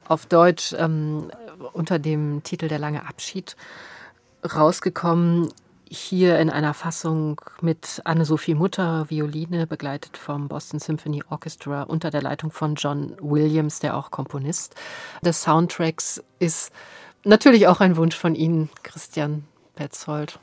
auf 0.09 0.25
Deutsch 0.25 0.75
ähm, 0.77 1.31
unter 1.71 1.97
dem 1.97 2.43
Titel 2.43 2.67
Der 2.67 2.79
lange 2.79 3.07
Abschied 3.07 3.55
rausgekommen. 4.43 5.53
Hier 5.87 6.37
in 6.39 6.49
einer 6.49 6.73
Fassung 6.73 7.39
mit 7.61 8.01
Anne-Sophie 8.03 8.55
Mutter, 8.55 9.09
Violine, 9.09 9.67
begleitet 9.67 10.17
vom 10.17 10.49
Boston 10.49 10.81
Symphony 10.81 11.23
Orchestra 11.29 11.83
unter 11.83 12.09
der 12.09 12.23
Leitung 12.23 12.51
von 12.51 12.75
John 12.75 13.15
Williams, 13.21 13.79
der 13.79 13.95
auch 13.95 14.11
Komponist 14.11 14.75
des 15.23 15.41
Soundtracks 15.43 16.21
ist. 16.39 16.73
Natürlich 17.23 17.67
auch 17.67 17.79
ein 17.79 17.95
Wunsch 17.95 18.17
von 18.17 18.35
Ihnen, 18.35 18.69
Christian 18.83 19.45
Petzold. 19.75 20.39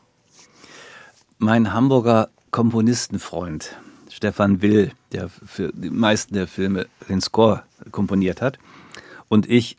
Mein 1.37 1.75
Hamburger 1.75 2.31
Komponistenfreund 2.53 3.75
Stefan 4.11 4.61
Will, 4.61 4.93
der 5.11 5.31
für 5.31 5.73
die 5.73 5.89
meisten 5.89 6.35
der 6.35 6.47
Filme 6.47 6.87
den 7.09 7.23
Score 7.23 7.63
komponiert 7.91 8.43
hat, 8.43 8.59
und 9.29 9.49
ich, 9.49 9.79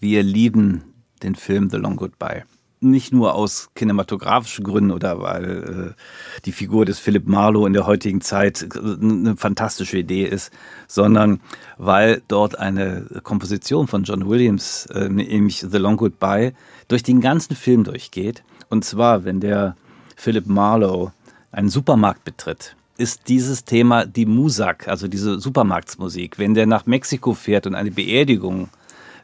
wir 0.00 0.22
lieben 0.22 0.84
den 1.22 1.34
Film 1.34 1.70
The 1.70 1.78
Long 1.78 1.96
Goodbye. 1.96 2.44
Nicht 2.82 3.14
nur 3.14 3.34
aus 3.34 3.70
kinematografischen 3.74 4.64
Gründen 4.64 4.90
oder 4.90 5.20
weil 5.20 5.94
äh, 5.96 6.40
die 6.44 6.52
Figur 6.52 6.84
des 6.84 6.98
Philip 6.98 7.26
Marlowe 7.26 7.66
in 7.66 7.72
der 7.72 7.86
heutigen 7.86 8.20
Zeit 8.20 8.68
äh, 8.74 8.78
eine 8.78 9.38
fantastische 9.38 9.98
Idee 9.98 10.24
ist, 10.24 10.52
sondern 10.88 11.40
weil 11.78 12.22
dort 12.28 12.58
eine 12.58 13.06
Komposition 13.22 13.86
von 13.86 14.04
John 14.04 14.28
Williams, 14.28 14.86
äh, 14.86 15.08
nämlich 15.08 15.60
The 15.60 15.78
Long 15.78 15.96
Goodbye, 15.96 16.52
durch 16.88 17.02
den 17.02 17.22
ganzen 17.22 17.56
Film 17.56 17.84
durchgeht. 17.84 18.42
Und 18.68 18.84
zwar, 18.84 19.24
wenn 19.24 19.40
der 19.40 19.76
Philip 20.16 20.46
Marlowe 20.46 21.12
einen 21.52 21.68
Supermarkt 21.68 22.24
betritt, 22.24 22.76
ist 22.96 23.28
dieses 23.28 23.64
Thema 23.64 24.04
die 24.04 24.26
Musak, 24.26 24.88
also 24.88 25.08
diese 25.08 25.40
Supermarktsmusik. 25.40 26.38
Wenn 26.38 26.54
der 26.54 26.66
nach 26.66 26.86
Mexiko 26.86 27.34
fährt 27.34 27.66
und 27.66 27.74
eine 27.74 27.90
Beerdigung 27.90 28.68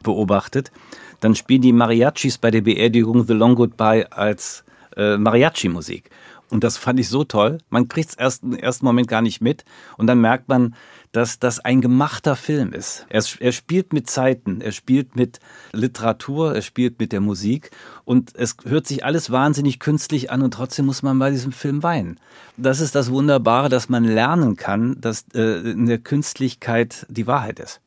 beobachtet, 0.03 0.71
dann 1.19 1.35
spielen 1.35 1.61
die 1.61 1.73
Mariachis 1.73 2.37
bei 2.37 2.51
der 2.51 2.61
Beerdigung 2.61 3.25
The 3.25 3.33
Long 3.33 3.55
Goodbye 3.55 4.11
als 4.11 4.63
äh, 4.95 5.17
Mariachi-Musik. 5.17 6.09
Und 6.49 6.63
das 6.63 6.77
fand 6.77 6.99
ich 6.99 7.09
so 7.09 7.23
toll. 7.23 7.59
Man 7.69 7.87
kriegt 7.87 8.09
es 8.09 8.15
erst 8.15 8.43
im 8.43 8.55
ersten 8.55 8.85
Moment 8.85 9.07
gar 9.07 9.21
nicht 9.21 9.41
mit. 9.41 9.65
Und 9.97 10.07
dann 10.07 10.21
merkt 10.21 10.47
man, 10.47 10.75
dass 11.17 11.39
das 11.39 11.57
ein 11.57 11.81
gemachter 11.81 12.35
Film 12.35 12.73
ist. 12.73 13.07
Er, 13.09 13.23
er, 13.39 13.51
spielt 13.51 13.91
mit 13.91 14.07
Zeiten, 14.07 14.61
er 14.61 14.71
spielt 14.71 15.15
mit 15.15 15.39
Literatur, 15.73 16.53
er 16.53 16.61
spielt 16.61 16.99
mit 16.99 17.11
der 17.11 17.21
Musik 17.21 17.71
und 18.05 18.35
es 18.35 18.55
hört 18.65 18.85
sich 18.85 19.03
alles 19.03 19.31
wahnsinnig 19.31 19.79
künstlich 19.79 20.29
an 20.29 20.43
und 20.43 20.53
trotzdem 20.53 20.85
muss 20.85 21.01
man 21.01 21.17
bei 21.17 21.31
diesem 21.31 21.53
Film 21.53 21.81
weinen. 21.81 22.19
Das 22.55 22.79
ist 22.79 22.93
das 22.93 23.09
Wunderbare, 23.09 23.67
dass 23.67 23.89
man 23.89 24.03
lernen 24.03 24.57
kann, 24.57 25.01
dass 25.01 25.25
äh, 25.33 25.71
in 25.71 25.87
der 25.87 25.97
Künstlichkeit 25.97 27.07
die 27.09 27.25
Wahrheit 27.25 27.59
ist. 27.59 27.81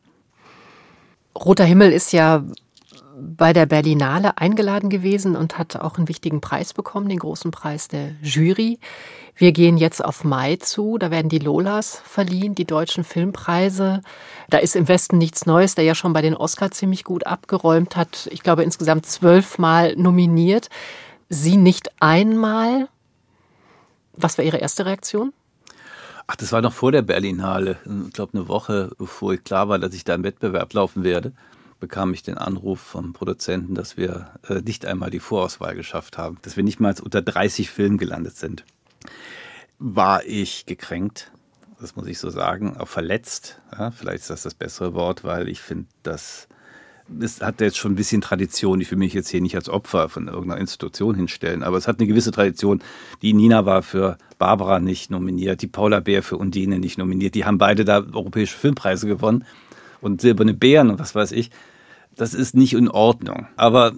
Roter 1.39 1.65
Himmel 1.65 1.93
ist 1.93 2.13
ja 2.13 2.43
bei 3.21 3.53
der 3.53 3.67
Berlinale 3.67 4.39
eingeladen 4.39 4.91
gewesen 4.91 5.37
und 5.37 5.59
hat 5.59 5.77
auch 5.77 5.97
einen 5.97 6.09
wichtigen 6.09 6.41
Preis 6.41 6.73
bekommen, 6.73 7.09
den 7.09 7.19
großen 7.19 7.51
Preis 7.51 7.89
der 7.89 8.13
Jury. 8.23 8.79
Wir 9.37 9.53
gehen 9.53 9.77
jetzt 9.77 10.05
auf 10.05 10.25
Mai 10.25 10.57
zu, 10.57 10.99
da 10.99 11.11
werden 11.11 11.29
die 11.29 11.39
Lolas 11.39 12.01
verliehen, 12.05 12.55
die 12.55 12.65
deutschen 12.65 13.05
Filmpreise. 13.05 14.03
Da 14.49 14.59
ist 14.59 14.77
im 14.77 14.89
Westen 14.89 15.19
nichts 15.19 15.47
Neues, 15.47 15.75
der 15.75 15.85
ja 15.85 15.95
schon 15.95 16.13
bei 16.13 16.23
den 16.23 16.35
Oscars 16.35 16.73
ziemlich 16.73 17.05
gut 17.05 17.27
abgeräumt 17.27 17.97
hat. 17.97 18.29
Ich 18.33 18.43
glaube 18.43 18.65
insgesamt 18.65 19.07
zwölfmal 19.07 19.95
nominiert. 19.97 20.69
Sie 21.29 21.57
nicht 21.57 21.91
einmal. 22.01 22.89
Was 24.15 24.37
war 24.37 24.45
Ihre 24.45 24.59
erste 24.59 24.85
Reaktion? 24.85 25.33
Ach, 26.27 26.37
das 26.37 26.53
war 26.53 26.61
noch 26.61 26.73
vor 26.73 26.93
der 26.93 27.03
Berlinale. 27.03 27.79
Ich 28.07 28.13
glaube, 28.13 28.39
eine 28.39 28.49
Woche 28.49 28.91
bevor 28.99 29.37
klar 29.37 29.69
war, 29.69 29.79
dass 29.79 29.95
ich 29.95 30.05
da 30.05 30.15
im 30.15 30.23
Wettbewerb 30.23 30.73
laufen 30.75 31.03
werde 31.03 31.33
bekam 31.81 32.15
ich 32.15 32.23
den 32.23 32.39
Anruf 32.39 32.81
vom 32.81 33.13
Produzenten, 33.13 33.75
dass 33.75 33.97
wir 33.97 34.31
äh, 34.49 34.61
nicht 34.61 34.87
einmal 34.87 35.11
die 35.11 35.21
Vorauswahl 35.21 35.75
geschafft 35.75 36.19
haben, 36.19 36.39
dass 36.43 36.57
wir 36.57 36.65
nicht 36.65 36.79
mal 36.79 36.95
unter 37.03 37.23
30 37.23 37.71
Filmen 37.71 37.99
gelandet 37.99 38.37
sind. 38.37 38.65
War 39.79 40.25
ich 40.25 40.67
gekränkt, 40.67 41.33
das 41.81 41.97
muss 41.97 42.07
ich 42.07 42.19
so 42.19 42.29
sagen, 42.31 42.77
auch 42.77 42.89
verletzt. 42.89 43.61
Ja, 43.77 43.91
vielleicht 43.91 44.21
ist 44.21 44.31
das 44.31 44.43
das 44.43 44.55
bessere 44.55 44.95
Wort, 44.95 45.25
weil 45.25 45.49
ich 45.49 45.61
finde, 45.61 45.87
das 46.03 46.47
es 47.21 47.41
hat 47.41 47.61
jetzt 47.61 47.77
schon 47.77 47.93
ein 47.93 47.97
bisschen 47.97 48.21
Tradition. 48.21 48.81
Ich 48.81 48.91
will 48.91 48.99
mich 48.99 49.15
jetzt 49.15 49.29
hier 49.29 49.41
nicht 49.41 49.57
als 49.57 49.69
Opfer 49.69 50.09
von 50.09 50.29
irgendeiner 50.29 50.61
Institution 50.61 51.15
hinstellen, 51.15 51.63
aber 51.63 51.77
es 51.77 51.89
hat 51.89 51.99
eine 51.99 52.07
gewisse 52.07 52.31
Tradition. 52.31 52.83
Die 53.23 53.33
Nina 53.33 53.65
war 53.67 53.83
für 53.83 54.17
Barbara 54.39 54.79
nicht 54.79 55.11
nominiert, 55.11 55.63
die 55.63 55.67
Paula 55.67 56.01
Bär 56.01 56.23
für 56.23 56.37
Undine 56.37 56.79
nicht 56.79 56.99
nominiert. 56.99 57.35
Die 57.35 57.45
haben 57.45 57.59
beide 57.59 57.85
da 57.85 57.99
europäische 57.99 58.57
Filmpreise 58.57 59.09
gewonnen 59.09 59.45
und 60.01 60.21
silberne 60.21 60.55
Bären 60.55 60.91
und 60.91 61.01
was 61.01 61.15
weiß 61.15 61.33
ich. 61.33 61.51
Das 62.21 62.35
ist 62.35 62.55
nicht 62.55 62.75
in 62.75 62.91
Ordnung. 62.91 63.47
Aber 63.57 63.93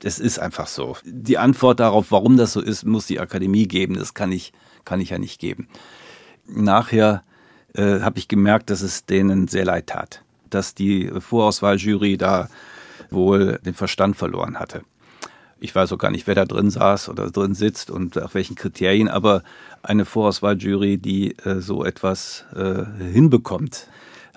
das 0.00 0.18
ist 0.18 0.40
einfach 0.40 0.66
so. 0.66 0.96
Die 1.04 1.38
Antwort 1.38 1.78
darauf, 1.78 2.10
warum 2.10 2.36
das 2.36 2.52
so 2.52 2.60
ist, 2.60 2.84
muss 2.84 3.06
die 3.06 3.20
Akademie 3.20 3.68
geben. 3.68 3.94
Das 3.94 4.12
kann 4.12 4.32
ich, 4.32 4.52
kann 4.84 5.00
ich 5.00 5.10
ja 5.10 5.18
nicht 5.18 5.38
geben. 5.38 5.68
Nachher 6.48 7.22
äh, 7.74 8.00
habe 8.00 8.18
ich 8.18 8.26
gemerkt, 8.26 8.70
dass 8.70 8.82
es 8.82 9.06
denen 9.06 9.46
sehr 9.46 9.64
leid 9.64 9.86
tat, 9.86 10.24
dass 10.50 10.74
die 10.74 11.12
Vorauswahljury 11.16 12.16
da 12.16 12.48
wohl 13.08 13.60
den 13.64 13.74
Verstand 13.74 14.16
verloren 14.16 14.58
hatte. 14.58 14.82
Ich 15.60 15.72
weiß 15.72 15.92
auch 15.92 15.98
gar 15.98 16.10
nicht, 16.10 16.26
wer 16.26 16.34
da 16.34 16.44
drin 16.44 16.70
saß 16.70 17.08
oder 17.08 17.30
drin 17.30 17.54
sitzt 17.54 17.88
und 17.88 18.16
nach 18.16 18.34
welchen 18.34 18.56
Kriterien, 18.56 19.06
aber 19.06 19.44
eine 19.84 20.06
Vorauswahljury, 20.06 20.98
die 20.98 21.38
äh, 21.44 21.60
so 21.60 21.84
etwas 21.84 22.46
äh, 22.56 22.84
hinbekommt, 23.12 23.86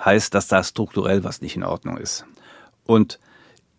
heißt, 0.06 0.36
dass 0.36 0.48
da 0.48 0.64
strukturell 0.64 1.24
was 1.24 1.42
nicht 1.42 1.56
in 1.56 1.64
Ordnung 1.64 1.98
ist. 1.98 2.26
Und 2.92 3.20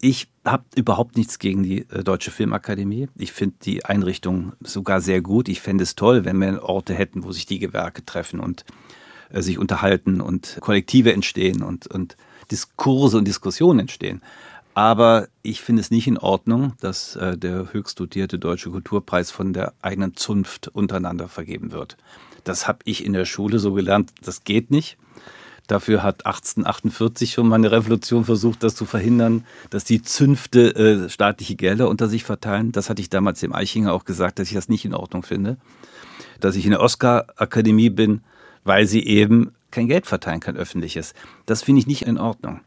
ich 0.01 0.29
habe 0.43 0.65
überhaupt 0.75 1.19
nichts 1.19 1.39
gegen 1.39 1.63
die 1.63 1.83
äh, 1.91 2.03
Deutsche 2.03 2.31
Filmakademie. 2.31 3.09
Ich 3.15 3.33
finde 3.33 3.57
die 3.63 3.85
Einrichtung 3.85 4.55
sogar 4.61 5.03
sehr 5.03 5.21
gut. 5.21 5.51
Ich 5.51 5.61
fände 5.61 5.85
es 5.85 5.97
toll, 5.97 6.25
wenn 6.25 6.39
wir 6.39 6.63
Orte 6.63 6.95
hätten, 6.95 7.23
wo 7.23 7.31
sich 7.31 7.45
die 7.45 7.59
Gewerke 7.59 8.07
treffen 8.07 8.41
und 8.41 8.65
äh, 9.29 9.43
sich 9.43 9.59
unterhalten 9.59 10.23
und 10.23 10.57
Kollektive 10.63 11.13
entstehen 11.13 11.63
und, 11.63 11.87
und 11.89 12.17
Diskurse 12.51 13.19
und 13.19 13.29
Diskussionen 13.29 13.81
entstehen. 13.81 14.23
Aber 14.73 15.29
ich 15.43 15.61
finde 15.61 15.83
es 15.83 15.91
nicht 15.91 16.07
in 16.07 16.17
Ordnung, 16.17 16.73
dass 16.81 17.15
äh, 17.17 17.37
der 17.37 17.75
höchst 17.75 18.01
dotierte 18.01 18.39
Deutsche 18.39 18.71
Kulturpreis 18.71 19.31
von 19.31 19.53
der 19.53 19.75
eigenen 19.83 20.17
Zunft 20.17 20.69
untereinander 20.69 21.29
vergeben 21.29 21.71
wird. 21.71 21.99
Das 22.45 22.67
habe 22.67 22.79
ich 22.87 23.05
in 23.05 23.13
der 23.13 23.27
Schule 23.27 23.59
so 23.59 23.75
gelernt, 23.75 24.11
das 24.23 24.43
geht 24.43 24.71
nicht. 24.71 24.97
Dafür 25.67 26.03
hat 26.03 26.27
1848 26.27 27.33
schon 27.33 27.49
mal 27.49 27.57
eine 27.57 27.71
Revolution 27.71 28.25
versucht, 28.25 28.63
das 28.63 28.75
zu 28.75 28.85
verhindern, 28.85 29.45
dass 29.71 29.85
die 29.85 30.03
Zünfte 30.03 30.75
äh, 30.75 31.09
staatliche 31.09 31.55
Gelder 31.55 31.89
unter 31.89 32.09
sich 32.09 32.25
verteilen. 32.25 32.73
Das 32.73 32.91
hatte 32.91 33.01
ich 33.01 33.11
damals 33.11 33.41
dem 33.41 33.55
Eichinger 33.55 33.93
auch 33.93 34.05
gesagt, 34.05 34.39
dass 34.39 34.49
ich 34.49 34.55
das 34.55 34.69
nicht 34.69 34.85
in 34.85 34.95
Ordnung 34.95 35.23
finde. 35.23 35.57
Dass 36.41 36.57
ich 36.57 36.65
in 36.65 36.73
der 36.73 36.81
Oscar-Akademie 36.81 37.91
bin, 37.91 38.23
weil 38.65 38.87
sie 38.87 39.07
eben 39.07 39.53
kein 39.71 39.89
Geld 39.89 40.07
verteilen 40.07 40.41
kann, 40.41 40.57
öffentliches. 40.57 41.15
Das 41.47 41.63
finde 41.63 41.81
ich 41.81 41.87
nicht 41.87 42.03
in 42.03 42.19
Ordnung. 42.19 42.61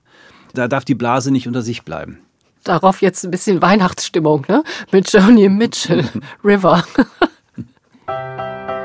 Da 0.53 0.67
darf 0.67 0.85
die 0.85 0.95
Blase 0.95 1.31
nicht 1.31 1.47
unter 1.47 1.61
sich 1.61 1.83
bleiben. 1.83 2.19
Darauf 2.63 3.01
jetzt 3.01 3.23
ein 3.23 3.31
bisschen 3.31 3.61
Weihnachtsstimmung, 3.61 4.45
ne? 4.47 4.63
Mit 4.91 5.11
Joni 5.11 5.49
Mitchell, 5.49 6.09
River. 6.43 6.83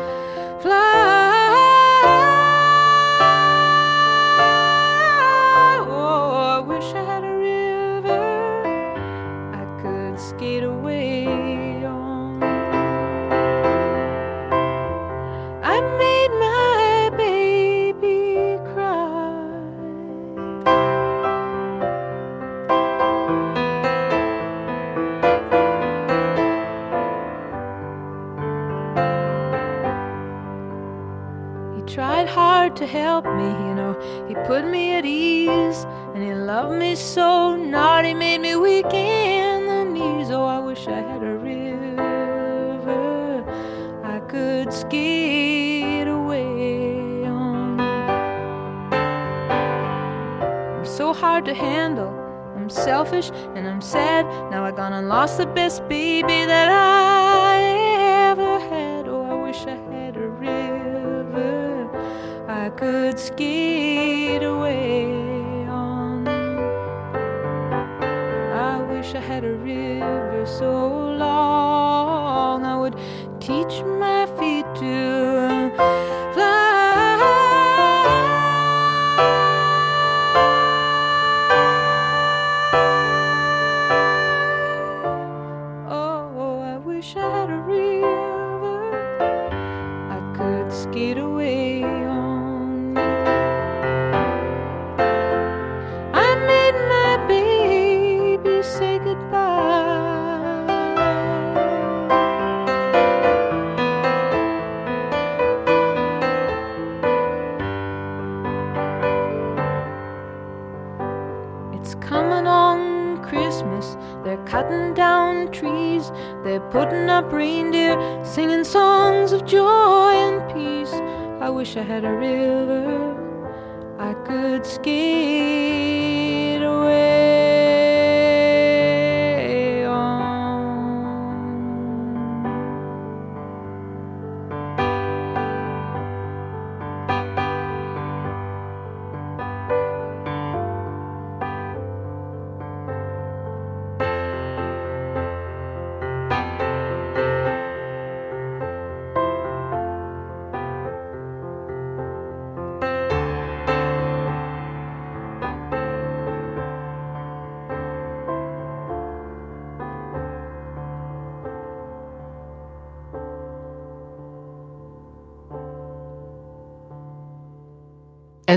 wish 121.61 121.77
I 121.77 121.83
had 121.83 122.03
a 122.05 122.11
river 122.11 123.20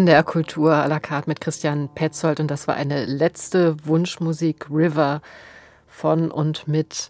NDR 0.04 0.22
Kultur 0.22 0.70
à 0.70 0.86
la 0.86 1.00
carte 1.00 1.26
mit 1.28 1.40
Christian 1.40 1.88
Petzold 1.94 2.38
und 2.38 2.50
das 2.50 2.68
war 2.68 2.74
eine 2.74 3.06
letzte 3.06 3.74
Wunschmusik 3.86 4.66
River 4.70 5.22
von 5.86 6.30
und 6.30 6.68
mit 6.68 7.08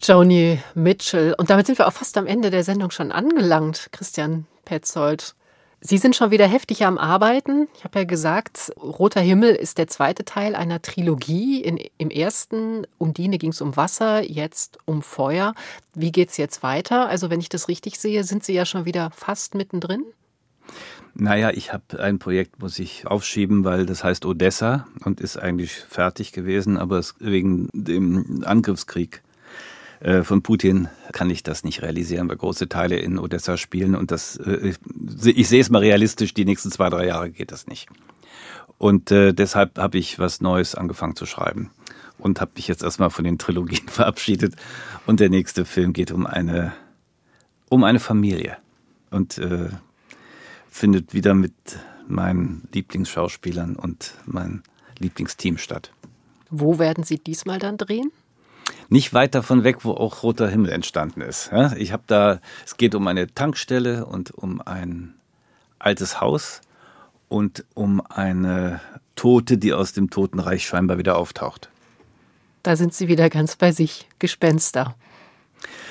Joni 0.00 0.60
Mitchell. 0.76 1.34
Und 1.36 1.50
damit 1.50 1.66
sind 1.66 1.76
wir 1.76 1.88
auch 1.88 1.92
fast 1.92 2.16
am 2.16 2.28
Ende 2.28 2.52
der 2.52 2.62
Sendung 2.62 2.92
schon 2.92 3.10
angelangt, 3.10 3.88
Christian 3.90 4.46
Petzold. 4.64 5.34
Sie 5.80 5.98
sind 5.98 6.14
schon 6.14 6.30
wieder 6.30 6.46
heftig 6.46 6.86
am 6.86 6.98
Arbeiten. 6.98 7.66
Ich 7.76 7.82
habe 7.82 7.98
ja 7.98 8.04
gesagt, 8.04 8.72
Roter 8.80 9.20
Himmel 9.20 9.52
ist 9.56 9.78
der 9.78 9.88
zweite 9.88 10.24
Teil 10.24 10.54
einer 10.54 10.80
Trilogie. 10.82 11.62
In, 11.62 11.80
Im 11.98 12.10
ersten 12.10 12.86
Undine 12.96 13.38
ging 13.38 13.50
es 13.50 13.60
um 13.60 13.76
Wasser, 13.76 14.22
jetzt 14.22 14.78
um 14.84 15.02
Feuer. 15.02 15.52
Wie 15.94 16.12
geht's 16.12 16.36
jetzt 16.36 16.62
weiter? 16.62 17.08
Also 17.08 17.28
wenn 17.28 17.40
ich 17.40 17.48
das 17.48 17.66
richtig 17.66 17.98
sehe, 17.98 18.22
sind 18.22 18.44
Sie 18.44 18.54
ja 18.54 18.66
schon 18.66 18.84
wieder 18.84 19.10
fast 19.10 19.56
mittendrin. 19.56 20.04
Naja, 21.16 21.50
ich 21.50 21.72
habe 21.72 22.00
ein 22.00 22.18
Projekt, 22.18 22.60
muss 22.60 22.78
ich 22.78 23.06
aufschieben, 23.06 23.64
weil 23.64 23.86
das 23.86 24.02
heißt 24.02 24.26
Odessa 24.26 24.86
und 25.04 25.20
ist 25.20 25.36
eigentlich 25.36 25.72
fertig 25.72 26.32
gewesen, 26.32 26.76
aber 26.76 27.02
wegen 27.20 27.68
dem 27.72 28.42
Angriffskrieg 28.44 29.22
äh, 30.00 30.24
von 30.24 30.42
Putin 30.42 30.88
kann 31.12 31.30
ich 31.30 31.44
das 31.44 31.62
nicht 31.62 31.82
realisieren, 31.82 32.28
weil 32.28 32.36
große 32.36 32.68
Teile 32.68 32.96
in 32.96 33.18
Odessa 33.20 33.56
spielen 33.56 33.94
und 33.94 34.10
das, 34.10 34.36
äh, 34.38 34.70
ich, 34.70 35.36
ich 35.38 35.48
sehe 35.48 35.60
es 35.60 35.70
mal 35.70 35.78
realistisch, 35.78 36.34
die 36.34 36.44
nächsten 36.44 36.72
zwei, 36.72 36.90
drei 36.90 37.06
Jahre 37.06 37.30
geht 37.30 37.52
das 37.52 37.68
nicht. 37.68 37.88
Und 38.76 39.12
äh, 39.12 39.32
deshalb 39.32 39.78
habe 39.78 39.98
ich 39.98 40.18
was 40.18 40.40
Neues 40.40 40.74
angefangen 40.74 41.14
zu 41.14 41.26
schreiben 41.26 41.70
und 42.18 42.40
habe 42.40 42.50
mich 42.56 42.66
jetzt 42.66 42.82
erstmal 42.82 43.10
von 43.10 43.24
den 43.24 43.38
Trilogien 43.38 43.88
verabschiedet 43.88 44.56
und 45.06 45.20
der 45.20 45.30
nächste 45.30 45.64
Film 45.64 45.92
geht 45.92 46.10
um 46.10 46.26
eine, 46.26 46.72
um 47.68 47.84
eine 47.84 48.00
Familie 48.00 48.56
und 49.10 49.38
äh, 49.38 49.68
findet 50.74 51.14
wieder 51.14 51.34
mit 51.34 51.54
meinen 52.08 52.68
Lieblingsschauspielern 52.74 53.76
und 53.76 54.14
meinem 54.26 54.64
Lieblingsteam 54.98 55.56
statt. 55.56 55.92
Wo 56.50 56.80
werden 56.80 57.04
Sie 57.04 57.18
diesmal 57.18 57.60
dann 57.60 57.76
drehen? 57.76 58.10
Nicht 58.88 59.14
weit 59.14 59.36
davon 59.36 59.62
weg, 59.62 59.84
wo 59.84 59.92
auch 59.92 60.24
Roter 60.24 60.48
Himmel 60.48 60.72
entstanden 60.72 61.20
ist. 61.20 61.52
Ich 61.76 61.92
habe 61.92 62.02
da, 62.08 62.40
es 62.66 62.76
geht 62.76 62.96
um 62.96 63.06
eine 63.06 63.32
Tankstelle 63.32 64.04
und 64.04 64.32
um 64.32 64.60
ein 64.60 65.14
altes 65.78 66.20
Haus 66.20 66.60
und 67.28 67.64
um 67.74 68.04
eine 68.08 68.80
Tote, 69.14 69.58
die 69.58 69.72
aus 69.72 69.92
dem 69.92 70.10
Totenreich 70.10 70.66
scheinbar 70.66 70.98
wieder 70.98 71.16
auftaucht. 71.16 71.70
Da 72.64 72.74
sind 72.74 72.94
Sie 72.94 73.06
wieder 73.06 73.30
ganz 73.30 73.54
bei 73.54 73.70
sich, 73.70 74.08
Gespenster. 74.18 74.96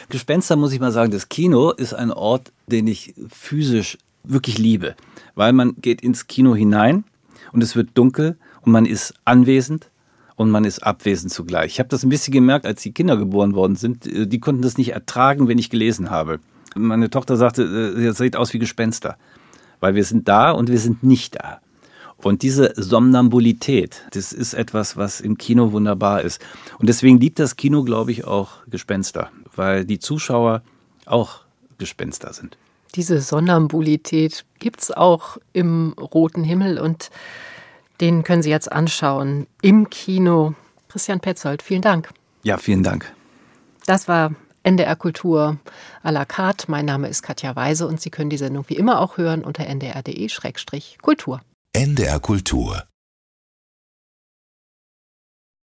Gespenster 0.10 0.58
muss 0.58 0.74
ich 0.74 0.82
mal 0.82 0.92
sagen, 0.92 1.12
das 1.12 1.30
Kino 1.30 1.72
ist 1.72 1.94
ein 1.94 2.12
Ort, 2.12 2.52
den 2.68 2.88
ich 2.88 3.14
physisch 3.30 3.98
wirklich 4.24 4.58
liebe, 4.58 4.96
weil 5.36 5.54
man 5.54 5.76
geht 5.82 6.02
ins 6.02 6.28
Kino 6.28 6.56
hinein 6.56 7.04
und 7.52 7.62
es 7.62 7.76
wird 7.76 7.90
dunkel 7.94 8.38
und 8.62 8.72
man 8.72 8.86
ist 8.86 9.14
anwesend 9.26 9.90
und 10.36 10.50
man 10.50 10.66
ist 10.66 10.80
abwesend 10.80 11.32
zugleich. 11.32 11.74
Ich 11.74 11.80
habe 11.80 11.90
das 11.90 12.04
ein 12.04 12.10
bisschen 12.10 12.34
gemerkt, 12.34 12.66
als 12.66 12.82
die 12.82 12.92
Kinder 12.92 13.18
geboren 13.18 13.54
worden 13.54 13.76
sind. 13.76 14.08
Äh, 14.08 14.28
Die 14.28 14.40
konnten 14.40 14.62
das 14.62 14.78
nicht 14.78 14.94
ertragen, 14.94 15.48
wenn 15.48 15.60
ich 15.60 15.70
gelesen 15.70 16.10
habe. 16.10 16.40
Meine 16.76 17.10
Tochter 17.10 17.38
sagte, 17.38 17.64
äh, 17.64 18.04
ihr 18.04 18.14
seht 18.14 18.36
aus 18.36 18.54
wie 18.54 18.60
Gespenster, 18.60 19.18
weil 19.80 19.96
wir 19.96 20.04
sind 20.04 20.28
da 20.28 20.52
und 20.52 20.70
wir 20.70 20.80
sind 20.80 21.04
nicht 21.04 21.36
da. 21.36 21.60
Und 22.18 22.42
diese 22.42 22.74
Somnambulität, 22.78 24.04
das 24.12 24.32
ist 24.32 24.54
etwas, 24.54 24.96
was 24.96 25.20
im 25.20 25.38
Kino 25.38 25.74
wunderbar 25.74 26.22
ist. 26.22 26.42
Und 26.80 26.88
deswegen 26.88 27.20
liebt 27.20 27.38
das 27.38 27.58
Kino, 27.58 27.84
glaube 27.84 28.12
ich, 28.12 28.24
auch 28.24 28.66
Gespenster, 28.68 29.30
weil 29.56 29.84
die 29.84 30.00
Zuschauer 30.00 30.62
auch 31.06 31.42
Gespenster 31.78 32.32
sind. 32.32 32.58
Diese 32.96 33.22
Sonnambulität 33.22 34.46
gibt's 34.60 34.91
auch 34.91 35.38
im 35.52 35.94
Roten 35.94 36.44
Himmel 36.44 36.80
und 36.80 37.10
den 38.02 38.24
können 38.24 38.44
Sie 38.44 38.50
jetzt 38.50 38.72
anschauen 38.72 39.48
im 39.62 39.89
Kino. 39.89 40.54
Christian 40.89 41.20
Petzold, 41.20 41.64
vielen 41.64 41.82
Dank. 41.82 42.10
Ja, 42.44 42.58
vielen 42.58 42.84
Dank. 42.84 43.12
Das 43.86 44.08
war 44.08 44.34
NDR 44.64 44.96
Kultur 44.96 45.58
à 46.04 46.12
la 46.12 46.26
carte. 46.26 46.70
Mein 46.70 46.86
Name 46.86 47.08
ist 47.08 47.24
Katja 47.24 47.56
Weise 47.56 47.88
und 47.88 48.00
Sie 48.00 48.10
können 48.10 48.30
die 48.30 48.38
Sendung 48.38 48.66
wie 48.68 48.76
immer 48.76 49.00
auch 49.00 49.18
hören 49.18 49.44
unter 49.44 49.66
ndr.de-kultur. 49.66 51.41
NDR 51.74 52.20
Kultur 52.20 52.84